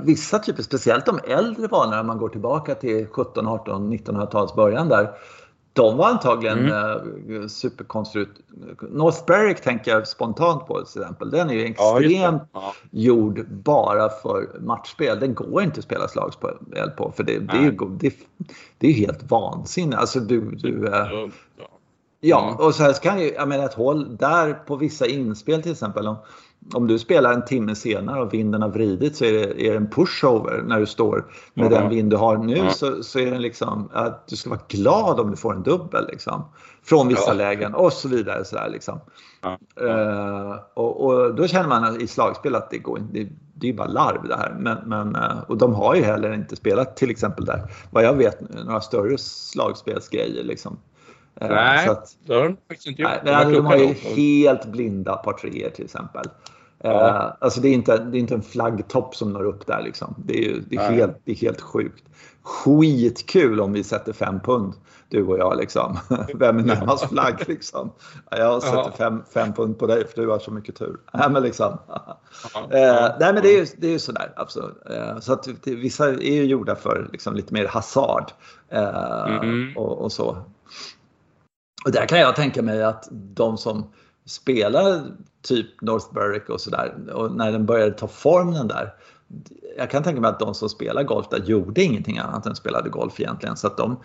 vissa 0.04 0.40
typer, 0.40 0.64
speciellt 0.64 1.06
de 1.06 1.20
äldre 1.28 1.68
banorna, 1.68 2.00
om 2.00 2.08
man 2.08 2.18
går 2.18 2.30
tillbaka 2.30 2.76
till 2.76 3.08
17, 3.08 3.48
18, 3.48 3.94
1900-talets 3.94 4.56
början 4.56 4.90
där 4.90 5.10
de 5.76 5.98
var 5.98 6.10
antagligen 6.10 6.60
mm. 6.60 7.42
eh, 7.42 7.48
superkonstrukt. 7.48 8.32
North 8.82 9.26
Berwick 9.26 9.62
tänker 9.62 9.92
jag 9.92 10.08
spontant 10.08 10.68
på 10.68 10.84
till 10.84 11.02
exempel. 11.02 11.30
Den 11.32 11.50
är 11.50 11.54
ju 11.54 11.66
extremt 11.66 12.44
ja, 12.54 12.74
gjord 12.92 13.46
bara 13.50 14.10
för 14.10 14.60
matchspel. 14.60 15.20
Den 15.20 15.34
går 15.34 15.64
inte 15.64 15.80
att 15.80 15.84
spela 15.84 16.08
slagspel 16.08 16.58
på 16.98 17.14
för 17.16 17.24
det, 17.24 17.40
det 17.40 17.58
är 17.58 17.62
ju 17.62 17.72
det, 17.72 18.14
det 18.78 18.88
är 18.88 18.94
helt 18.94 19.32
vansinnigt. 19.32 19.98
Alltså 19.98 20.20
du, 20.20 20.52
du, 20.52 20.88
eh, 20.88 21.08
ja, 22.20 22.48
mm. 22.48 22.66
och 22.66 22.76
så 22.76 22.84
här 22.84 22.94
kan 22.94 23.20
ju, 23.20 23.34
jag 23.34 23.48
menar 23.48 23.66
ett 23.66 23.74
hål 23.74 24.18
där 24.18 24.54
på 24.54 24.76
vissa 24.76 25.06
inspel 25.06 25.62
till 25.62 25.72
exempel. 25.72 26.08
Om, 26.08 26.16
om 26.74 26.88
du 26.88 27.00
spelar 27.00 27.34
en 27.34 27.46
timme 27.46 27.76
senare 27.76 28.22
och 28.22 28.34
vinden 28.34 28.62
har 28.62 28.70
vridit 28.70 29.16
så 29.16 29.26
är 29.26 29.32
det, 29.32 29.68
är 29.68 29.72
det 29.72 29.78
en 29.78 29.90
pushover 29.90 30.64
när 30.68 30.80
du 30.80 30.86
står 30.86 31.26
med 31.54 31.68
mm. 31.68 31.80
den 31.80 31.90
vind 31.90 32.12
du 32.12 32.18
har 32.18 32.38
nu 32.38 32.70
så, 32.70 33.04
så 33.04 33.20
är 33.20 33.32
det 33.32 33.40
liksom 33.40 33.90
att 33.94 34.28
du 34.28 34.36
ska 34.36 34.50
vara 34.50 34.60
glad 34.68 35.20
om 35.20 35.32
du 35.32 35.38
får 35.38 35.54
en 35.54 35.64
dubbel 35.64 36.08
liksom. 36.08 36.46
Från 36.84 37.08
vissa 37.08 37.28
ja. 37.28 37.34
lägen 37.34 37.74
och 37.74 37.94
så 37.94 38.08
vidare. 38.08 38.46
Så 38.46 38.56
där, 38.56 38.70
liksom. 38.70 39.00
Uh, 39.82 40.56
och, 40.74 41.06
och, 41.06 41.36
då 41.36 41.48
känner 41.48 41.70
man 41.70 42.02
i 42.02 42.08
slagspel 42.08 42.56
att 42.56 42.70
det 42.70 42.78
går 42.78 43.00
det, 43.12 43.28
det 43.54 43.70
är 43.70 43.74
bara 43.74 43.88
larv 43.88 44.28
det 44.28 44.36
här. 44.36 44.56
Men, 44.60 44.78
men, 44.86 45.16
uh, 45.16 45.44
och 45.48 45.58
de 45.58 45.74
har 45.74 45.96
ju 45.96 46.02
heller 46.02 46.34
inte 46.34 46.56
spelat 46.56 46.98
till 46.98 47.10
exempel 47.10 47.46
där, 47.46 47.72
vad 47.92 48.04
jag 48.04 48.14
vet, 48.14 48.66
några 48.66 48.82
större 48.82 49.18
slagspelsgrejer. 49.18 50.44
Liksom. 50.44 50.78
Uh, 51.42 51.50
nej, 51.50 51.88
att, 51.88 52.16
det 52.26 52.34
har 52.34 52.44
de 52.44 52.58
faktiskt 52.68 52.88
inte 52.88 53.02
gjort. 53.02 53.12
Nej, 53.24 53.46
de, 53.46 53.54
de 53.54 53.66
har 53.66 53.78
ju 53.78 53.94
helt 53.94 54.66
blinda 54.66 55.16
par 55.16 55.34
treor 55.34 55.70
till 55.70 55.86
exempel. 55.86 56.26
Ja. 56.84 56.90
Uh, 56.90 57.34
alltså 57.40 57.62
det 57.62 57.68
är, 57.68 57.74
inte, 57.74 57.98
det 57.98 58.18
är 58.18 58.20
inte 58.20 58.34
en 58.34 58.42
flaggtopp 58.42 59.16
som 59.16 59.34
når 59.34 59.44
upp 59.44 59.68
där 59.68 59.82
liksom. 59.84 60.16
Det 60.18 60.46
är, 60.46 60.64
det 60.70 60.76
är, 60.76 60.92
helt, 60.92 61.22
det 61.24 61.32
är 61.32 61.36
helt 61.36 61.62
sjukt. 61.62 62.04
Skitkul 62.42 63.62
om 63.62 63.74
vi 63.74 63.84
sätter 63.84 64.14
fem 64.14 64.40
pund, 64.40 64.74
du 65.10 65.24
och 65.24 65.38
jag 65.38 65.58
liksom. 65.58 65.98
Vem 66.36 66.58
är 66.58 66.64
närmast 66.64 67.10
flagg 67.10 67.44
liksom? 67.48 67.92
Jag 68.32 68.64
sätter 68.64 68.92
fem, 68.92 69.24
fem 69.34 69.54
pund 69.54 69.80
på 69.80 69.88
dig 69.88 70.08
för 70.08 70.22
du 70.22 70.28
har 70.28 70.40
så 70.40 70.52
mycket 70.52 70.76
tur. 70.76 70.98
Nej 71.14 71.30
men 71.30 71.44
liksom. 71.44 71.74
Uh, 71.74 73.10
nej 73.20 73.34
men 73.34 73.36
det 73.36 73.50
är 73.50 73.60
ju, 73.60 73.66
det 73.78 73.94
är 73.94 73.98
sådär. 73.98 74.34
Absolut. 74.36 74.78
Uh, 74.90 75.20
så 75.20 75.34
att 75.34 75.48
vissa 75.66 76.10
är 76.10 76.34
ju 76.34 76.44
gjorda 76.44 76.76
för 76.76 77.10
liksom, 77.12 77.36
lite 77.36 77.54
mer 77.54 77.68
hasard. 77.68 78.32
Mm. 78.70 79.78
Och, 79.78 80.02
och 80.02 80.12
så. 80.12 80.38
Och 81.86 81.92
där 81.92 82.06
kan 82.06 82.20
jag 82.20 82.36
tänka 82.36 82.62
mig 82.62 82.84
att 82.84 83.08
de 83.12 83.58
som 83.58 83.92
spelar 84.26 85.02
typ 85.42 85.82
North 85.82 86.14
Berwick 86.14 86.50
och 86.50 86.62
sådär 86.62 86.96
och 87.14 87.32
när 87.32 87.52
den 87.52 87.66
började 87.66 87.92
ta 87.92 88.08
form 88.08 88.52
den 88.52 88.68
där. 88.68 88.94
Jag 89.78 89.90
kan 89.90 90.04
tänka 90.04 90.22
mig 90.22 90.30
att 90.30 90.40
de 90.40 90.54
som 90.54 90.70
spelar 90.70 91.04
golf 91.04 91.28
där 91.30 91.40
gjorde 91.40 91.84
ingenting 91.84 92.18
annat 92.18 92.46
än 92.46 92.56
spelade 92.56 92.90
golf 92.90 93.20
egentligen 93.20 93.58
så 93.58 93.68
att 93.68 93.78
de, 93.78 94.00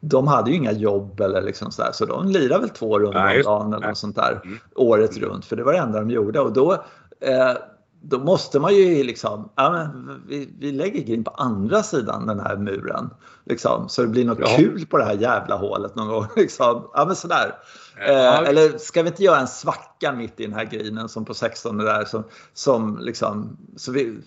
de 0.00 0.26
hade 0.26 0.50
ju 0.50 0.56
inga 0.56 0.72
jobb 0.72 1.20
eller 1.20 1.42
liksom 1.42 1.72
sådär 1.72 1.90
så 1.92 2.06
de 2.06 2.26
lirade 2.26 2.60
väl 2.60 2.68
två 2.68 2.98
runder 2.98 3.36
om 3.36 3.42
dagen 3.42 3.72
eller 3.72 3.88
något 3.88 3.98
sånt 3.98 4.16
där 4.16 4.40
mm. 4.44 4.58
året 4.74 5.16
runt 5.16 5.44
för 5.44 5.56
det 5.56 5.64
var 5.64 5.72
det 5.72 5.78
enda 5.78 6.00
de 6.00 6.10
gjorde 6.10 6.40
och 6.40 6.52
då 6.52 6.72
eh, 7.20 7.54
då 8.02 8.18
måste 8.18 8.60
man 8.60 8.74
ju 8.74 9.04
liksom, 9.04 9.48
ja, 9.54 9.70
men 9.72 10.22
vi, 10.28 10.48
vi 10.58 10.72
lägger 10.72 11.02
green 11.02 11.24
på 11.24 11.30
andra 11.30 11.82
sidan 11.82 12.26
den 12.26 12.40
här 12.40 12.56
muren. 12.56 13.10
Liksom, 13.44 13.88
så 13.88 14.02
det 14.02 14.08
blir 14.08 14.24
något 14.24 14.38
ja. 14.40 14.56
kul 14.56 14.86
på 14.86 14.98
det 14.98 15.04
här 15.04 15.14
jävla 15.14 15.56
hålet 15.56 15.94
någon 15.94 16.08
gång. 16.08 16.26
Liksom. 16.36 16.88
Ja, 16.94 17.04
men 17.04 17.16
sådär. 17.16 17.54
Ja. 18.00 18.42
Eh, 18.42 18.48
eller 18.48 18.78
ska 18.78 19.02
vi 19.02 19.08
inte 19.08 19.24
göra 19.24 19.40
en 19.40 19.48
svacka 19.48 20.12
mitt 20.12 20.40
i 20.40 20.42
den 20.42 20.54
här 20.54 20.64
grinen 20.64 21.08
som 21.08 21.24
på 21.24 21.34
16 21.34 21.78
där 21.78 22.04
som, 22.04 22.24
som 22.52 22.98
liksom, 22.98 23.56
så 23.76 23.92
vi, 23.92 24.18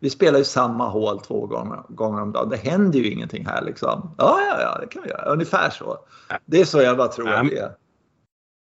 vi 0.00 0.10
spelar 0.10 0.38
ju 0.38 0.44
samma 0.44 0.88
hål 0.88 1.20
två 1.20 1.46
gånger, 1.46 1.82
gånger 1.88 2.22
om 2.22 2.32
dagen. 2.32 2.48
Det 2.48 2.56
händer 2.56 2.98
ju 2.98 3.10
ingenting 3.10 3.46
här 3.46 3.62
liksom. 3.64 4.14
Ja, 4.18 4.40
ja, 4.50 4.60
ja, 4.60 4.78
det 4.80 4.86
kan 4.86 5.02
vi 5.02 5.08
göra. 5.08 5.32
Ungefär 5.32 5.70
så. 5.70 5.98
Det 6.44 6.60
är 6.60 6.64
så 6.64 6.82
jag 6.82 6.96
bara 6.96 7.08
tror 7.08 7.32
att 7.32 7.50
det 7.50 7.58
är. 7.58 7.72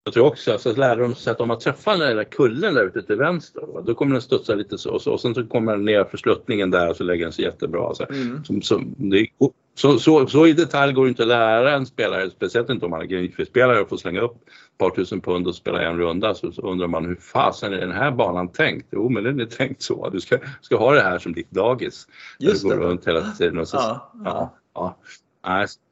Jag 0.04 0.14
tror 0.14 0.26
också, 0.26 0.58
så 0.58 0.72
lärde 0.72 1.02
de 1.02 1.14
sig 1.14 1.30
att 1.30 1.40
om 1.40 1.48
man 1.48 1.58
träffar 1.58 1.96
den 1.96 2.16
där 2.16 2.24
kullen 2.24 2.74
där 2.74 2.84
ute 2.84 3.02
till 3.02 3.16
vänster, 3.16 3.62
då 3.84 3.94
kommer 3.94 4.12
den 4.12 4.22
studsa 4.22 4.54
lite 4.54 4.78
så 4.78 4.90
och 4.90 5.02
så 5.02 5.12
och 5.12 5.20
sen 5.20 5.34
så 5.34 5.46
kommer 5.46 5.72
den 5.72 5.84
ner 5.84 6.04
för 6.04 6.16
sluttningen 6.16 6.70
där 6.70 6.88
och 6.88 6.96
så 6.96 7.04
lägger 7.04 7.24
den 7.24 7.32
sig 7.32 7.44
jättebra. 7.44 7.94
Så, 7.94 8.04
mm. 8.04 8.44
som, 8.44 8.62
som, 8.62 8.94
det, 8.98 9.26
så, 9.76 9.98
så, 9.98 10.26
så, 10.26 10.46
i 10.46 10.52
detalj 10.52 10.92
går 10.92 11.04
det 11.04 11.08
inte 11.08 11.22
att 11.22 11.28
lära 11.28 11.74
en 11.74 11.86
spelare, 11.86 12.30
speciellt 12.30 12.70
inte 12.70 12.84
om 12.84 12.90
man 12.90 13.00
är 13.00 13.04
greenfield-spelare 13.04 13.80
och 13.80 13.88
får 13.88 13.96
slänga 13.96 14.20
upp 14.20 14.36
ett 14.36 14.78
par 14.78 14.90
tusen 14.90 15.20
pund 15.20 15.46
och 15.46 15.54
spela 15.54 15.82
en 15.82 15.98
runda 15.98 16.34
så, 16.34 16.52
så 16.52 16.62
undrar 16.62 16.86
man 16.86 17.04
hur 17.04 17.16
fasen 17.16 17.72
är 17.72 17.78
den 17.78 17.92
här 17.92 18.10
banan 18.10 18.48
tänkt? 18.48 18.88
Jo 18.90 19.08
men 19.08 19.24
den 19.24 19.40
är 19.40 19.44
tänkt 19.44 19.82
så, 19.82 20.10
du 20.10 20.20
ska, 20.20 20.38
ska 20.60 20.76
ha 20.76 20.94
det 20.94 21.02
här 21.02 21.18
som 21.18 21.32
ditt 21.32 21.50
dagis. 21.50 22.06
Just 22.38 22.62
det. 22.62 22.68
Går 22.68 22.76
runt 22.76 23.06
hela 23.06 23.32
tiden 23.32 23.58
och 23.58 23.68
så, 23.68 23.76
ja, 23.76 24.12
ja. 24.24 24.56
ja. 24.74 24.96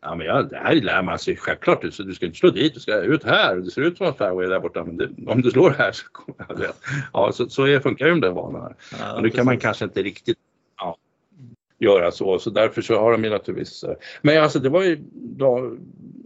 Ja, 0.02 0.14
men 0.14 0.26
ja, 0.26 0.42
det 0.42 0.56
här 0.56 0.74
lär 0.74 1.02
man 1.02 1.18
sig 1.18 1.36
självklart. 1.36 1.82
Du, 1.82 1.90
du 2.04 2.14
ska 2.14 2.26
inte 2.26 2.38
slå 2.38 2.50
dit, 2.50 2.74
du 2.74 2.80
ska 2.80 3.00
ut 3.00 3.24
här. 3.24 3.56
Det 3.56 3.70
ser 3.70 3.82
ut 3.82 3.96
som 3.96 4.06
en 4.06 4.14
fairway 4.14 4.46
där 4.46 4.60
borta, 4.60 4.84
men 4.84 4.96
det, 4.96 5.08
om 5.26 5.42
du 5.42 5.50
slår 5.50 5.70
här 5.70 5.92
så 5.92 6.04
kommer 6.12 6.46
jag 6.48 6.72
Ja, 7.12 7.32
så, 7.32 7.48
så 7.48 7.80
funkar 7.80 8.06
ju 8.06 8.10
de 8.10 8.20
där 8.20 8.32
banorna. 8.32 8.72
Ja, 9.00 9.14
men 9.14 9.22
nu 9.22 9.30
kan 9.30 9.44
man 9.44 9.58
kanske 9.58 9.84
inte 9.84 10.02
riktigt 10.02 10.38
göra 11.84 12.10
så, 12.10 12.38
så 12.38 12.50
därför 12.50 12.82
så 12.82 12.98
har 12.98 13.12
de 13.12 13.24
ju 13.24 13.30
naturligtvis. 13.30 13.84
Eh, 13.84 13.94
men 14.22 14.42
alltså 14.42 14.58
det 14.58 14.68
var 14.68 14.82
ju 14.82 14.98
då 15.12 15.76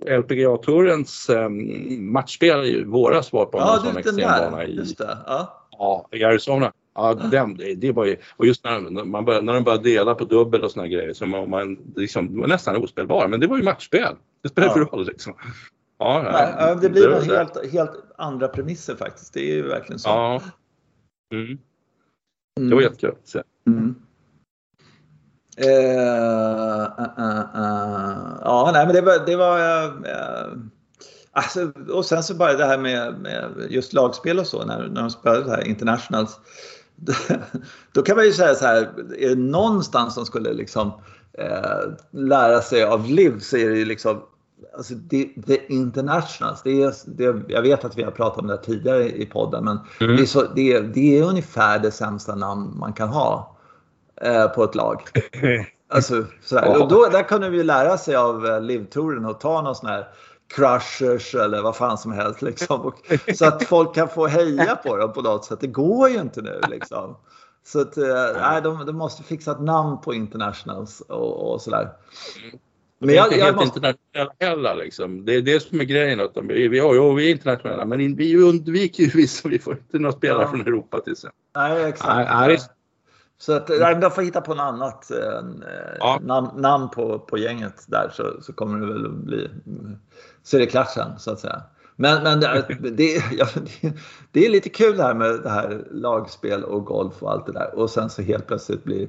LPGA-tourens 0.06 1.30
um, 1.30 2.12
matchspel 2.12 2.64
i 2.64 2.84
våras 2.84 3.32
var 3.32 3.46
på 3.46 3.58
en 3.58 3.64
ja, 3.66 3.82
sån 3.84 3.96
extrembana 3.96 4.64
i, 4.64 4.94
ja. 4.98 5.68
ja, 5.70 6.08
i 6.12 6.24
Arizona. 6.24 6.72
Ja, 6.94 7.14
den, 7.14 7.60
det 7.76 7.92
var 7.92 8.04
ju, 8.04 8.16
och 8.36 8.46
just 8.46 8.64
när, 8.64 9.04
man 9.04 9.24
började, 9.24 9.46
när 9.46 9.54
de 9.54 9.64
började 9.64 9.84
dela 9.84 10.14
på 10.14 10.24
dubbel 10.24 10.64
och 10.64 10.70
såna 10.70 10.86
grejer 10.86 11.12
så 11.12 11.26
man, 11.26 11.50
man 11.50 11.78
liksom, 11.96 12.34
det 12.34 12.40
var 12.40 12.48
nästan 12.48 12.76
ospelbar. 12.76 13.28
Men 13.28 13.40
det 13.40 13.46
var 13.46 13.56
ju 13.56 13.62
matchspel. 13.62 14.14
Det 14.42 14.48
spelar 14.48 14.68
ja. 14.68 14.74
för 14.74 14.80
roll 14.80 15.06
liksom. 15.06 15.34
Ja, 15.98 16.22
Nej, 16.32 16.76
det 16.82 16.90
blir 16.90 17.08
det, 17.08 17.36
helt, 17.36 17.72
helt 17.72 18.04
andra 18.18 18.48
premisser 18.48 18.96
faktiskt. 18.96 19.34
Det 19.34 19.40
är 19.40 19.54
ju 19.54 19.68
verkligen 19.68 19.98
så. 19.98 20.08
Ja. 20.08 20.42
Mm. 21.32 21.58
Det 22.68 22.74
var 22.74 22.82
jättekul 22.82 23.10
att. 23.10 23.44
Mm. 23.66 23.94
Uh, 25.64 26.82
uh, 26.98 27.40
uh, 27.56 28.38
ja, 28.44 28.70
nej, 28.72 28.86
men 28.86 28.94
det 28.94 29.00
var, 29.00 29.26
det 29.26 29.36
var 29.36 29.58
alltså, 31.38 31.72
och 31.92 32.04
sen 32.04 32.22
så 32.22 32.34
bara 32.34 32.52
det 32.52 32.64
här 32.64 32.78
med, 32.78 33.14
med 33.20 33.66
just 33.70 33.92
lagspel 33.92 34.38
och 34.38 34.46
så 34.46 34.64
när, 34.64 34.88
när 34.88 35.00
de 35.00 35.10
spelade 35.10 35.44
det 35.44 35.50
här 35.50 35.66
internationals. 35.66 36.40
Då 37.92 38.02
kan 38.02 38.16
man 38.16 38.24
ju 38.24 38.32
säga 38.32 38.54
så 38.54 38.66
här, 38.66 38.90
är 39.18 39.28
det 39.28 39.42
någonstans 39.42 40.14
som 40.14 40.26
skulle 40.26 40.52
liksom 40.52 40.92
eh, 41.32 41.92
lära 42.10 42.60
sig 42.60 42.84
av 42.84 43.10
liv 43.10 43.38
så 43.40 43.56
är 43.56 43.70
det 43.70 43.78
ju 43.78 43.84
liksom 43.84 44.22
Alltså 44.76 44.94
det, 44.94 45.24
the 45.46 45.72
internationals, 45.72 46.62
det 46.62 46.82
är, 46.82 46.94
det, 47.06 47.52
jag 47.52 47.62
vet 47.62 47.84
att 47.84 47.98
vi 47.98 48.02
har 48.02 48.10
pratat 48.10 48.38
om 48.38 48.46
det 48.46 48.56
tidigare 48.56 49.08
i 49.10 49.26
podden 49.26 49.64
men 49.64 49.78
mm. 50.00 50.16
det, 50.16 50.22
är 50.22 50.26
så, 50.26 50.42
det, 50.54 50.80
det, 50.80 51.18
är 51.18 51.22
ungefär 51.22 51.78
det 51.78 51.90
sämsta 51.90 52.34
namn 52.34 52.78
man 52.78 52.92
kan 52.92 53.08
ha 53.08 53.57
eh, 54.20 54.48
på 54.48 54.64
ett 54.64 54.74
lag. 54.74 55.02
Alltså, 55.90 56.24
sådär. 56.42 56.82
Och 56.82 56.88
då, 56.88 57.08
där 57.12 57.22
kunde 57.22 57.50
vi 57.50 57.64
lära 57.64 57.98
sig 57.98 58.16
av 58.16 58.46
eh, 58.46 58.60
livtouren 58.60 59.24
och 59.24 59.40
ta 59.40 59.62
någon 59.62 59.74
sån 59.74 59.88
här 59.88 60.08
crushers 60.54 61.34
eller 61.34 61.62
vad 61.62 61.76
fan 61.76 61.98
som 61.98 62.12
helst. 62.12 62.42
Liksom. 62.42 62.80
Och, 62.80 62.94
så 63.34 63.46
att 63.46 63.64
folk 63.64 63.94
kan 63.94 64.08
få 64.08 64.26
heja 64.26 64.76
på 64.76 64.96
dem 64.96 65.12
på 65.12 65.22
något 65.22 65.44
sätt. 65.44 65.60
Det 65.60 65.66
går 65.66 66.08
ju 66.08 66.20
inte 66.20 66.42
nu 66.42 66.60
liksom. 66.68 67.16
Så 67.64 67.80
att, 67.80 67.96
äh, 67.96 68.62
de, 68.62 68.86
de 68.86 68.96
måste 68.96 69.22
fixa 69.22 69.52
ett 69.52 69.60
namn 69.60 70.00
på 70.00 70.14
internationals 70.14 71.00
och, 71.00 71.52
och 71.52 71.60
sådär. 71.60 71.88
Men 72.98 73.14
jag, 73.14 73.32
jag 73.32 73.44
helt 73.44 73.56
måste... 73.56 73.78
internationella 73.78 74.32
heller 74.40 74.74
liksom. 74.74 75.24
Det 75.24 75.34
är 75.34 75.42
det 75.42 75.60
som 75.60 75.80
är 75.80 75.84
grejen. 75.84 76.20
Att 76.20 76.34
de, 76.34 76.46
vi, 76.48 76.78
har, 76.78 76.94
jo, 76.94 77.12
vi 77.12 77.26
är 77.26 77.30
internationella 77.30 77.84
men 77.84 78.16
vi 78.16 78.36
undviker 78.36 79.02
ju 79.02 79.10
vissa. 79.10 79.48
Vi 79.48 79.58
får 79.58 79.74
inte 79.74 79.98
några 79.98 80.12
spelare 80.12 80.42
ja. 80.42 80.48
från 80.48 80.60
Europa 80.60 81.00
till 81.00 81.12
exempel. 81.12 81.38
Nej, 81.56 81.84
exakt. 81.84 82.30
Nej, 82.30 82.58
så 83.40 83.52
att, 83.52 83.66
de 84.00 84.10
får 84.10 84.22
hitta 84.22 84.40
på 84.40 84.54
något 84.54 84.62
annat 84.62 85.10
eh, 85.10 85.42
ja. 85.98 86.18
namn, 86.22 86.48
namn, 86.56 86.88
på, 86.88 87.18
på 87.18 87.38
gänget 87.38 87.84
där 87.86 88.10
så, 88.14 88.42
så 88.42 88.52
kommer 88.52 88.80
det 88.80 88.92
väl 88.92 89.06
att 89.06 89.12
bli 89.12 89.50
så 90.42 90.56
är 90.56 90.60
det 90.60 90.66
klart 90.66 90.90
sen 90.90 91.18
så 91.18 91.30
att 91.30 91.40
säga. 91.40 91.62
Men, 91.96 92.22
men 92.22 92.40
det, 92.40 92.66
det, 92.90 93.22
ja, 93.32 93.46
det, 94.32 94.46
är 94.46 94.50
lite 94.50 94.68
kul 94.68 94.96
det 94.96 95.02
här 95.02 95.14
med 95.14 95.42
det 95.42 95.50
här 95.50 95.86
lagspel 95.90 96.64
och 96.64 96.84
golf 96.84 97.22
och 97.22 97.32
allt 97.32 97.46
det 97.46 97.52
där 97.52 97.78
och 97.78 97.90
sen 97.90 98.10
så 98.10 98.22
helt 98.22 98.46
plötsligt 98.46 98.84
blir 98.84 99.02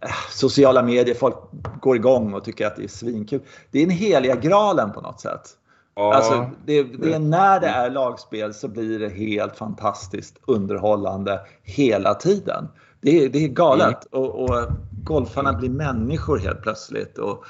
eh, 0.00 0.10
sociala 0.30 0.82
medier, 0.82 1.14
folk 1.14 1.36
går 1.80 1.96
igång 1.96 2.34
och 2.34 2.44
tycker 2.44 2.66
att 2.66 2.76
det 2.76 2.84
är 2.84 2.88
svinkul. 2.88 3.40
Det 3.70 3.78
är 3.78 3.82
en 3.82 3.90
heliga 3.90 4.36
graalen 4.36 4.92
på 4.92 5.00
något 5.00 5.20
sätt. 5.20 5.56
Ja. 5.94 6.14
Alltså, 6.14 6.50
det, 6.66 6.82
det, 6.82 7.12
är 7.12 7.18
när 7.18 7.60
det 7.60 7.66
är 7.66 7.90
lagspel 7.90 8.54
så 8.54 8.68
blir 8.68 8.98
det 8.98 9.08
helt 9.08 9.56
fantastiskt 9.56 10.40
underhållande 10.46 11.40
hela 11.62 12.14
tiden. 12.14 12.68
Det, 13.02 13.28
det 13.28 13.44
är 13.44 13.48
galet 13.48 14.12
mm. 14.12 14.24
och, 14.24 14.44
och 14.44 14.68
golfarna 15.04 15.52
blir 15.52 15.70
människor 15.70 16.38
helt 16.38 16.62
plötsligt 16.62 17.18
och 17.18 17.44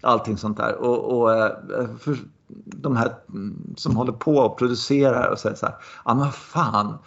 allting 0.00 0.36
sånt 0.36 0.56
där. 0.56 0.74
Och, 0.74 1.18
och 1.18 1.36
eh, 1.36 1.52
de 2.64 2.96
här 2.96 3.14
som 3.76 3.96
håller 3.96 4.12
på 4.12 4.36
och 4.36 4.58
producerar 4.58 5.30
och 5.30 5.38
säger 5.38 5.56
så 5.56 5.66
här, 5.66 5.74
ja 6.04 6.14
men 6.14 6.32
fan, 6.32 6.98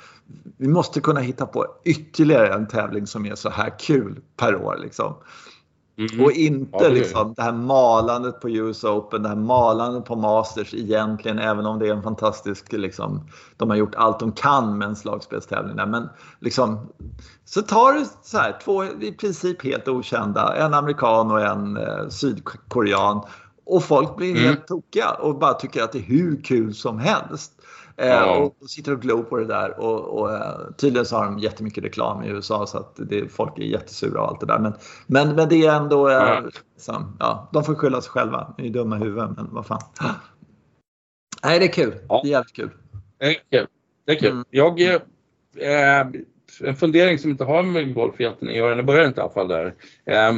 vi 0.58 0.68
måste 0.68 1.02
kunna 1.02 1.20
hitta 1.20 1.46
på 1.46 1.66
ytterligare 1.84 2.54
en 2.54 2.68
tävling 2.68 3.08
som 3.08 3.26
är 3.26 3.36
så 3.36 3.50
här 3.50 3.80
kul 3.80 4.20
per 4.38 4.56
år 4.56 4.78
liksom. 4.82 5.14
Mm. 5.98 6.26
Och 6.26 6.32
inte 6.32 6.70
ja, 6.72 6.90
det 6.90 6.94
liksom 6.94 7.34
det 7.38 7.42
här 7.42 7.52
malandet 7.52 8.42
på 8.42 8.50
US 8.50 8.84
Open, 8.84 9.24
det 9.24 9.30
här 9.30 9.36
malandet 9.36 10.06
på 10.06 10.16
Masters 10.16 10.74
egentligen, 10.74 11.40
även 11.40 11.66
om 11.66 11.80
det 11.80 11.88
är 11.88 11.94
en 11.94 12.04
fantastisk, 12.04 12.72
liksom, 12.72 13.28
de 13.58 13.70
har 13.70 13.78
gjort 13.78 13.96
allt 13.96 14.20
de 14.20 14.32
kan 14.32 14.78
med 14.78 14.88
en 14.88 14.96
slagspelstävling 14.96 15.76
där. 15.76 15.86
Men 15.86 16.10
liksom, 16.40 16.88
så 17.46 17.62
tar 17.62 17.94
du 17.94 18.06
så 18.24 18.38
här, 18.38 18.60
två 18.64 18.84
i 18.84 19.12
princip 19.12 19.64
helt 19.64 19.88
okända, 19.88 20.56
en 20.56 20.74
amerikan 20.74 21.32
och 21.32 21.42
en 21.42 21.78
eh, 21.78 22.08
sydkorean 22.10 23.22
och 23.66 23.84
folk 23.84 24.16
blir 24.16 24.32
mm. 24.32 24.44
helt 24.44 24.68
tokiga 24.68 25.10
och 25.10 25.40
bara 25.40 25.54
tycker 25.54 25.84
att 25.84 25.92
det 25.92 25.98
är 25.98 26.04
hur 26.04 26.44
kul 26.44 26.74
som 26.74 27.00
helst. 27.00 27.61
Eh, 28.02 28.08
ja. 28.08 28.52
och, 28.62 28.70
sitter 28.70 28.92
och 28.92 29.02
glor 29.02 29.24
på 29.24 29.38
det 29.38 29.46
där 29.46 29.80
och, 29.80 30.20
och 30.20 30.34
eh, 30.34 30.72
tydligen 30.78 31.06
så 31.06 31.18
har 31.18 31.26
de 31.26 31.40
jättemycket 31.40 31.84
reklam 31.84 32.24
i 32.24 32.28
USA 32.28 32.68
så 32.68 32.78
att 32.78 32.96
det, 32.96 33.30
folk 33.30 33.58
är 33.58 33.64
jättesura 33.64 34.22
och 34.22 34.28
allt 34.28 34.40
det 34.40 34.46
där. 34.46 34.60
Men, 34.60 34.74
men, 35.08 35.36
men 35.36 35.50
det 35.50 35.66
är 35.66 35.76
ändå, 35.76 36.10
eh, 36.10 36.16
ja. 36.16 36.42
Liksom, 36.76 37.18
ja, 37.20 37.50
de 37.54 37.64
får 37.64 37.76
skylla 37.76 38.02
sig 38.02 38.12
själva. 38.12 38.54
De 38.58 38.66
är 38.66 38.70
dumma 38.70 38.98
i 38.98 39.00
huvudet 39.00 39.30
men 39.36 39.48
vad 39.52 39.66
fan. 39.66 39.82
Nej, 41.44 41.60
det 41.60 41.66
är 41.66 41.72
kul. 41.74 41.96
Ja. 42.10 42.20
Det 42.24 42.30
är 42.30 42.32
jävligt 42.32 42.56
kul. 42.56 42.70
Det 43.18 43.26
är 43.26 43.34
kul. 43.34 43.68
Det 44.06 44.12
är 44.12 44.20
kul. 44.20 44.32
Mm. 44.32 44.46
Jag, 44.50 44.82
eh, 44.82 46.08
en 46.64 46.76
fundering 46.76 47.20
som 47.20 47.32
inte 47.32 47.44
har 47.44 47.64
med 47.64 47.94
golf 47.94 48.16
egentligen 48.18 48.52
att 48.52 48.58
göra, 48.58 48.76
den 48.76 48.86
börjar 48.86 49.08
inte 49.08 49.20
i 49.20 49.24
alla 49.24 49.34
fall 49.34 49.48
där. 49.48 49.74
Eh, 50.06 50.32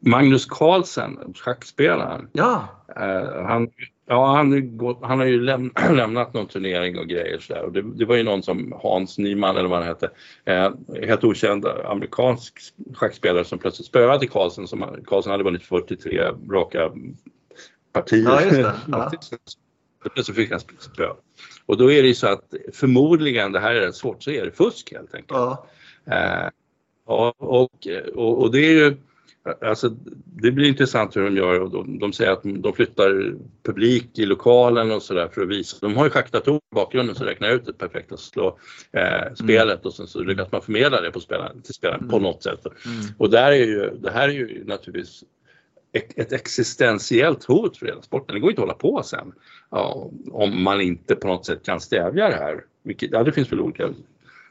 Magnus 0.00 0.46
Carlsen, 0.46 1.34
schackspelaren. 1.34 2.28
Ja. 2.32 2.68
Eh, 2.96 3.44
han, 3.46 3.68
ja, 4.10 4.34
han, 4.36 4.78
han 5.02 5.18
har 5.18 5.26
ju 5.26 5.40
läm 5.40 5.72
lämnat 5.90 6.34
någon 6.34 6.46
turnering 6.46 6.98
och 6.98 7.06
grejer 7.06 7.38
så 7.38 7.54
där. 7.54 7.62
Och 7.62 7.72
det, 7.72 7.82
det, 7.82 8.04
var 8.04 8.16
ju 8.16 8.22
någon 8.22 8.42
som 8.42 8.74
Hans 8.82 9.18
Nyman 9.18 9.56
eller 9.56 9.68
vad 9.68 9.78
han 9.78 9.88
hette, 9.88 10.10
eh, 10.44 10.70
helt 11.06 11.24
okänd 11.24 11.66
amerikansk 11.66 12.58
schackspelare 12.94 13.44
som 13.44 13.58
plötsligt 13.58 13.86
spöade 13.86 14.26
Carlsen. 14.26 14.66
Som, 14.66 15.04
Carlsen 15.06 15.32
hade 15.32 15.44
vunnit 15.44 15.62
43 15.62 16.30
raka 16.50 16.90
partier. 17.92 18.24
Ja, 18.24 18.42
just 18.42 18.56
det. 18.56 18.74
Ja. 18.88 19.12
Plötsligt 20.14 20.36
fick 20.36 20.50
han 20.50 20.60
spö. 20.60 21.08
Och 21.66 21.76
då 21.76 21.92
är 21.92 22.02
det 22.02 22.08
ju 22.08 22.14
så 22.14 22.26
att 22.26 22.54
förmodligen, 22.72 23.52
det 23.52 23.60
här 23.60 23.74
är 23.74 23.92
svårt, 23.92 24.22
så 24.22 24.30
är 24.30 24.44
det 24.44 24.52
fusk 24.52 24.92
helt 24.92 25.14
enkelt. 25.14 25.38
Ja. 25.38 25.66
Eh, 26.06 26.48
och, 27.04 27.42
och, 27.42 27.88
och, 28.14 28.52
det 28.52 28.58
är 28.58 28.72
ju 28.72 28.96
Alltså, 29.60 29.88
det 30.24 30.52
blir 30.52 30.68
intressant 30.68 31.16
hur 31.16 31.24
de 31.24 31.36
gör 31.36 31.60
och 31.60 31.70
de, 31.70 31.98
de 31.98 32.12
säger 32.12 32.30
att 32.30 32.42
de 32.42 32.72
flyttar 32.72 33.34
publik 33.62 34.18
i 34.18 34.26
lokalen 34.26 34.90
och 34.90 35.02
sådär 35.02 35.28
för 35.28 35.42
att 35.42 35.48
visa. 35.48 35.76
De 35.80 35.96
har 35.96 36.04
ju 36.04 36.10
schackdatorer 36.10 36.56
i 36.72 36.74
bakgrunden 36.74 37.16
som 37.16 37.26
räknar 37.26 37.50
ut 37.50 37.68
ett 37.68 37.78
perfekt 37.78 38.18
slå 38.18 38.58
eh, 38.92 39.34
spelet 39.34 39.78
mm. 39.78 39.86
och 39.86 39.94
sen 39.94 40.06
så 40.06 40.22
lyckas 40.22 40.52
man 40.52 40.62
förmedla 40.62 41.00
det 41.00 41.10
på 41.10 41.20
spelaren, 41.20 41.62
till 41.62 41.74
spelaren 41.74 42.00
mm. 42.00 42.10
på 42.10 42.18
något 42.18 42.42
sätt. 42.42 42.66
Mm. 42.66 43.06
Och 43.18 43.30
där 43.30 43.52
är 43.52 43.64
ju, 43.64 43.90
det 43.90 44.10
här 44.10 44.28
är 44.28 44.32
ju 44.32 44.64
naturligtvis 44.64 45.24
ett 45.92 46.32
existentiellt 46.32 47.44
hot 47.44 47.76
för 47.76 47.86
hela 47.86 48.02
sporten. 48.02 48.34
Det 48.34 48.40
går 48.40 48.50
inte 48.50 48.62
att 48.62 48.68
hålla 48.68 48.78
på 48.78 49.02
sen 49.02 49.32
ja, 49.70 50.10
om 50.30 50.62
man 50.62 50.80
inte 50.80 51.16
på 51.16 51.28
något 51.28 51.46
sätt 51.46 51.62
kan 51.64 51.80
stävja 51.80 52.28
det 52.28 52.36
här. 52.36 52.64
Vilket, 52.82 53.10
ja, 53.12 53.22
det 53.22 53.32
finns 53.32 53.52
väl 53.52 53.60
olika 53.60 53.82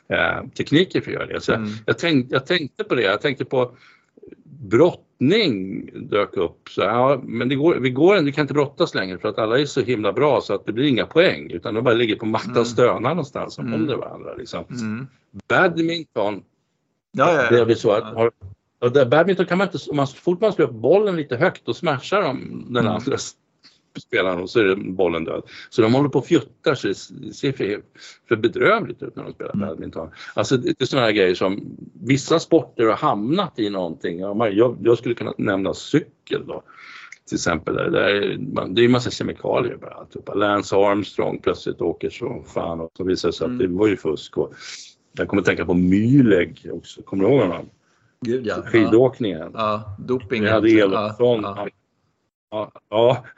eh, 0.07 0.47
tekniker 0.57 1.01
för 1.01 1.11
att 1.11 1.15
göra 1.15 1.25
det. 1.25 1.41
Så 1.41 1.53
mm. 1.53 1.69
jag, 1.85 1.97
tänk, 1.97 2.27
jag 2.29 2.45
tänkte 2.45 2.83
på 2.83 2.95
det, 2.95 3.01
jag 3.01 3.21
tänkte 3.21 3.45
på 3.45 3.71
brottning 4.43 5.85
dök 6.09 6.37
upp. 6.37 6.69
Så, 6.69 6.81
ja, 6.81 7.21
men 7.23 7.49
det 7.49 7.55
går, 7.55 7.75
vi, 7.75 7.89
går, 7.89 8.21
vi 8.21 8.31
kan 8.31 8.41
inte 8.41 8.53
brottas 8.53 8.95
längre 8.95 9.17
för 9.17 9.29
att 9.29 9.37
alla 9.37 9.59
är 9.59 9.65
så 9.65 9.81
himla 9.81 10.13
bra 10.13 10.41
så 10.41 10.53
att 10.53 10.65
det 10.65 10.73
blir 10.73 10.85
inga 10.85 11.05
poäng 11.05 11.51
utan 11.51 11.73
de 11.73 11.83
bara 11.83 11.93
ligger 11.93 12.15
på 12.15 12.25
mattan 12.25 12.49
och 12.49 12.55
mm. 12.55 12.65
stönar 12.65 13.09
någonstans 13.09 13.57
och 13.57 13.63
mm. 13.63 13.79
håller 13.79 13.95
varandra. 13.95 14.35
Liksom. 14.35 14.63
Mm. 14.69 15.07
Badminton, 15.49 16.43
ja, 17.11 17.33
ja, 17.33 17.57
ja. 17.57 17.65
det 17.65 17.73
är 17.73 17.75
så 17.75 17.91
att 17.91 18.03
har, 18.03 18.31
och 18.79 18.91
där 18.91 19.05
badminton 19.05 19.45
kan 19.45 19.57
man 19.57 19.67
inte, 19.67 19.89
om 19.89 19.95
man, 19.95 20.07
så 20.07 20.15
fort 20.15 20.41
man 20.41 20.53
slår 20.53 20.65
upp 20.65 20.73
bollen 20.73 21.15
lite 21.15 21.35
högt 21.35 21.65
då 21.65 21.73
smashar 21.73 22.21
de 22.21 22.65
den 22.67 22.85
mm. 22.85 22.95
andra 22.95 23.17
spelaren 23.97 24.39
och 24.39 24.49
så 24.49 24.59
är 24.59 24.75
bollen 24.75 25.23
död. 25.23 25.43
Så 25.69 25.81
de 25.81 25.93
håller 25.93 26.09
på 26.09 26.19
och 26.19 26.25
fjuttar 26.25 26.75
så 26.75 26.87
det 26.87 26.95
ser 27.33 27.51
för, 27.51 27.81
för 28.27 28.35
bedrövligt 28.35 29.03
ut 29.03 29.15
när 29.15 29.23
de 29.23 29.33
spelar 29.33 29.53
mm. 29.53 29.67
badminton. 29.67 30.09
Alltså 30.33 30.57
det 30.57 30.81
är 30.81 30.85
sådana 30.85 31.05
här 31.05 31.13
grejer 31.13 31.35
som 31.35 31.77
vissa 31.93 32.39
sporter 32.39 32.85
har 32.85 32.95
hamnat 32.95 33.59
i 33.59 33.69
någonting. 33.69 34.19
Jag, 34.19 34.77
jag 34.81 34.97
skulle 34.97 35.15
kunna 35.15 35.33
nämna 35.37 35.73
cykel 35.73 36.47
då 36.47 36.63
till 37.29 37.35
exempel. 37.35 37.75
Där, 37.75 37.89
där 37.89 38.37
man, 38.53 38.73
det 38.75 38.81
är 38.81 38.83
ju 38.83 38.89
massa 38.89 39.11
kemikalier 39.11 39.77
bara. 39.77 39.93
Alltihopa. 39.93 40.33
Lance 40.33 40.75
Armstrong 40.75 41.39
plötsligt 41.39 41.81
åker 41.81 42.09
så 42.09 42.43
fan 42.47 42.79
och 42.79 42.91
så 42.97 43.03
visar 43.03 43.29
det 43.29 43.33
sig 43.33 43.45
mm. 43.45 43.57
att 43.57 43.61
det 43.61 43.67
var 43.67 43.87
ju 43.87 43.97
fusk. 43.97 44.37
Och 44.37 44.53
jag 45.11 45.27
kommer 45.27 45.41
att 45.41 45.45
tänka 45.45 45.65
på 45.65 45.73
Mühlegg 45.73 46.71
också, 46.73 47.01
kommer 47.01 47.23
du 47.23 47.29
ihåg 47.29 47.41
honom? 47.41 47.69
Gud 48.21 48.45
ja. 48.45 48.55
Skidåkningen. 48.65 49.51
Ja, 49.53 49.95
doping. 49.99 50.43
Vi 50.43 50.49
hade 50.49 50.69
Elofsson. 50.69 51.41
Ja, 51.43 51.53
ja. 51.57 51.67
Ja, 52.51 52.71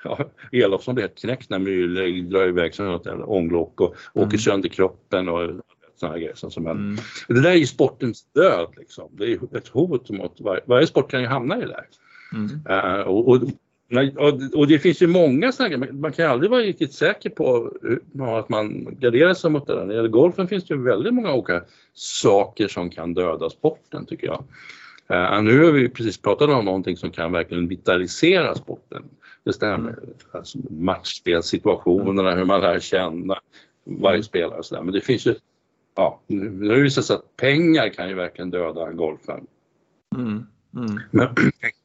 ja. 0.03 0.29
Elofsson 0.51 0.95
blev 0.95 1.07
knäckt 1.07 1.49
när 1.49 1.59
Mühlegg 1.59 2.29
drar 2.29 2.47
iväg 2.47 2.75
som 2.75 2.85
något 2.85 3.07
ånglock 3.07 3.81
och 3.81 3.95
mm. 4.15 4.27
åker 4.27 4.37
sönder 4.37 4.69
kroppen 4.69 5.29
och 5.29 5.61
sådana 5.95 6.17
grejer 6.17 6.35
som 6.35 6.67
mm. 6.67 6.97
Det 7.27 7.41
där 7.41 7.51
är 7.51 7.55
ju 7.55 7.67
sportens 7.67 8.25
död 8.33 8.67
liksom. 8.77 9.09
Det 9.11 9.31
är 9.31 9.57
ett 9.57 9.67
hot 9.67 10.09
mot 10.09 10.41
varje, 10.41 10.61
varje 10.65 10.87
sport 10.87 11.11
kan 11.11 11.21
ju 11.21 11.27
hamna 11.27 11.57
i 11.57 11.61
det 11.61 11.67
där. 11.67 11.85
Mm. 12.33 12.49
Uh, 12.69 13.01
och, 13.01 13.27
och 13.27 13.41
och 14.53 14.67
det 14.67 14.79
finns 14.79 15.01
ju 15.01 15.07
många 15.07 15.51
sådana 15.51 15.87
Man 15.91 16.11
kan 16.11 16.31
aldrig 16.31 16.51
vara 16.51 16.61
riktigt 16.61 16.93
säker 16.93 17.29
på 17.29 17.71
att 18.37 18.49
man 18.49 18.97
garderar 18.99 19.33
sig 19.33 19.51
mot 19.51 19.67
det 19.67 19.73
där. 19.73 19.79
När 19.81 19.87
det 19.87 19.95
gäller 19.95 20.09
golfen 20.09 20.47
finns 20.47 20.65
det 20.65 20.73
ju 20.73 20.83
väldigt 20.83 21.13
många 21.13 21.33
olika 21.33 21.61
saker 21.93 22.67
som 22.67 22.89
kan 22.89 23.13
döda 23.13 23.49
sporten 23.49 24.05
tycker 24.05 24.27
jag. 24.27 24.43
Uh, 25.11 25.41
nu 25.41 25.65
har 25.65 25.71
vi 25.71 25.89
precis 25.89 26.21
pratat 26.21 26.49
om 26.49 26.65
någonting 26.65 26.97
som 26.97 27.11
kan 27.11 27.31
verkligen 27.31 27.67
vitalisera 27.67 28.55
sporten. 28.55 29.03
Just 29.43 29.59
det 29.59 29.67
här 29.67 29.77
med 29.77 29.95
alltså, 30.31 30.57
matchspelssituationerna, 30.69 32.35
hur 32.35 32.45
man 32.45 32.61
lär 32.61 32.79
känna 32.79 33.39
varje 33.83 34.23
spelare 34.23 34.57
och 34.57 34.65
sådär. 34.65 34.83
Men 34.83 34.93
det 34.93 35.01
finns 35.01 35.25
ju, 35.27 35.35
ja, 35.95 36.19
nu 36.27 36.67
har 36.69 36.75
det 36.75 36.81
visat 36.81 37.05
sig 37.05 37.15
att 37.15 37.37
pengar 37.37 37.89
kan 37.89 38.09
ju 38.09 38.15
verkligen 38.15 38.49
döda 38.49 38.91
golfen. 38.91 39.47
Mm. 40.15 40.47
Mm. 40.75 40.99
Men 41.11 41.27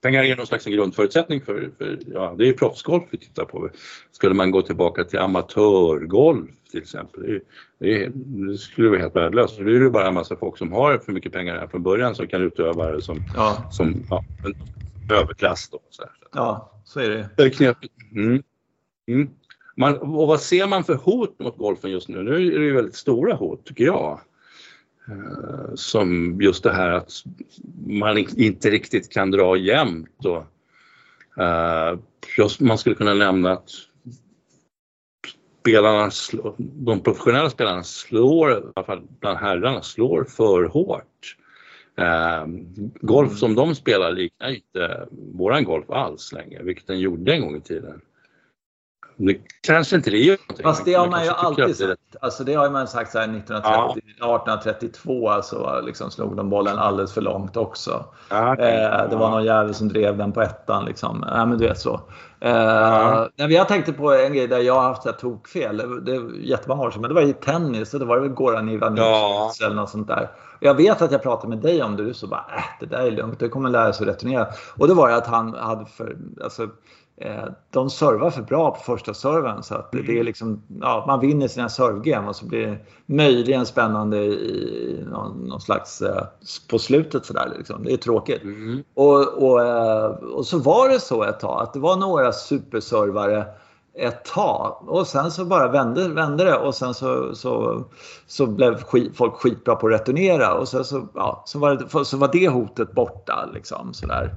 pengar 0.00 0.22
är 0.22 0.36
någon 0.36 0.46
slags 0.46 0.64
grundförutsättning 0.64 1.40
för, 1.40 1.70
för 1.78 1.98
ja, 2.06 2.34
det 2.38 2.48
är 2.48 2.52
proffsgolf 2.52 3.04
vi 3.10 3.18
tittar 3.18 3.44
på. 3.44 3.70
Skulle 4.12 4.34
man 4.34 4.50
gå 4.50 4.62
tillbaka 4.62 5.04
till 5.04 5.18
amatörgolf 5.18 6.50
till 6.70 6.82
exempel, 6.82 7.22
det, 7.22 7.40
det, 7.78 8.08
det 8.14 8.58
skulle 8.58 8.88
vara 8.88 9.00
helt 9.00 9.16
värdelöst. 9.16 9.56
Det 9.56 9.62
är 9.62 9.68
ju 9.68 9.90
bara 9.90 10.08
en 10.08 10.14
massa 10.14 10.36
folk 10.36 10.58
som 10.58 10.72
har 10.72 10.98
för 10.98 11.12
mycket 11.12 11.32
pengar 11.32 11.58
här 11.58 11.66
från 11.66 11.82
början 11.82 12.14
som 12.14 12.26
kan 12.26 12.42
utöva 12.42 12.92
det 12.92 13.02
som, 13.02 13.24
ja. 13.34 13.68
som 13.70 14.04
ja, 14.10 14.24
en 14.44 14.54
överklass. 15.16 15.68
Då, 15.68 15.80
så 15.90 16.04
Ja, 16.32 16.72
så 16.84 17.00
är 17.00 17.10
det. 17.10 17.28
Det 17.36 17.60
är. 17.60 17.74
Mm. 18.12 18.42
Mm. 19.06 19.30
Man, 19.76 19.98
och 19.98 20.26
vad 20.28 20.40
ser 20.40 20.66
man 20.66 20.84
för 20.84 20.94
hot 20.94 21.38
mot 21.38 21.58
golfen 21.58 21.90
just 21.90 22.08
nu? 22.08 22.22
Nu 22.22 22.30
är 22.30 22.58
det 22.58 22.66
ju 22.66 22.74
väldigt 22.74 22.96
stora 22.96 23.34
hot 23.34 23.64
tycker 23.66 23.84
jag. 23.84 24.20
Eh, 25.08 25.74
som 25.74 26.40
just 26.40 26.62
det 26.62 26.72
här 26.72 26.90
att 26.90 27.12
man 27.86 28.18
inte 28.18 28.70
riktigt 28.70 29.12
kan 29.12 29.30
dra 29.30 29.56
jämnt. 29.56 30.24
Och, 30.24 30.44
eh, 31.42 31.92
uh, 31.92 31.98
just 32.38 32.60
man 32.60 32.78
skulle 32.78 32.96
kunna 32.96 33.14
nämna 33.14 33.52
att 33.52 33.70
spelarna, 35.60 36.10
de 36.58 37.00
professionella 37.00 37.50
spelarna 37.50 37.84
slår, 37.84 38.52
i 38.52 38.62
alla 38.74 38.86
fall 38.86 39.02
bland 39.20 39.38
herrarna, 39.38 39.82
slår 39.82 40.24
för 40.24 40.64
hårt. 40.64 41.36
Uh, 42.00 42.46
golf 43.00 43.38
som 43.38 43.54
de 43.54 43.74
spelar 43.74 44.12
liknar 44.12 44.50
inte 44.50 45.08
våran 45.10 45.64
golf 45.64 45.90
alls 45.90 46.32
längre, 46.32 46.62
vilket 46.62 46.86
den 46.86 47.00
gjorde 47.00 47.34
en 47.34 47.40
gång 47.40 47.56
i 47.56 47.60
tiden. 47.60 48.00
Det 49.16 49.36
kanske 49.62 49.96
inte 49.96 50.10
det 50.10 50.18
gör 50.18 50.36
någonting. 50.48 50.64
Fast 50.64 50.84
det 50.84 50.94
har 50.94 51.08
man 51.08 51.24
ju 51.24 51.30
alltid 51.30 51.76
sagt. 51.76 52.00
Alltså 52.20 52.44
det 52.44 52.54
har 52.54 52.70
man 52.70 52.88
sagt 52.88 53.12
så 53.12 53.18
här 53.18 53.24
1930, 53.24 53.70
ja. 54.18 54.36
1832 54.36 55.30
alltså 55.30 55.80
liksom 55.86 56.10
slog 56.10 56.36
de 56.36 56.50
bollen 56.50 56.78
alldeles 56.78 57.12
för 57.12 57.20
långt 57.20 57.56
också. 57.56 58.04
Ja, 58.30 58.52
okay. 58.52 58.74
eh, 58.74 59.10
det 59.10 59.16
var 59.16 59.30
någon 59.30 59.44
jävel 59.44 59.74
som 59.74 59.88
drev 59.88 60.16
den 60.16 60.32
på 60.32 60.42
ettan 60.42 60.84
liksom. 60.84 61.24
Ja, 61.30 61.46
men 61.46 61.58
du 61.58 61.68
vet 61.68 61.78
så. 61.78 62.00
Eh, 62.40 62.50
ja. 62.50 63.28
Jag 63.36 63.68
tänkte 63.68 63.92
på 63.92 64.12
en 64.12 64.34
grej 64.34 64.46
där 64.46 64.58
jag 64.58 64.74
har 64.74 64.82
haft 64.82 65.02
så 65.02 65.08
här 65.08 65.16
tokfel. 65.16 65.76
Det, 65.76 66.00
det 66.00 66.16
är 66.16 66.30
jättemånga 66.40 66.82
år 66.82 66.90
sedan, 66.90 67.00
men 67.00 67.08
det 67.08 67.14
var 67.14 67.22
i 67.22 67.32
tennis 67.32 67.94
och 67.94 68.00
det 68.00 68.06
var 68.06 68.18
väl 68.18 68.28
Goran 68.28 68.68
Ivanovic 68.68 69.00
ja. 69.60 69.66
eller 69.66 69.76
något 69.76 69.90
sånt 69.90 70.08
där. 70.08 70.30
Jag 70.60 70.74
vet 70.74 71.02
att 71.02 71.12
jag 71.12 71.22
pratade 71.22 71.48
med 71.48 71.58
dig 71.58 71.82
om 71.82 71.96
det. 71.96 72.04
Du 72.04 72.14
sa 72.14 72.26
bara 72.26 72.46
äh, 72.56 72.62
det 72.80 72.86
där 72.86 73.06
är 73.06 73.10
lugnt, 73.10 73.38
det 73.38 73.48
kommer 73.48 73.70
lära 73.70 73.92
sig 73.92 74.04
att 74.04 74.14
returnera. 74.14 74.46
Och 74.76 74.88
det 74.88 74.94
var 74.94 75.08
ju 75.08 75.14
att 75.14 75.26
han 75.26 75.54
hade 75.54 75.86
för, 75.86 76.16
alltså, 76.42 76.68
de 77.70 77.90
servar 77.90 78.30
för 78.30 78.42
bra 78.42 78.70
på 78.70 78.80
första 78.80 79.14
serven 79.14 79.62
så 79.62 79.74
att 79.74 79.92
det 79.92 79.98
är 79.98 80.10
mm. 80.10 80.24
liksom, 80.24 80.62
ja, 80.80 81.04
man 81.06 81.20
vinner 81.20 81.48
sina 81.48 81.68
servegame 81.68 82.28
och 82.28 82.36
så 82.36 82.46
blir 82.46 82.66
det 82.66 82.78
möjligen 83.06 83.66
spännande 83.66 84.16
i 84.18 85.04
någon, 85.10 85.48
någon 85.48 85.60
slags 85.60 86.02
eh, 86.02 86.26
på 86.70 86.78
slutet 86.78 87.26
sådär. 87.26 87.52
Liksom. 87.58 87.84
Det 87.84 87.92
är 87.92 87.96
tråkigt. 87.96 88.42
Mm. 88.42 88.82
Och, 88.94 89.42
och, 89.42 89.66
eh, 89.66 90.06
och 90.06 90.46
så 90.46 90.58
var 90.58 90.88
det 90.88 91.00
så 91.00 91.24
ett 91.24 91.40
tag 91.40 91.62
att 91.62 91.72
det 91.72 91.78
var 91.78 91.96
några 91.96 92.32
superservare 92.32 93.46
ett 93.98 94.24
tag 94.24 94.88
och 94.88 95.06
sen 95.06 95.30
så 95.30 95.44
bara 95.44 95.68
vände, 95.68 96.08
vände 96.08 96.44
det 96.44 96.56
och 96.56 96.74
sen 96.74 96.94
så, 96.94 97.34
så, 97.34 97.84
så 98.26 98.46
blev 98.46 98.82
skit, 98.82 99.16
folk 99.16 99.34
skitbra 99.34 99.76
på 99.76 99.86
att 99.86 99.92
returnera 99.92 100.54
och 100.54 100.68
sen 100.68 100.84
så, 100.84 101.08
ja, 101.14 101.42
så, 101.46 101.58
var 101.58 101.74
det, 101.74 102.04
så 102.04 102.16
var 102.16 102.30
det 102.32 102.48
hotet 102.48 102.92
borta. 102.92 103.48
Liksom, 103.54 103.94
sådär. 103.94 104.34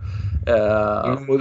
Eh, 0.48 1.06
mm, 1.06 1.30
och, 1.30 1.36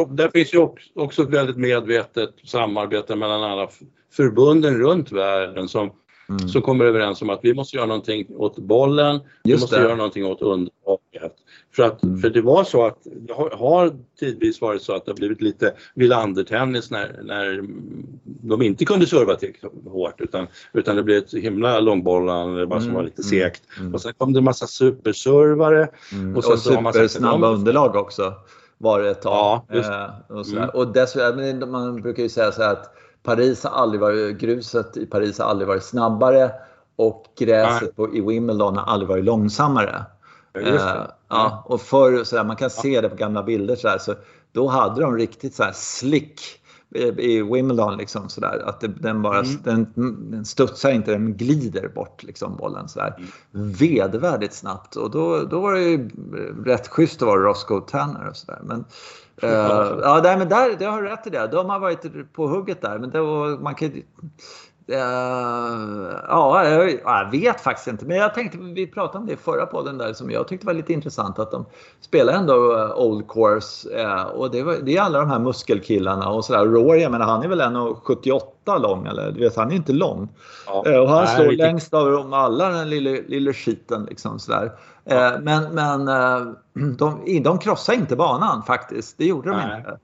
och, 0.00 0.14
det 0.14 0.30
finns 0.30 0.54
ju 0.54 0.68
också 0.94 1.22
ett 1.22 1.28
väldigt 1.28 1.56
medvetet 1.56 2.30
samarbete 2.44 3.16
mellan 3.16 3.42
alla 3.42 3.68
förbunden 4.12 4.78
runt 4.78 5.12
världen 5.12 5.68
som 5.68 5.90
mm. 6.28 6.48
som 6.48 6.62
kommer 6.62 6.84
överens 6.84 7.22
om 7.22 7.30
att 7.30 7.40
vi 7.42 7.54
måste 7.54 7.76
göra 7.76 7.86
någonting 7.86 8.26
åt 8.36 8.58
bollen, 8.58 9.20
vi 9.44 9.52
måste 9.52 9.76
det. 9.76 9.82
göra 9.82 9.94
någonting 9.96 10.26
åt 10.26 10.42
underlaget. 10.42 11.36
För, 11.72 11.82
att, 11.82 12.02
mm. 12.02 12.18
för 12.18 12.30
det 12.30 12.40
var 12.40 12.64
så 12.64 12.86
att 12.86 12.98
det 13.04 13.32
har, 13.32 13.50
har 13.50 13.92
tidvis 14.20 14.60
varit 14.60 14.82
så 14.82 14.94
att 14.94 15.04
det 15.04 15.10
har 15.10 15.16
blivit 15.16 15.42
lite 15.42 15.74
Wilander-tennis 15.94 16.90
när, 16.90 17.20
när 17.22 17.64
de 18.24 18.62
inte 18.62 18.84
kunde 18.84 19.06
serva 19.06 19.34
tillräckligt 19.34 19.72
hårt 19.86 20.20
utan, 20.20 20.46
utan 20.72 20.96
det 20.96 21.02
blev 21.02 21.18
ett 21.18 21.34
himla 21.34 21.80
långbollande 21.80 22.66
bara 22.66 22.80
som 22.80 22.88
mm. 22.88 22.96
var 22.96 23.02
lite 23.02 23.22
mm. 23.22 23.30
segt. 23.30 23.62
Mm. 23.78 23.94
Och 23.94 24.00
sen 24.00 24.12
kom 24.18 24.32
det 24.32 24.40
en 24.40 24.44
massa 24.44 24.66
superservare. 24.66 25.88
Mm. 26.12 26.36
Och, 26.36 26.44
och 26.44 26.58
supersnabba 26.58 27.48
underlag 27.48 27.96
också 27.96 28.34
var 28.78 29.02
det 29.02 29.10
ett 29.10 29.22
tag. 29.22 29.62
Ja, 29.68 29.78
eh, 29.78 30.36
och, 30.36 30.48
mm. 30.48 30.68
och 30.68 30.92
dessutom, 30.92 31.70
man 31.70 32.02
brukar 32.02 32.22
ju 32.22 32.28
säga 32.28 32.52
så 32.52 32.62
här 32.62 32.72
att 32.72 32.94
Paris 33.22 33.64
har 33.64 33.70
aldrig 33.70 34.00
varit, 34.00 34.38
gruset 34.38 34.96
i 34.96 35.06
Paris 35.06 35.38
har 35.38 35.46
aldrig 35.46 35.68
varit 35.68 35.82
snabbare 35.82 36.50
och 36.96 37.24
gräset 37.38 37.96
på, 37.96 38.14
i 38.14 38.20
Wimbledon 38.20 38.76
har 38.76 38.84
aldrig 38.84 39.08
varit 39.08 39.24
långsammare. 39.24 40.04
Ja, 40.52 40.60
uh, 40.60 41.06
ja, 41.28 41.64
och 41.66 41.80
förr, 41.80 42.24
så 42.24 42.36
där, 42.36 42.44
man 42.44 42.56
kan 42.56 42.70
se 42.70 43.00
det 43.00 43.08
på 43.08 43.16
gamla 43.16 43.42
bilder 43.42 43.76
så, 43.76 43.88
där, 43.88 43.98
så 43.98 44.14
då 44.52 44.68
hade 44.68 45.00
de 45.00 45.16
riktigt 45.16 45.54
så 45.54 45.62
här 45.62 45.72
slick 45.72 46.40
i 47.18 47.42
Wimbledon 47.42 47.96
liksom 47.96 48.28
sådär 48.28 48.62
att 48.66 48.80
det, 48.80 48.88
den 48.88 49.22
bara 49.22 49.38
mm. 49.38 49.56
den, 49.64 49.86
den 50.30 50.44
studsar 50.44 50.90
inte, 50.90 51.10
den 51.10 51.36
glider 51.36 51.88
bort 51.88 52.22
liksom 52.22 52.56
bollen 52.56 52.88
sådär 52.88 53.14
mm. 53.54 53.72
vedervärdigt 53.72 54.54
snabbt 54.54 54.96
och 54.96 55.10
då, 55.10 55.42
då 55.42 55.60
var 55.60 55.72
det 55.72 55.80
ju 55.80 56.10
rätt 56.64 56.88
schysst 56.88 57.22
att 57.22 57.28
vara 57.28 57.40
Roscoe 57.40 57.80
Tanner 57.80 58.28
och 58.28 58.36
sådär. 58.36 58.60
Men 58.62 58.84
Uh, 59.42 59.50
ja, 60.02 60.36
men 60.38 60.48
där, 60.48 60.76
det 60.78 60.84
har 60.84 61.02
rätt 61.02 61.26
i 61.26 61.30
det. 61.30 61.48
De 61.52 61.70
har 61.70 61.80
varit 61.80 62.32
på 62.32 62.46
hugget 62.46 62.82
där. 62.82 62.98
Men 62.98 63.10
det 63.10 63.20
var, 63.20 63.58
man 63.58 63.74
kan, 63.74 63.92
ja, 66.28 66.64
jag, 67.04 67.30
vet 67.30 67.60
faktiskt 67.60 67.88
inte. 67.88 68.04
Men 68.04 68.16
jag 68.16 68.34
tänkte, 68.34 68.58
vi 68.58 68.86
pratade 68.86 69.18
om 69.18 69.26
det 69.26 69.32
i 69.32 69.36
förra 69.36 69.66
podden 69.66 69.98
där 69.98 70.12
som 70.12 70.30
jag 70.30 70.48
tyckte 70.48 70.66
var 70.66 70.74
lite 70.74 70.92
intressant. 70.92 71.38
Att 71.38 71.50
de 71.50 71.64
spelar 72.00 72.32
ändå 72.32 72.54
uh, 72.54 72.98
Old 72.98 73.28
Course. 73.28 73.88
och 74.34 74.50
det, 74.50 74.62
var, 74.62 74.76
det, 74.82 74.96
är 74.96 75.02
alla 75.02 75.18
de 75.18 75.30
här 75.30 75.38
muskelkillarna 75.38 76.28
och 76.28 76.44
sådär. 76.44 76.64
Rory, 76.64 77.02
jag 77.02 77.12
menar, 77.12 77.26
han 77.26 77.42
är 77.42 77.48
väl 77.48 77.60
1,78 77.60 78.80
lång. 78.82 79.06
Eller 79.06 79.32
du 79.32 79.40
vet, 79.40 79.56
han 79.56 79.70
är 79.70 79.76
inte 79.76 79.92
lång. 79.92 80.28
Ja, 80.66 81.00
och 81.00 81.08
han 81.08 81.24
nej, 81.24 81.36
slår 81.36 81.52
längst 81.52 81.94
av 81.94 82.10
dem 82.10 82.32
alla 82.32 82.68
den 82.68 82.90
lilla, 82.90 83.10
lilla 83.28 83.52
skiten. 83.52 84.04
Liksom, 84.04 84.38
sådär. 84.38 84.72
Ja. 85.04 85.38
Men, 85.40 85.74
men 85.74 86.06
de, 86.96 87.42
de 87.42 87.58
krossade 87.58 87.98
inte 87.98 88.16
banan 88.16 88.62
faktiskt. 88.62 89.18
Det 89.18 89.24
gjorde 89.24 89.50
de 89.50 89.56
Nej. 89.56 89.78
inte. 89.78 89.98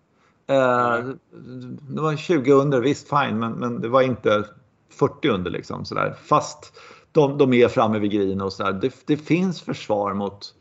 Eh, 0.47 0.99
det 1.89 2.01
var 2.01 2.17
20 2.17 2.53
under, 2.53 2.81
visst 2.81 3.09
fine, 3.09 3.39
men, 3.39 3.53
men 3.53 3.81
det 3.81 3.89
var 3.89 4.03
inte 4.03 4.45
40 4.91 5.29
under 5.29 5.51
liksom 5.51 5.85
sådär. 5.85 6.15
Fast 6.25 6.73
de, 7.13 7.39
de 7.39 7.53
är 7.53 7.69
framme 7.69 7.99
vid 7.99 8.11
green 8.11 8.41
och 8.41 8.53
sådär. 8.53 8.73
Det, 8.73 8.93
det 9.07 9.17
finns 9.17 9.63
försvar 9.63 10.15
mot 10.15 10.55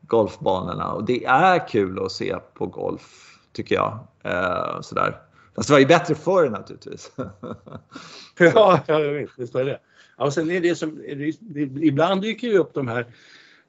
golfbanorna 0.00 0.92
och 0.92 1.04
det 1.04 1.24
är 1.24 1.68
kul 1.68 2.04
att 2.04 2.12
se 2.12 2.36
på 2.54 2.66
golf 2.66 3.38
tycker 3.52 3.74
jag. 3.74 3.98
Eh, 4.24 4.80
sådär. 4.80 5.16
Fast 5.56 5.68
det 5.68 5.72
var 5.72 5.80
ju 5.80 5.86
bättre 5.86 6.14
förr 6.14 6.50
naturligtvis. 6.50 7.12
ja, 8.38 8.80
ja, 8.86 8.98
visst 9.36 9.54
var 9.54 9.64
det. 9.64 9.80
Ja, 10.18 10.30
sen 10.30 10.50
är 10.50 10.60
det 10.60 10.74
som, 10.74 11.04
ibland 11.82 12.22
dyker 12.22 12.48
ju 12.48 12.58
upp 12.58 12.74
de 12.74 12.88
här 12.88 13.06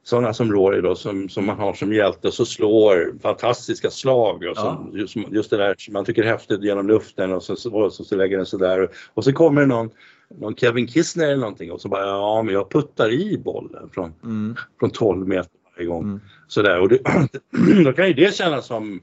sådana 0.04 0.34
som 0.34 0.52
Rory 0.52 0.80
då 0.80 0.94
som, 0.94 1.28
som 1.28 1.46
man 1.46 1.58
har 1.58 1.74
som 1.74 1.92
hjälte 1.92 2.32
så 2.32 2.44
slår 2.44 3.18
fantastiska 3.22 3.90
slag 3.90 4.44
och 4.50 4.56
som, 4.56 4.90
ja. 4.92 4.98
just, 4.98 5.16
just 5.30 5.50
det 5.50 5.56
där 5.56 5.74
som 5.78 5.92
man 5.92 6.04
tycker 6.04 6.22
är 6.22 6.28
häftigt 6.28 6.64
genom 6.64 6.86
luften 6.86 7.32
och 7.32 7.42
så, 7.42 7.56
så, 7.56 7.90
så, 7.90 8.04
så 8.04 8.16
lägger 8.16 8.36
den 8.36 8.46
sådär 8.46 8.88
och 9.14 9.24
så 9.24 9.32
kommer 9.32 9.60
det 9.60 9.66
någon, 9.66 9.90
någon 10.38 10.56
Kevin 10.56 10.88
Kistner 10.88 11.24
eller 11.24 11.36
någonting 11.36 11.72
och 11.72 11.80
så 11.80 11.88
bara 11.88 12.06
ja 12.06 12.42
men 12.42 12.54
jag 12.54 12.70
puttar 12.70 13.10
i 13.10 13.38
bollen 13.38 13.88
från, 13.92 14.12
mm. 14.24 14.56
från 14.80 14.90
12 14.90 15.28
meter 15.28 15.50
varje 15.76 15.88
gång. 15.88 16.02
Mm. 16.02 16.20
Sådär 16.48 16.80
och 16.80 16.88
det, 16.88 16.98
då 17.84 17.92
kan 17.92 18.06
ju 18.08 18.14
det 18.14 18.34
kännas 18.34 18.66
som 18.66 19.00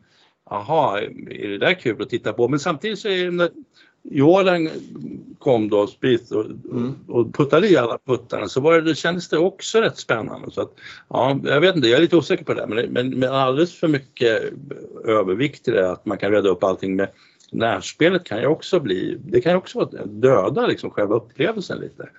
Jaha, 0.50 1.02
är 1.30 1.48
det 1.48 1.58
där 1.58 1.74
kul 1.74 2.02
att 2.02 2.10
titta 2.10 2.34
på? 2.34 2.48
Men 2.48 2.60
samtidigt 2.60 3.00
så 3.00 3.08
är 3.08 3.32
det 3.32 3.50
Jordan 4.04 4.70
kom 5.40 5.70
då, 5.70 5.88
Spieth, 5.88 6.34
och, 6.34 6.46
mm. 6.46 6.96
och 7.08 7.34
puttade 7.34 7.68
i 7.68 7.78
alla 7.78 7.98
puttarna 8.06 8.48
så 8.48 8.62
var 8.62 8.74
det, 8.74 8.82
det 8.82 8.96
kändes 8.96 9.30
det 9.30 9.38
också 9.38 9.82
rätt 9.82 9.98
spännande. 9.98 10.52
Så 10.52 10.62
att, 10.62 10.74
ja, 11.10 11.40
jag 11.44 11.62
vet 11.62 11.76
inte, 11.76 11.88
jag 11.88 11.98
är 11.98 12.02
lite 12.02 12.18
osäker 12.18 12.44
på 12.44 12.54
det 12.54 12.68
men, 12.68 12.86
men 12.86 13.10
med 13.10 13.30
alldeles 13.30 13.80
för 13.80 13.88
mycket 13.88 14.44
övervikt 15.06 15.68
i 15.68 15.72
det 15.72 15.92
att 15.92 16.06
man 16.06 16.18
kan 16.18 16.32
reda 16.32 16.50
upp 16.50 16.64
allting 16.64 16.96
med 16.96 17.10
närspelet 17.52 18.24
kan 18.24 18.40
ju 18.40 18.48
också 18.48 18.80
bli, 18.80 19.18
det 19.26 19.42
kan 19.42 19.52
ju 19.52 19.58
också 19.58 19.86
döda 20.06 20.68
liksom 20.68 20.90
själva 20.90 21.16
upplevelsen 21.16 21.80
lite. 21.80 22.10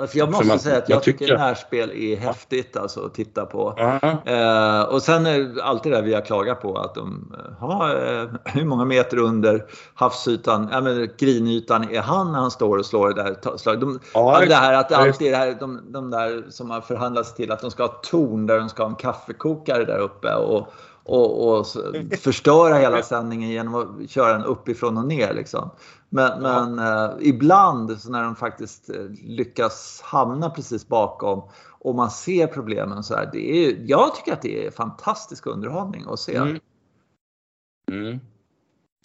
Alltså 0.00 0.18
jag 0.18 0.30
måste 0.30 0.46
man, 0.46 0.58
säga 0.58 0.78
att 0.78 0.88
jag, 0.88 0.96
jag 0.96 1.02
tycker, 1.02 1.18
tycker 1.18 1.38
närspel 1.38 1.90
är 1.90 2.16
häftigt 2.16 2.76
alltså, 2.76 3.04
att 3.04 3.14
titta 3.14 3.46
på. 3.46 3.72
Uh-huh. 3.72 4.82
Eh, 4.82 4.82
och 4.82 5.02
sen 5.02 5.26
är 5.26 5.60
alltid 5.62 5.92
det 5.92 6.02
vi 6.02 6.14
har 6.14 6.20
klagat 6.20 6.60
på 6.60 6.78
att 6.78 6.94
de 6.94 7.34
har 7.58 7.88
eh, 7.88 8.28
hur 8.44 8.64
många 8.64 8.84
meter 8.84 9.18
under 9.18 9.64
havsytan, 9.94 10.68
ja, 10.72 10.80
men 10.80 11.10
grinytan 11.18 11.90
är 11.90 12.00
han 12.00 12.32
när 12.32 12.38
han 12.38 12.50
står 12.50 12.78
och 12.78 12.86
slår 12.86 13.08
det 13.08 13.22
där 13.22 13.56
slaget. 13.56 13.80
De, 13.80 14.00
ja, 14.14 14.44
det 14.48 14.54
här 14.54 14.74
att 14.74 14.92
alltid 14.92 15.32
det 15.32 15.36
här, 15.36 15.56
de, 15.60 15.80
de 15.92 16.10
där 16.10 16.44
som 16.50 16.70
har 16.70 16.80
förhandlats 16.80 17.34
till 17.34 17.52
att 17.52 17.60
de 17.60 17.70
ska 17.70 17.82
ha 17.82 18.00
torn 18.02 18.46
där 18.46 18.58
de 18.58 18.68
ska 18.68 18.82
ha 18.82 18.90
en 18.90 18.96
kaffekokare 18.96 19.84
där 19.84 19.98
uppe. 19.98 20.34
Och, 20.34 20.72
och, 21.04 21.58
och 21.58 21.66
förstöra 22.20 22.74
hela 22.74 23.02
sändningen 23.02 23.50
genom 23.50 23.74
att 23.74 24.10
köra 24.10 24.32
den 24.32 24.44
uppifrån 24.44 24.98
och 24.98 25.04
ner. 25.04 25.34
Liksom. 25.34 25.70
Men, 26.14 26.42
men 26.42 26.78
eh, 26.78 27.10
ibland 27.20 28.00
så 28.00 28.10
när 28.10 28.22
de 28.22 28.36
faktiskt 28.36 28.90
eh, 28.90 29.04
lyckas 29.24 30.00
hamna 30.04 30.50
precis 30.50 30.88
bakom 30.88 31.42
och 31.68 31.94
man 31.94 32.10
ser 32.10 32.46
problemen 32.46 33.02
så 33.02 33.14
här. 33.14 33.30
Det 33.32 33.66
är, 33.66 33.76
jag 33.86 34.14
tycker 34.14 34.32
att 34.32 34.42
det 34.42 34.66
är 34.66 34.70
fantastisk 34.70 35.46
underhållning 35.46 36.04
att 36.08 36.20
se. 36.20 36.36
Mm. 36.36 36.58
Mm. 37.90 38.20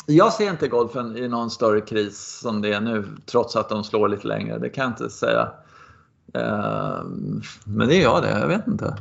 Jag 0.06 0.34
ser 0.34 0.50
inte 0.50 0.68
golfen 0.68 1.18
i 1.18 1.28
någon 1.28 1.50
större 1.50 1.82
kris 1.82 2.40
som 2.42 2.62
det 2.62 2.74
är 2.74 2.82
nu 2.82 3.08
trots 3.26 3.56
att 3.56 3.70
de 3.70 3.84
slår 3.84 4.08
lite 4.08 4.28
längre. 4.28 4.60
Det 4.60 4.70
kan 4.70 4.84
jag 4.84 4.92
inte 4.92 5.10
säga. 5.10 5.52
Eh, 6.34 7.04
men 7.66 7.88
det 7.88 7.96
är 7.96 8.04
jag 8.04 8.24
det, 8.24 8.40
jag 8.40 8.48
vet 8.48 8.68
inte. 8.68 8.98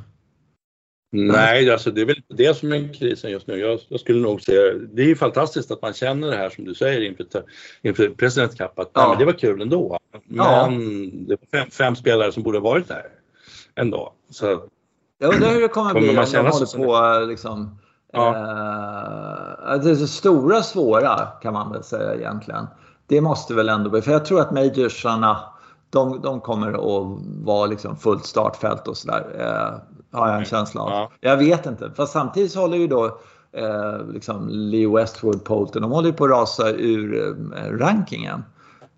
Nej, 1.17 1.71
alltså 1.71 1.91
det 1.91 2.01
är 2.01 2.05
väl 2.05 2.23
det 2.29 2.57
som 2.57 2.73
är 2.73 2.95
krisen 2.95 3.31
just 3.31 3.47
nu. 3.47 3.59
Jag, 3.59 3.81
jag 3.89 4.01
skulle 4.01 4.21
nog 4.21 4.43
säga, 4.43 4.75
det 4.75 5.03
är 5.03 5.07
ju 5.07 5.17
fantastiskt 5.17 5.71
att 5.71 5.83
man 5.83 5.93
känner 5.93 6.31
det 6.31 6.37
här 6.37 6.51
som 6.51 6.65
du 6.65 6.75
säger 6.75 7.01
inför, 7.01 7.27
inför 7.83 8.09
President 8.09 8.59
Cup 8.59 8.79
att 8.79 8.91
ja. 8.93 9.09
nej, 9.09 9.17
det 9.19 9.25
var 9.25 9.33
kul 9.33 9.61
ändå. 9.61 9.99
Men 10.13 10.47
ja. 10.47 10.69
det 11.27 11.37
var 11.41 11.59
fem, 11.61 11.71
fem, 11.71 11.97
spelare 11.97 12.33
som 12.33 12.43
borde 12.43 12.59
ha 12.59 12.65
varit 12.65 12.89
där 12.89 13.07
ändå. 13.75 14.13
Så, 14.31 14.63
jag 15.19 15.35
undrar 15.35 15.49
hur 15.49 15.61
det 15.61 15.69
kommer, 15.69 15.91
kommer 15.91 16.01
bli 16.01 16.19
om 16.19 16.25
de 16.33 16.51
håller 16.51 17.21
på 17.21 17.27
liksom, 17.27 17.79
ja. 18.13 18.37
eh, 19.75 19.81
det, 19.83 19.95
det 19.95 20.07
stora 20.07 20.63
svåra 20.63 21.27
kan 21.43 21.53
man 21.53 21.73
väl 21.73 21.83
säga 21.83 22.15
egentligen. 22.15 22.67
Det 23.07 23.21
måste 23.21 23.55
väl 23.55 23.69
ändå 23.69 23.91
bli, 23.91 24.03
för 24.03 24.13
jag 24.13 24.25
tror 24.25 24.41
att 24.41 24.53
majorsarna 24.53 25.56
de, 25.97 26.21
de 26.23 26.41
kommer 26.41 26.73
att 26.73 27.21
vara 27.45 27.67
liksom 27.67 27.97
fullt 27.97 28.27
startfält 28.27 28.89
och 28.89 28.97
sådär. 28.97 29.27
Eh, 29.39 30.19
har 30.19 30.29
jag 30.29 30.39
en 30.39 30.45
känsla 30.45 30.81
av. 30.81 30.91
Ja. 30.91 31.11
Jag 31.21 31.37
vet 31.37 31.67
inte. 31.67 31.91
Fast 31.97 32.13
samtidigt 32.13 32.53
så 32.53 32.61
håller 32.61 32.77
ju 32.77 32.87
då 32.87 33.05
eh, 33.53 34.07
liksom 34.13 34.49
Leo 34.49 34.97
Westwood, 34.97 35.45
Polton, 35.45 35.83
de 35.83 35.91
håller 35.91 36.09
ju 36.09 36.15
på 36.15 36.25
att 36.25 36.31
rasa 36.31 36.71
ur 36.71 37.35
eh, 37.57 37.79
rankingen. 37.79 38.45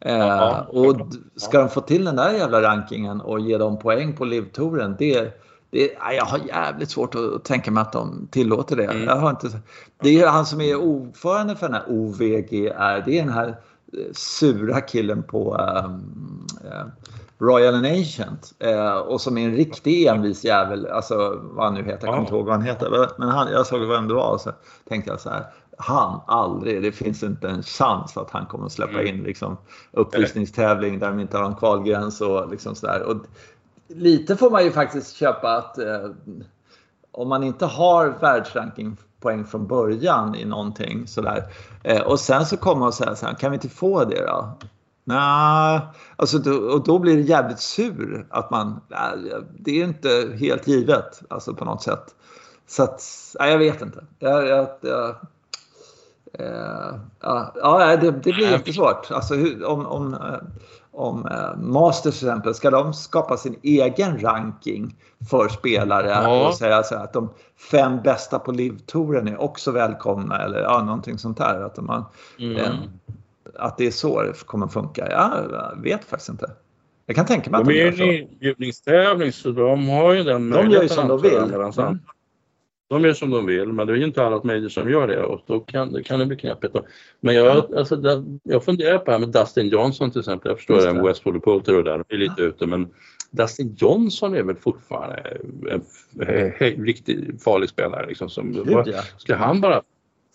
Eh, 0.00 0.58
och 0.58 0.96
ska 1.36 1.58
de 1.58 1.68
få 1.68 1.80
till 1.80 2.04
den 2.04 2.16
där 2.16 2.32
jävla 2.32 2.62
rankingen 2.62 3.20
och 3.20 3.40
ge 3.40 3.58
dem 3.58 3.78
poäng 3.78 4.12
på 4.12 4.24
livtouren, 4.24 4.96
det, 4.98 5.40
det, 5.70 5.90
jag 6.16 6.24
har 6.24 6.38
jävligt 6.38 6.90
svårt 6.90 7.14
att 7.14 7.44
tänka 7.44 7.70
mig 7.70 7.80
att 7.80 7.92
de 7.92 8.28
tillåter 8.30 8.76
det. 8.76 8.84
Mm. 8.84 9.04
Jag 9.04 9.16
har 9.16 9.30
inte, 9.30 9.48
det 10.02 10.22
är 10.22 10.28
han 10.28 10.46
som 10.46 10.60
är 10.60 10.76
ordförande 10.76 11.56
för 11.56 11.66
den 11.66 11.74
här 11.74 11.84
OVGR, 11.88 13.02
det 13.06 13.18
är 13.18 13.24
den 13.24 13.32
här 13.32 13.56
sura 14.12 14.80
killen 14.80 15.22
på 15.22 15.54
uh, 15.54 16.86
Royal 17.38 17.74
and 17.74 17.86
Ancient 17.86 18.54
uh, 18.64 18.98
och 18.98 19.20
som 19.20 19.38
är 19.38 19.44
en 19.44 19.56
riktig 19.56 20.06
envis 20.06 20.44
jävel, 20.44 20.86
alltså 20.86 21.40
vad 21.42 21.64
han 21.64 21.74
nu 21.74 21.80
heter, 21.80 22.06
jag 22.06 22.14
kommer 22.14 22.20
inte 22.20 22.34
ihåg 22.34 22.46
vad 22.46 22.54
han 22.54 22.64
heter, 22.64 23.08
men 23.18 23.28
han, 23.28 23.52
jag 23.52 23.66
såg 23.66 23.80
vem 23.80 24.08
det 24.08 24.14
var 24.14 24.32
och 24.32 24.40
så 24.40 24.52
tänkte 24.88 25.10
jag 25.10 25.20
så 25.20 25.30
här, 25.30 25.46
han 25.78 26.20
aldrig, 26.26 26.82
det 26.82 26.92
finns 26.92 27.22
inte 27.22 27.48
en 27.48 27.62
chans 27.62 28.16
att 28.16 28.30
han 28.30 28.46
kommer 28.46 28.66
att 28.66 28.72
släppa 28.72 29.00
mm. 29.00 29.06
in 29.06 29.22
liksom, 29.22 29.56
uppvisningstävling 29.92 30.98
där 30.98 31.08
de 31.08 31.20
inte 31.20 31.38
har 31.38 31.44
en 31.44 31.54
kvalgräns 31.54 32.20
och 32.20 32.50
liksom 32.50 32.74
sådär. 32.74 33.02
Och 33.02 33.16
lite 33.88 34.36
får 34.36 34.50
man 34.50 34.64
ju 34.64 34.70
faktiskt 34.70 35.16
köpa 35.16 35.56
att 35.56 35.78
uh, 35.78 36.10
om 37.12 37.28
man 37.28 37.44
inte 37.44 37.66
har 37.66 38.14
världsranking 38.20 38.96
poäng 39.20 39.44
från 39.44 39.66
början 39.66 40.34
i 40.34 40.44
någonting 40.44 41.06
sådär. 41.06 41.44
Eh, 41.82 42.02
och 42.02 42.20
sen 42.20 42.46
så 42.46 42.56
kommer 42.56 42.86
och 42.86 42.94
säger 42.94 43.14
så 43.14 43.26
här, 43.26 43.34
kan 43.34 43.50
vi 43.50 43.54
inte 43.54 43.68
få 43.68 44.04
det 44.04 44.26
då? 44.26 44.58
Nej, 45.04 45.80
alltså 46.16 46.38
då, 46.38 46.52
och 46.52 46.84
då 46.84 46.98
blir 46.98 47.16
det 47.16 47.22
jävligt 47.22 47.60
sur 47.60 48.26
att 48.30 48.50
man, 48.50 48.80
nej, 48.88 49.32
det 49.58 49.80
är 49.80 49.84
inte 49.84 50.36
helt 50.40 50.66
givet 50.66 51.22
alltså 51.30 51.54
på 51.54 51.64
något 51.64 51.82
sätt. 51.82 52.14
Så 52.66 52.82
att, 52.82 53.02
nej, 53.38 53.50
jag 53.50 53.58
vet 53.58 53.82
inte. 53.82 54.04
Jag, 54.18 54.46
jag, 54.46 54.68
jag, 54.80 55.08
eh, 56.32 56.94
ja, 57.20 57.52
ja 57.54 57.96
det, 57.96 58.10
det 58.10 58.32
blir 58.32 58.50
jättesvårt. 58.50 59.10
Alltså 59.10 59.34
hur, 59.34 59.64
om, 59.64 59.86
om 59.86 60.14
eh, 60.14 60.38
om 60.98 61.26
eh, 61.26 61.56
Masters 61.56 62.18
till 62.18 62.28
exempel, 62.28 62.54
ska 62.54 62.70
de 62.70 62.94
skapa 62.94 63.36
sin 63.36 63.56
egen 63.62 64.20
ranking 64.20 64.96
för 65.30 65.48
spelare 65.48 66.08
ja. 66.08 66.48
och 66.48 66.54
säga 66.54 66.82
så 66.82 66.94
att 66.94 67.12
de 67.12 67.30
fem 67.70 68.02
bästa 68.02 68.38
på 68.38 68.52
livtouren 68.52 69.28
är 69.28 69.40
också 69.40 69.70
välkomna 69.70 70.38
eller 70.38 70.60
ja, 70.60 70.82
någonting 70.82 71.18
sånt 71.18 71.38
där. 71.38 71.60
Att, 71.60 71.78
mm. 71.78 72.56
eh, 72.56 72.70
att 73.56 73.78
det 73.78 73.86
är 73.86 73.90
så 73.90 74.22
det 74.22 74.46
kommer 74.46 74.66
funka. 74.66 75.10
Jag 75.10 75.82
vet 75.82 76.04
faktiskt 76.04 76.30
inte. 76.30 76.50
Jag 77.06 77.16
kan 77.16 77.26
tänka 77.26 77.50
mig 77.50 77.60
att 77.60 77.66
de, 77.66 77.72
de 77.72 77.78
gör 77.78 77.92
så. 77.92 77.96
De 77.96 78.04
är 78.04 78.18
en 78.18 78.28
inbjudningstävling 78.32 79.32
så 79.32 79.50
de 79.50 79.88
har 79.88 80.12
ju 80.12 80.24
den 80.24 80.50
De 80.50 80.70
gör 80.70 80.82
ju 80.82 80.88
som 80.88 81.08
de 81.08 81.22
vill. 81.22 81.54
Mm. 81.54 81.98
De 82.88 83.04
gör 83.04 83.12
som 83.12 83.30
de 83.30 83.46
vill, 83.46 83.72
men 83.72 83.86
det 83.86 83.92
är 83.92 83.96
ju 83.96 84.04
inte 84.04 84.24
alla 84.24 84.40
medier 84.44 84.68
som 84.68 84.90
gör 84.90 85.08
det 85.08 85.22
och 85.22 85.40
då 85.46 85.60
kan, 85.60 85.92
det 85.92 86.02
kan 86.02 86.18
det 86.18 86.26
bli 86.26 86.36
knepigt. 86.36 86.76
Men 87.20 87.34
jag, 87.34 87.74
alltså, 87.74 88.24
jag 88.42 88.64
funderar 88.64 88.98
på 88.98 89.04
det 89.04 89.12
här 89.12 89.18
med 89.18 89.28
Dustin 89.28 89.68
Johnson 89.68 90.10
till 90.10 90.20
exempel. 90.20 90.50
Jag 90.50 90.56
förstår 90.56 90.76
det, 90.76 90.92
det 90.92 91.02
Westwood 91.02 91.42
Poulter 91.42 91.76
och 91.76 91.84
där, 91.84 92.04
de 92.08 92.14
är 92.14 92.18
lite 92.18 92.42
ute 92.42 92.66
men 92.66 92.88
Dustin 93.30 93.76
Johnson 93.78 94.34
är 94.34 94.42
väl 94.42 94.56
fortfarande 94.56 95.16
en, 95.70 95.82
en 96.58 96.84
riktigt 96.84 97.42
farlig 97.42 97.68
spelare. 97.68 98.06
Liksom, 98.06 98.30
som, 98.30 98.52
Gud, 98.52 98.68
ja. 98.68 99.02
Ska 99.18 99.34
han 99.34 99.60
bara 99.60 99.82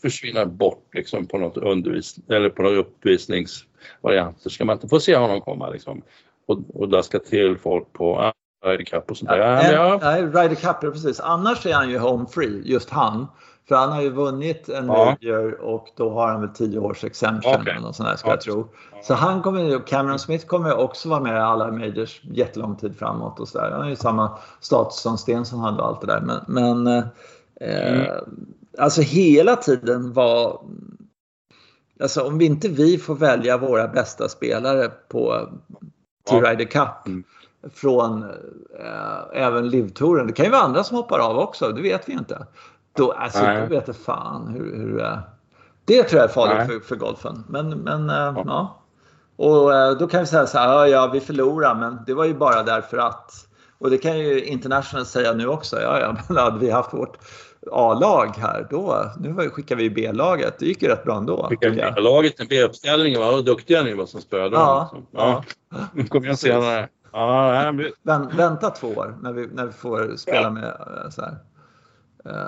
försvinna 0.01 0.45
bort 0.45 0.89
liksom, 0.93 1.27
på 1.27 1.37
något 1.37 1.57
undervis 1.57 2.15
eller 2.29 2.49
på 2.49 2.63
någon 2.63 2.77
uppvisningsvariant 2.77 4.41
så 4.41 4.49
ska 4.49 4.65
man 4.65 4.75
inte 4.75 4.87
få 4.87 4.99
se 4.99 5.15
honom 5.15 5.41
komma 5.41 5.69
liksom, 5.69 6.01
och, 6.45 6.59
och 6.73 6.89
daska 6.89 7.19
till 7.19 7.57
folk 7.57 7.93
på 7.93 8.33
Ryder 8.63 8.85
Cup 8.85 9.11
och 9.11 9.17
sånt 9.17 9.29
där. 9.29 9.37
Ja, 9.37 9.71
ja. 9.71 9.99
Nej, 10.01 10.21
Ryder 10.25 10.55
Cup, 10.55 10.81
precis. 10.81 11.19
Annars 11.19 11.65
är 11.65 11.73
han 11.73 11.89
ju 11.89 11.97
home 11.97 12.25
free, 12.25 12.61
just 12.65 12.89
han. 12.89 13.27
För 13.67 13.75
han 13.75 13.91
har 13.91 14.01
ju 14.01 14.09
vunnit 14.09 14.69
en 14.69 14.87
ja. 14.87 15.17
major 15.21 15.61
och 15.61 15.87
då 15.95 16.09
har 16.09 16.27
han 16.27 16.41
väl 16.41 16.49
10 16.49 16.79
års 16.79 17.03
exemption 17.03 17.61
okay. 17.61 17.73
eller 17.73 17.91
sånt 17.91 18.09
där, 18.09 18.15
ska 18.15 18.27
ja. 18.27 18.33
jag 18.33 18.41
tro. 18.41 18.67
Så 19.03 19.13
han 19.13 19.41
kommer, 19.41 19.87
Cameron 19.87 20.19
Smith 20.19 20.45
kommer 20.45 20.77
också 20.77 21.09
vara 21.09 21.19
med 21.19 21.35
i 21.35 21.39
alla 21.39 21.71
majors 21.71 22.21
jättelång 22.23 22.75
tid 22.75 22.97
framåt 22.97 23.39
och 23.39 23.47
sådär. 23.47 23.71
Han 23.71 23.81
har 23.81 23.89
ju 23.89 23.95
samma 23.95 24.37
status 24.59 25.01
som 25.01 25.17
Stensson 25.17 25.59
hade 25.59 25.81
och 25.81 25.87
allt 25.87 26.01
det 26.01 26.07
där. 26.07 26.21
Men, 26.21 26.43
men 26.47 26.87
eh, 26.87 27.93
mm. 27.93 28.07
alltså 28.77 29.01
hela 29.01 29.55
tiden 29.55 30.13
var 30.13 30.61
Alltså 32.01 32.21
om 32.21 32.37
vi 32.37 32.45
inte 32.45 32.67
vi 32.67 32.97
får 32.97 33.15
välja 33.15 33.57
våra 33.57 33.87
bästa 33.87 34.29
spelare 34.29 34.91
på 35.09 35.49
till. 36.29 36.41
Ryder 36.41 36.65
Cup 36.65 37.07
mm 37.07 37.23
från 37.73 38.23
eh, 38.79 39.41
även 39.41 39.69
livtouren. 39.69 40.27
Det 40.27 40.33
kan 40.33 40.45
ju 40.45 40.51
vara 40.51 40.61
andra 40.61 40.83
som 40.83 40.97
hoppar 40.97 41.19
av 41.19 41.37
också, 41.37 41.71
det 41.71 41.81
vet 41.81 42.09
vi 42.09 42.13
inte. 42.13 42.45
Då, 42.95 43.11
alltså, 43.11 43.43
Nej. 43.43 43.61
då 43.61 43.67
vet 43.67 43.87
jag 43.87 43.95
fan 43.95 44.47
hur, 44.47 44.77
hur 44.77 45.01
eh, 45.01 45.17
det 45.85 46.03
tror 46.03 46.21
jag 46.21 46.29
är 46.29 46.33
farligt 46.33 46.67
för, 46.67 46.79
för, 46.79 46.95
golfen. 46.95 47.43
Men, 47.49 47.69
men 47.69 48.09
eh, 48.09 48.15
ja. 48.15 48.43
ja. 48.45 48.79
Och 49.35 49.75
eh, 49.75 49.97
då 49.97 50.07
kan 50.07 50.19
vi 50.19 50.25
säga 50.25 50.47
så 50.47 50.57
här, 50.57 50.85
ja 50.85 51.09
vi 51.13 51.19
förlorar 51.19 51.75
men 51.75 51.97
det 52.07 52.13
var 52.13 52.25
ju 52.25 52.33
bara 52.33 52.63
därför 52.63 52.97
att. 52.97 53.31
Och 53.77 53.89
det 53.89 53.97
kan 53.97 54.19
ju 54.19 54.43
International 54.43 55.05
säga 55.05 55.33
nu 55.33 55.47
också, 55.47 55.81
ja 55.81 55.99
ja 55.99 56.15
men 56.27 56.37
hade 56.37 56.59
vi 56.59 56.71
haft 56.71 56.93
vårt 56.93 57.17
A-lag 57.71 58.35
här 58.37 58.67
då, 58.69 59.11
nu 59.19 59.49
skickar 59.49 59.75
vi 59.75 59.89
B-laget, 59.89 60.59
det 60.59 60.65
gick 60.65 60.81
ju 60.81 60.87
rätt 60.87 61.03
bra 61.03 61.17
ändå. 61.17 61.47
Skickar 61.49 61.69
B-laget 61.69 62.39
en 62.39 62.47
B-uppställning, 62.47 63.19
vad 63.19 63.45
duktiga 63.45 63.83
ni 63.83 63.93
var 63.93 64.05
som 64.05 64.21
spöade 64.21 64.55
Ja, 64.55 64.89
dem. 64.91 65.05
Ja. 65.11 65.43
ja. 65.69 66.03
Kom 66.09 66.23
igen 66.23 66.37
senare. 66.37 66.89
Ja, 67.13 67.65
det 67.65 67.73
blir... 67.73 68.37
Vänta 68.37 68.69
två 68.69 68.87
år 68.87 69.17
när 69.21 69.33
vi, 69.33 69.47
när 69.47 69.65
vi 69.65 69.71
får 69.71 70.17
spela 70.17 70.41
ja. 70.41 70.49
med 70.49 70.63
eh, 70.63 71.09
så 71.09 71.21
här. 71.21 71.37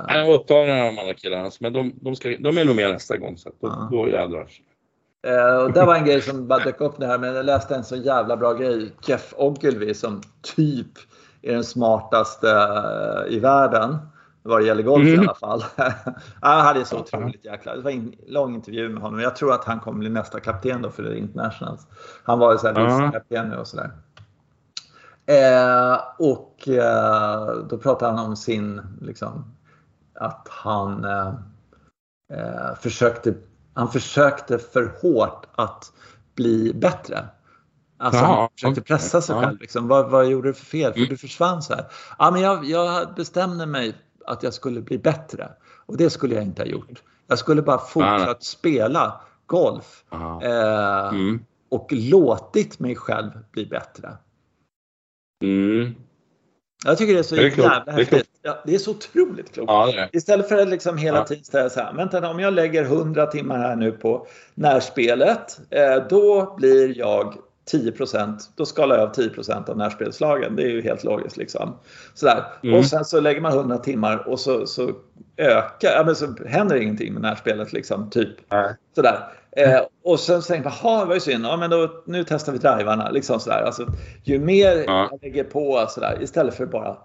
Jag 0.07 0.27
var 0.27 0.33
upptagen 0.33 0.79
av 0.79 0.85
de 0.85 0.99
andra 0.99 1.13
killarna, 1.13 1.51
men 1.59 1.73
de, 1.73 1.93
de, 2.01 2.15
ska, 2.15 2.29
de 2.39 2.57
är 2.57 2.65
nog 2.65 2.75
med 2.75 2.91
nästa 2.91 3.17
gång. 3.17 3.37
Så 3.37 3.49
då, 3.49 3.67
ja. 3.67 3.89
då 3.91 4.09
jädrar. 4.09 4.47
Uh, 5.27 5.63
och 5.63 5.73
det 5.73 5.85
var 5.85 5.95
en 5.95 6.05
grej 6.05 6.21
som 6.21 6.47
bara 6.47 6.63
dök 6.63 6.81
upp 6.81 6.99
det 6.99 7.07
här, 7.07 7.17
men 7.17 7.35
jag 7.35 7.45
läste 7.45 7.75
en 7.75 7.83
så 7.83 7.95
jävla 7.95 8.37
bra 8.37 8.53
grej. 8.53 8.91
Jeff 9.07 9.33
Ogilvy 9.37 9.93
som 9.93 10.21
typ 10.55 10.87
är 11.41 11.53
den 11.53 11.63
smartaste 11.63 12.47
uh, 12.47 13.33
i 13.35 13.39
världen. 13.39 13.97
Vad 14.43 14.61
det 14.61 14.65
gäller 14.65 14.83
golf 14.83 15.07
mm. 15.07 15.23
i 15.23 15.27
alla 15.27 15.35
fall. 15.35 15.63
han 16.41 16.65
hade 16.65 16.85
så 16.85 16.99
otroligt 16.99 17.45
jäkla... 17.45 17.75
Det 17.75 17.81
var 17.81 17.91
en 17.91 18.15
lång 18.27 18.55
intervju 18.55 18.89
med 18.89 19.01
honom. 19.01 19.19
Jag 19.19 19.35
tror 19.35 19.53
att 19.53 19.65
han 19.65 19.79
kommer 19.79 19.99
bli 19.99 20.09
nästa 20.09 20.39
kapten 20.39 20.81
då 20.81 20.89
för 20.89 21.03
det 21.03 21.17
Internationals. 21.17 21.87
Han 22.23 22.39
var 22.39 22.51
ju 22.51 22.57
så 22.57 22.67
här 22.67 23.11
kapten 23.11 23.49
nu 23.49 23.57
och 23.57 23.67
sådär. 23.67 23.91
Eh, 25.25 25.99
och 26.19 26.67
eh, 26.67 27.55
då 27.69 27.77
pratade 27.77 28.17
han 28.17 28.25
om 28.27 28.35
sin, 28.35 28.81
liksom, 29.01 29.55
att 30.19 30.47
han 30.51 31.05
eh, 31.05 31.33
eh, 32.33 32.75
försökte, 32.79 33.33
han 33.73 33.91
försökte 33.91 34.59
för 34.59 34.95
hårt 35.01 35.45
att 35.55 35.91
bli 36.35 36.73
bättre. 36.73 37.25
Alltså 37.97 38.21
Jaha, 38.21 38.35
han 38.35 38.49
försökte 38.51 38.81
pressa 38.81 39.21
sig 39.21 39.35
själv. 39.35 39.59
Liksom. 39.59 39.87
Vad, 39.87 40.09
vad 40.09 40.25
gjorde 40.25 40.49
du 40.49 40.53
för 40.53 40.65
fel? 40.65 40.93
För 40.93 40.99
mm. 40.99 41.09
du 41.09 41.17
försvann 41.17 41.61
så 41.61 41.73
här. 41.73 41.85
Ja, 42.19 42.31
men 42.31 42.41
jag, 42.41 42.65
jag 42.65 43.15
bestämde 43.15 43.65
mig 43.65 43.95
att 44.25 44.43
jag 44.43 44.53
skulle 44.53 44.81
bli 44.81 44.97
bättre. 44.97 45.49
Och 45.85 45.97
det 45.97 46.09
skulle 46.09 46.35
jag 46.35 46.43
inte 46.43 46.61
ha 46.61 46.67
gjort. 46.67 47.03
Jag 47.27 47.39
skulle 47.39 47.61
bara 47.61 47.77
fortsatt 47.77 48.43
spela 48.43 49.21
golf. 49.45 50.03
Eh, 50.41 51.07
mm. 51.07 51.45
Och 51.69 51.87
låtit 51.91 52.79
mig 52.79 52.95
själv 52.95 53.31
bli 53.51 53.65
bättre. 53.65 54.17
Mm. 55.43 55.95
Jag 56.85 56.97
tycker 56.97 57.13
det 57.13 57.19
är 57.19 57.23
så 57.23 57.35
det 57.35 57.41
är 57.41 57.59
jävla 57.59 57.91
häftigt. 57.91 58.29
Ja, 58.41 58.63
det 58.65 58.75
är 58.75 58.79
så 58.79 58.91
otroligt 58.91 59.53
klokt. 59.53 59.69
Ja, 59.69 60.07
Istället 60.11 60.49
för 60.49 60.57
att 60.57 60.67
liksom 60.67 60.97
hela 60.97 61.17
ja. 61.17 61.25
tiden 61.25 61.43
säga 61.43 61.69
så 61.69 61.79
här, 61.79 61.93
vänta 61.93 62.29
om 62.29 62.39
jag 62.39 62.53
lägger 62.53 62.83
100 62.83 63.25
timmar 63.25 63.57
här 63.57 63.75
nu 63.75 63.91
på 63.91 64.27
närspelet, 64.55 65.59
eh, 65.69 66.07
då 66.09 66.55
blir 66.57 66.97
jag 66.97 67.37
10% 67.71 68.49
då 68.55 68.65
skalar 68.65 68.97
jag 68.97 69.09
av 69.09 69.13
10% 69.13 69.69
av 69.69 69.77
närspelslagen. 69.77 70.55
Det 70.55 70.63
är 70.63 70.69
ju 70.69 70.81
helt 70.81 71.03
logiskt. 71.03 71.37
Liksom. 71.37 71.75
Sådär. 72.13 72.43
Mm. 72.63 72.79
Och 72.79 72.85
sen 72.85 73.05
så 73.05 73.19
lägger 73.19 73.41
man 73.41 73.51
100 73.51 73.77
timmar 73.77 74.27
och 74.27 74.39
så, 74.39 74.67
så 74.67 74.91
ökar, 75.37 75.91
ja, 75.91 76.03
men 76.05 76.15
så 76.15 76.35
händer 76.47 76.75
ingenting 76.75 77.13
med 77.13 77.21
närspelet. 77.21 77.73
Liksom, 77.73 78.09
typ. 78.09 78.29
Nej. 78.51 78.75
Sådär. 78.95 79.19
Eh, 79.51 79.81
och 80.03 80.19
sen 80.19 80.41
så 80.41 80.53
tänkte 80.53 80.69
jag, 80.69 80.91
jaha, 80.91 80.99
det 80.99 81.07
var 81.07 81.13
ju 81.13 81.19
synd. 81.19 81.45
Ja, 81.45 81.57
men 81.57 81.69
då, 81.69 82.03
nu 82.05 82.23
testar 82.23 82.51
vi 82.51 82.57
drivarna. 82.57 83.09
Liksom 83.09 83.39
sådär. 83.39 83.63
Alltså, 83.65 83.85
ju 84.23 84.39
mer 84.39 84.83
ja. 84.87 85.07
jag 85.11 85.19
lägger 85.21 85.43
på 85.43 85.85
sådär, 85.89 86.17
istället 86.21 86.55
för 86.55 86.65
bara 86.65 86.97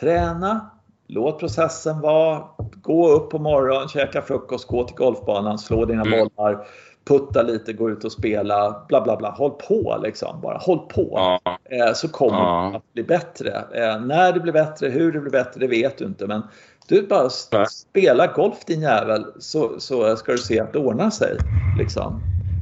träna, 0.00 0.70
låt 1.06 1.38
processen 1.38 2.00
vara, 2.00 2.44
gå 2.82 3.08
upp 3.08 3.30
på 3.30 3.38
morgonen, 3.38 3.88
käka 3.88 4.22
frukost, 4.22 4.68
gå 4.68 4.84
till 4.84 4.96
golfbanan, 4.96 5.58
slå 5.58 5.84
dina 5.84 6.02
mm. 6.02 6.28
bollar, 6.36 6.66
putta 7.04 7.42
lite, 7.42 7.72
gå 7.72 7.90
ut 7.90 8.04
och 8.04 8.12
spela, 8.12 8.84
bla 8.88 9.00
bla 9.00 9.16
bla. 9.16 9.30
Håll 9.30 9.50
på 9.50 10.00
liksom, 10.02 10.40
bara 10.40 10.58
håll 10.58 10.78
på. 10.78 11.08
Ja. 11.14 11.58
Eh, 11.64 11.92
så 11.92 12.08
kommer 12.08 12.38
ja. 12.38 12.68
det 12.70 12.76
att 12.76 12.92
bli 12.92 13.02
bättre. 13.02 13.50
Eh, 13.74 14.00
när 14.00 14.32
det 14.32 14.40
blir 14.40 14.52
bättre, 14.52 14.88
hur 14.88 15.12
det 15.12 15.20
blir 15.20 15.30
bättre, 15.30 15.60
det 15.60 15.66
vet 15.66 15.98
du 15.98 16.04
inte. 16.04 16.26
Men 16.26 16.42
du 16.88 17.06
bara 17.06 17.30
spela 17.70 18.26
golf 18.26 18.64
din 18.66 18.80
jävel 18.80 19.26
så, 19.38 19.80
så 19.80 20.16
ska 20.16 20.32
du 20.32 20.38
se 20.38 20.60
att 20.60 20.72
det 20.72 20.78
ordnar 20.78 21.10
sig. 21.10 21.36
Liksom. 21.78 22.20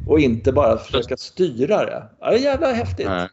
Och 0.08 0.20
inte 0.20 0.52
bara 0.52 0.76
försöka 0.76 1.16
styra 1.16 1.84
det. 1.84 2.02
Ja, 2.20 2.30
det 2.30 2.36
är 2.36 2.40
jävla 2.40 2.72
häftigt. 2.72 3.06
Nej. 3.08 3.28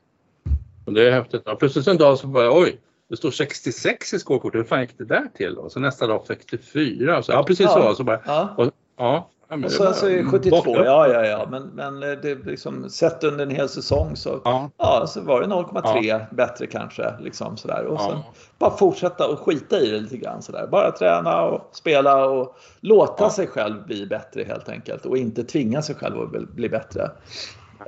Det 0.86 1.08
är 1.08 1.12
häftigt. 1.12 1.42
Ja, 1.46 1.56
plötsligt 1.56 1.88
en 1.88 1.98
dag 1.98 2.18
så 2.18 2.28
bara 2.28 2.60
oj, 2.60 2.80
det 3.10 3.18
står 3.18 3.32
66 3.32 4.14
i 4.14 4.20
skålkortet. 4.20 4.60
Hur 4.60 4.66
fan 4.66 4.82
gick 4.82 4.98
det 4.98 5.06
där 5.06 5.28
till? 5.36 5.58
Och 5.58 5.72
så 5.72 5.80
nästa 5.80 6.08
dag 6.08 6.24
64. 6.28 7.24
Så, 7.24 7.32
ja, 7.32 7.44
precis 7.44 7.66
ja. 7.66 7.90
så. 7.90 7.96
så 7.96 8.04
bara, 8.04 8.22
ja. 8.26 8.54
Och, 8.58 8.72
ja, 8.98 9.30
och 9.50 9.72
så 9.72 9.88
alltså 9.88 10.06
72, 10.32 10.76
ja 10.76 11.08
ja 11.08 11.26
ja. 11.26 11.48
Men, 11.52 11.64
men 11.64 12.00
det 12.00 12.46
liksom, 12.46 12.90
sett 12.90 13.24
under 13.24 13.44
en 13.44 13.52
hel 13.52 13.70
säsong 13.70 14.16
så, 14.16 14.42
ja. 14.46 14.70
ja 14.78 15.08
så 15.08 15.22
var 15.22 15.42
det 15.42 15.48
0,3 15.48 16.04
ja. 16.04 16.20
bättre 16.32 16.68
kanske. 16.68 17.14
Liksom, 17.20 17.58
sådär. 17.58 17.86
Och 17.86 18.02
sen 18.02 18.20
bara 18.60 18.78
fortsätta 18.78 19.28
och 19.28 19.40
skita 19.40 19.80
i 19.80 19.92
det 19.92 20.00
lite 20.00 20.18
grann. 20.18 20.42
Sådär. 20.42 20.68
Bara 20.68 20.92
träna 20.92 21.42
och 21.42 21.70
spela 21.72 22.26
och 22.26 22.58
låta 22.80 23.30
sig 23.30 23.48
själv 23.48 23.86
bli 23.86 24.06
bättre 24.06 24.44
helt 24.44 24.70
enkelt. 24.70 25.06
Och 25.06 25.18
inte 25.18 25.44
tvinga 25.44 25.82
sig 25.82 25.96
själv 25.96 26.22
att 26.22 26.50
bli 26.50 26.70
bättre. 26.70 27.12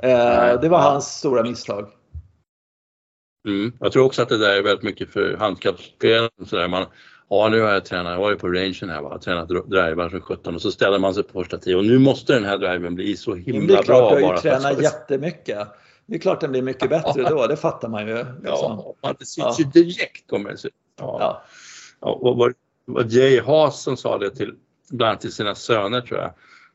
Eh, 0.02 0.60
det 0.60 0.68
var 0.68 0.78
hans 0.78 1.18
stora 1.18 1.42
misstag. 1.42 1.86
Mm. 3.48 3.72
Jag 3.80 3.92
tror 3.92 4.04
också 4.04 4.22
att 4.22 4.28
det 4.28 4.38
där 4.38 4.58
är 4.58 4.62
väldigt 4.62 4.84
mycket 4.84 5.10
för 5.10 5.36
handikappsspelare. 5.36 6.68
Man, 6.68 6.86
ja 7.30 7.48
nu 7.48 7.60
har 7.60 7.72
jag 7.72 7.84
tränat, 7.84 8.12
jag 8.12 8.20
var 8.20 8.30
ju 8.30 8.36
på 8.36 8.48
rangen 8.48 8.90
här, 8.90 9.02
va? 9.02 9.18
tränat 9.18 9.48
drivar 9.48 10.08
som 10.08 10.20
17 10.20 10.54
och 10.54 10.62
så 10.62 10.72
ställer 10.72 10.98
man 10.98 11.14
sig 11.14 11.22
på 11.22 11.32
första 11.32 11.58
tio 11.58 11.76
och 11.76 11.84
nu 11.84 11.98
måste 11.98 12.32
den 12.32 12.44
här 12.44 12.58
driven 12.58 12.94
bli 12.94 13.16
så 13.16 13.34
himla 13.34 13.66
bra. 13.66 13.76
Det 13.76 13.78
är 13.78 13.82
klart, 13.82 14.18
du 14.18 14.24
har 14.24 14.34
ju 14.34 14.40
tränat 14.40 14.74
för... 14.74 14.82
jättemycket. 14.82 15.68
Det 16.06 16.14
är 16.14 16.18
klart 16.18 16.40
den 16.40 16.50
blir 16.50 16.62
mycket 16.62 16.90
bättre 16.90 17.22
då, 17.22 17.46
det 17.46 17.56
fattar 17.56 17.88
man 17.88 18.08
ju. 18.08 18.16
Liksom. 18.16 18.94
Ja, 19.00 19.14
det 19.18 19.24
syns 19.24 19.60
ju 19.60 19.64
direkt 19.64 20.32
om 20.32 20.44
det 20.44 20.56
ja. 20.64 20.70
ja. 20.96 21.42
ja. 22.00 22.08
och 22.08 22.36
vad, 22.36 22.52
vad 22.84 23.12
Jay 23.12 23.40
Haas 23.40 23.82
som 23.82 23.96
sa 23.96 24.18
det 24.18 24.30
till, 24.30 24.54
bland 24.90 25.08
annat 25.08 25.20
till 25.20 25.32
sina 25.32 25.54
söner 25.54 26.00
tror 26.00 26.20
jag. 26.20 26.32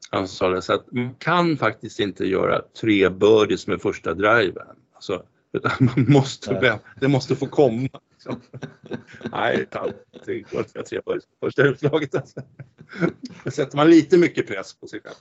Han 0.10 0.28
sa 0.28 0.50
det 0.50 0.62
så 0.62 0.74
att 0.74 0.92
man 0.92 1.16
kan 1.16 1.58
faktiskt 1.58 2.00
inte 2.00 2.26
göra 2.26 2.62
tre 2.82 3.10
birdies 3.10 3.68
med 3.68 3.82
första 3.82 4.14
driven. 4.14 4.68
Alltså, 4.94 5.24
utan 5.54 5.72
man 5.80 6.12
måste, 6.12 6.80
det 7.02 7.08
måste 7.08 7.36
få 7.36 7.46
komma. 7.46 7.90
Liksom. 8.26 8.42
Nej, 9.32 9.68
det 10.26 10.40
går 10.40 10.60
inte 10.60 10.80
att 10.80 10.86
tre 10.86 11.02
på 11.02 11.20
första 11.42 11.64
utslaget. 11.64 12.16
Alltså. 12.16 12.42
Då 13.44 13.52
sätter 13.52 13.78
man 13.78 13.90
lite 13.90 14.18
mycket 14.18 14.48
press 14.48 14.74
på 14.74 14.88
sig 14.88 15.02
själv. 15.02 15.16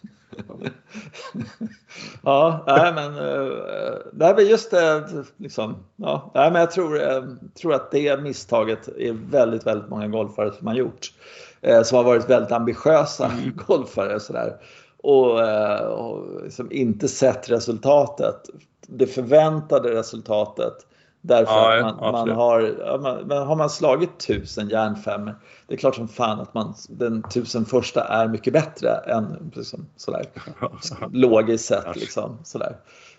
Ja, 2.22 2.64
nej, 2.66 2.92
men 2.94 3.14
det 4.12 4.24
är 4.26 4.40
just 4.40 4.70
det. 4.70 5.08
Liksom, 5.36 5.76
ja, 5.96 6.30
nej, 6.34 6.50
men 6.50 6.60
jag 6.60 6.70
tror, 6.70 6.96
jag 6.98 7.38
tror 7.60 7.74
att 7.74 7.90
det 7.90 8.22
misstaget 8.22 8.88
är 8.88 9.12
väldigt, 9.12 9.66
väldigt 9.66 9.90
många 9.90 10.08
golfare 10.08 10.52
som 10.52 10.66
har 10.66 10.74
gjort. 10.74 11.12
Eh, 11.60 11.82
som 11.82 11.96
har 11.96 12.04
varit 12.04 12.30
väldigt 12.30 12.52
ambitiösa 12.52 13.26
mm. 13.26 13.56
golfare. 13.66 14.20
Sådär, 14.20 14.56
och, 14.96 15.42
eh, 15.42 15.80
och 15.80 16.42
liksom 16.44 16.72
inte 16.72 17.08
sett 17.08 17.50
resultatet 17.50 18.50
det 18.88 19.06
förväntade 19.06 19.94
resultatet. 19.94 20.86
Därför 21.26 21.52
ja, 21.52 21.86
att 21.86 22.00
man, 22.00 22.12
man 22.12 22.30
har, 22.30 23.24
man, 23.26 23.46
har 23.46 23.56
man 23.56 23.70
slagit 23.70 24.18
tusen 24.18 24.68
järnfemmor, 24.68 25.34
det 25.66 25.74
är 25.74 25.78
klart 25.78 25.94
som 25.94 26.08
fan 26.08 26.40
att 26.40 26.54
man, 26.54 26.74
den 26.88 27.22
tusen 27.22 27.64
första 27.64 28.04
är 28.04 28.28
mycket 28.28 28.52
bättre 28.52 28.90
än 28.90 29.52
liksom, 29.56 29.86
sådär, 29.96 30.26
logiskt 31.12 31.64
sett. 31.64 31.96
Liksom, 31.96 32.38
sådär. 32.44 32.76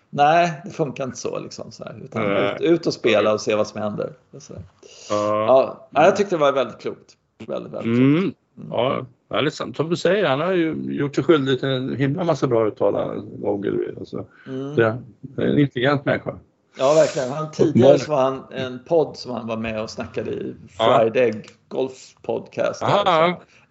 Nej, 0.09 0.61
det 0.65 0.71
funkar 0.71 1.03
inte 1.03 1.17
så. 1.17 1.39
Liksom, 1.39 1.71
sådär, 1.71 1.95
utan 2.03 2.31
ut, 2.31 2.61
ut, 2.61 2.87
och 2.87 2.93
spela 2.93 3.33
och 3.33 3.41
se 3.41 3.55
vad 3.55 3.67
som 3.67 3.81
händer. 3.81 4.13
Sådär. 4.37 4.61
Ja, 5.09 5.87
jag 5.91 6.15
tyckte 6.15 6.35
det 6.35 6.39
var 6.39 6.51
väldigt 6.51 6.79
klokt. 6.79 7.13
Väldigt, 7.47 7.73
väldigt 7.73 7.99
mm. 7.99 8.21
klokt. 8.21 8.37
Mm. 8.57 8.69
Ja, 8.71 9.05
väldigt 9.29 9.53
sant. 9.53 9.77
Som 9.77 9.89
du 9.89 9.95
säger, 9.95 10.25
han 10.25 10.41
har 10.41 10.53
ju 10.53 10.75
gjort 10.87 11.15
sig 11.15 11.23
skyldig 11.23 11.59
till 11.59 11.69
en 11.69 11.95
himla 11.95 12.23
massa 12.23 12.47
bra 12.47 12.67
uttalanden. 12.67 13.43
Ogilvy. 13.43 13.85
Alltså. 13.99 14.25
Mm. 14.47 14.75
Det 14.75 14.83
är 14.83 15.47
en 15.47 15.59
intelligent 15.59 16.05
människa. 16.05 16.35
Ja, 16.77 16.93
verkligen. 16.93 17.31
Han, 17.31 17.51
tidigare 17.51 17.99
så 17.99 18.11
var 18.11 18.21
han 18.21 18.43
en 18.51 18.79
podd 18.87 19.17
som 19.17 19.31
han 19.31 19.47
var 19.47 19.57
med 19.57 19.81
och 19.81 19.89
snackade 19.89 20.31
i. 20.31 20.55
Friday 20.69 21.31
ja. 21.35 21.51
Golf 21.67 22.15
Podcast. 22.21 22.83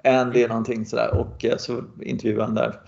Andy 0.05 0.47
någonting 0.47 0.87
sådär. 0.87 1.15
Och 1.15 1.45
eh, 1.45 1.57
så 1.57 1.83
intervjuade 2.03 2.45
han 2.45 2.55
där. 2.55 2.81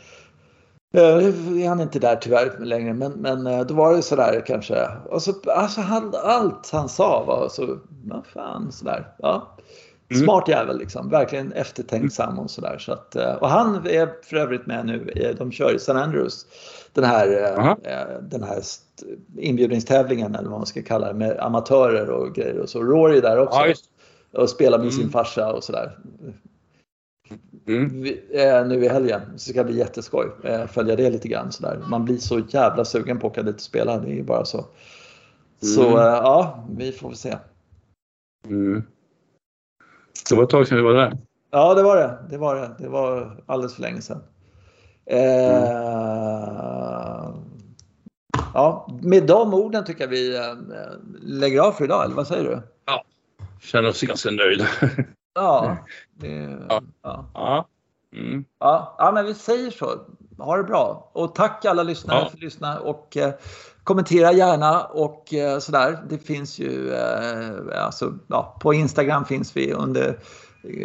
Nu 0.92 1.00
eh, 1.00 1.64
är 1.64 1.68
han 1.68 1.80
inte 1.80 1.98
där 1.98 2.16
tyvärr 2.16 2.58
längre, 2.64 2.94
men, 2.94 3.12
men 3.12 3.46
eh, 3.46 3.60
då 3.60 3.74
var 3.74 3.96
det 3.96 4.02
sådär 4.02 4.44
kanske. 4.46 4.88
Och 5.10 5.22
så, 5.22 5.32
alltså 5.46 5.80
han, 5.80 6.14
allt 6.24 6.70
han 6.72 6.88
sa 6.88 7.24
var 7.24 7.48
så, 7.48 7.78
vad 8.04 8.26
fan 8.26 8.72
sådär. 8.72 9.14
Ja. 9.18 9.55
Mm. 10.08 10.24
Smart 10.24 10.48
jävel 10.48 10.78
liksom, 10.78 11.10
verkligen 11.10 11.52
eftertänksam 11.52 12.38
och 12.38 12.50
sådär. 12.50 12.78
Så 12.78 12.92
att, 12.92 13.16
eh, 13.16 13.34
och 13.34 13.48
han 13.48 13.86
är 13.86 14.24
för 14.24 14.36
övrigt 14.36 14.66
med 14.66 14.86
nu, 14.86 15.34
de 15.38 15.52
kör 15.52 15.72
i 15.72 15.76
St. 15.76 15.92
Andrews, 15.92 16.46
den 16.92 17.04
här, 17.04 17.28
uh 17.28 17.74
den 18.20 18.42
här 18.42 18.62
inbjudningstävlingen 19.38 20.34
eller 20.34 20.48
vad 20.48 20.58
man 20.58 20.66
ska 20.66 20.82
kalla 20.82 21.06
det 21.06 21.18
med 21.18 21.38
amatörer 21.40 22.10
och 22.10 22.34
grejer 22.34 22.58
och 22.58 22.68
så. 22.68 22.82
Rory 22.82 23.18
är 23.18 23.22
där 23.22 23.38
också. 23.38 23.58
Ja, 23.58 23.74
och 24.42 24.50
spelar 24.50 24.78
med 24.78 24.84
mm. 24.84 24.96
sin 24.96 25.10
farsa 25.10 25.52
och 25.52 25.64
sådär. 25.64 25.98
Mm. 27.68 28.02
Vi, 28.02 28.22
eh, 28.30 28.66
nu 28.66 28.84
i 28.84 28.88
helgen. 28.88 29.20
Så 29.20 29.32
det 29.32 29.52
ska 29.54 29.64
bli 29.64 29.78
jätteskoj. 29.78 30.26
Eh, 30.44 30.66
följa 30.66 30.96
det 30.96 31.10
lite 31.10 31.28
grann 31.28 31.52
sådär. 31.52 31.82
Man 31.88 32.04
blir 32.04 32.18
så 32.18 32.42
jävla 32.48 32.84
sugen 32.84 33.18
på 33.18 33.26
att 33.26 33.32
åka 33.32 33.42
dit 33.42 33.54
och 33.54 33.60
spela. 33.60 33.98
Det 33.98 34.18
är 34.18 34.22
bara 34.22 34.44
så. 34.44 34.64
Så 35.62 35.86
mm. 35.86 35.98
eh, 35.98 36.04
ja, 36.04 36.64
vi 36.76 36.92
får 36.92 37.08
väl 37.08 37.16
se. 37.16 37.36
Mm. 38.48 38.82
Det 40.28 40.34
var 40.34 40.42
ett 40.42 40.50
tag 40.50 40.68
sedan 40.68 40.78
vi 40.78 40.84
var 40.84 40.94
där. 40.94 41.18
Ja, 41.50 41.74
det 41.74 41.82
var 41.82 41.96
det. 41.96 42.18
Det 42.30 42.38
var 42.38 42.56
det. 42.56 42.74
Det 42.78 42.88
var 42.88 43.42
alldeles 43.46 43.74
för 43.74 43.82
länge 43.82 44.00
sedan. 44.00 44.22
Eh, 45.06 45.18
ja, 48.54 48.88
med 49.02 49.26
de 49.26 49.54
orden 49.54 49.84
tycker 49.84 50.04
jag 50.04 50.08
vi 50.08 50.36
eh, 50.36 50.54
lägger 51.22 51.60
av 51.60 51.72
för 51.72 51.84
idag, 51.84 52.04
eller 52.04 52.14
vad 52.14 52.26
säger 52.26 52.44
du? 52.44 52.62
Ja, 52.84 53.04
känner 53.60 53.88
oss 53.88 54.02
ganska 54.02 54.30
nöjda. 54.30 54.66
ja, 55.34 55.76
det, 56.14 56.58
ja. 56.68 56.82
Ja. 57.02 57.30
Ja. 57.34 57.68
Mm. 58.12 58.44
ja. 58.58 58.94
Ja, 58.98 59.12
men 59.12 59.26
vi 59.26 59.34
säger 59.34 59.70
så. 59.70 60.00
Ha 60.38 60.56
det 60.56 60.64
bra. 60.64 61.10
Och 61.12 61.34
tack 61.34 61.64
alla 61.64 61.82
lyssnare 61.82 62.18
ja. 62.18 62.28
för 62.28 62.36
att 62.36 62.42
lyssna 62.42 62.78
och 62.78 63.16
eh, 63.16 63.34
kommentera 63.86 64.32
gärna 64.32 64.84
och 64.84 65.34
eh, 65.34 65.58
sådär. 65.58 65.98
Det 66.08 66.18
finns 66.18 66.58
ju, 66.58 66.94
eh, 66.94 67.84
alltså, 67.84 68.14
ja, 68.26 68.56
på 68.60 68.74
Instagram 68.74 69.24
finns 69.24 69.56
vi 69.56 69.72
under 69.72 70.18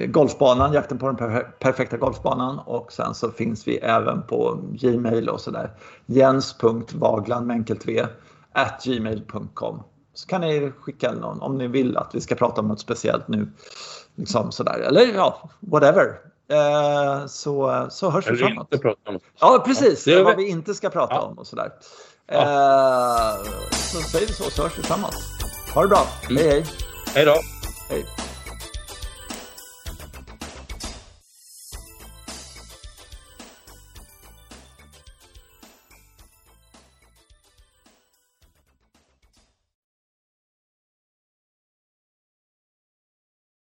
golfbanan, 0.07 0.73
jakten 0.73 0.97
på 0.97 1.11
den 1.11 1.43
perfekta 1.59 1.97
golfbanan 1.97 2.59
och 2.59 2.91
sen 2.91 3.13
så 3.13 3.31
finns 3.31 3.67
vi 3.67 3.77
även 3.77 4.21
på 4.21 4.59
Gmail 4.71 5.29
och 5.29 5.41
sådär. 5.41 5.71
Jens.vagland 6.05 7.47
med 7.47 7.53
enkelt 7.53 7.87
v 7.87 8.05
at 8.53 8.83
gmail.com. 8.83 9.83
Så 10.13 10.27
kan 10.27 10.41
ni 10.41 10.71
skicka 10.79 11.11
någon 11.11 11.41
om 11.41 11.57
ni 11.57 11.67
vill 11.67 11.97
att 11.97 12.15
vi 12.15 12.21
ska 12.21 12.35
prata 12.35 12.61
om 12.61 12.67
något 12.67 12.79
speciellt 12.79 13.27
nu. 13.27 13.47
Liksom 14.15 14.51
sådär. 14.51 14.79
Eller 14.79 15.13
ja, 15.15 15.49
whatever. 15.59 16.19
Eh, 16.51 17.25
så, 17.27 17.87
så 17.89 18.09
hörs 18.09 18.31
vi 18.31 18.37
framåt. 18.37 18.73
Ja, 19.39 19.63
precis. 19.65 20.07
Ja, 20.07 20.23
vad 20.23 20.37
vi 20.37 20.47
inte 20.47 20.73
ska 20.73 20.89
prata 20.89 21.13
ja. 21.13 21.21
om 21.21 21.37
och 21.37 21.47
sådär. 21.47 21.71
Ja. 22.31 22.41
Eh, 22.41 23.51
så 23.71 24.01
säger 24.01 24.27
vi 24.27 24.33
så, 24.33 24.49
så 24.49 24.63
hörs 24.63 24.77
vi 24.77 24.83
framåt. 24.83 25.15
Ha 25.73 25.81
det 25.81 25.87
bra. 25.87 26.07
Mm. 26.29 26.37
Hej, 26.37 26.49
hej. 26.49 26.65
Hej 27.15 27.25
då. 27.25 27.35
Hej. 27.89 28.05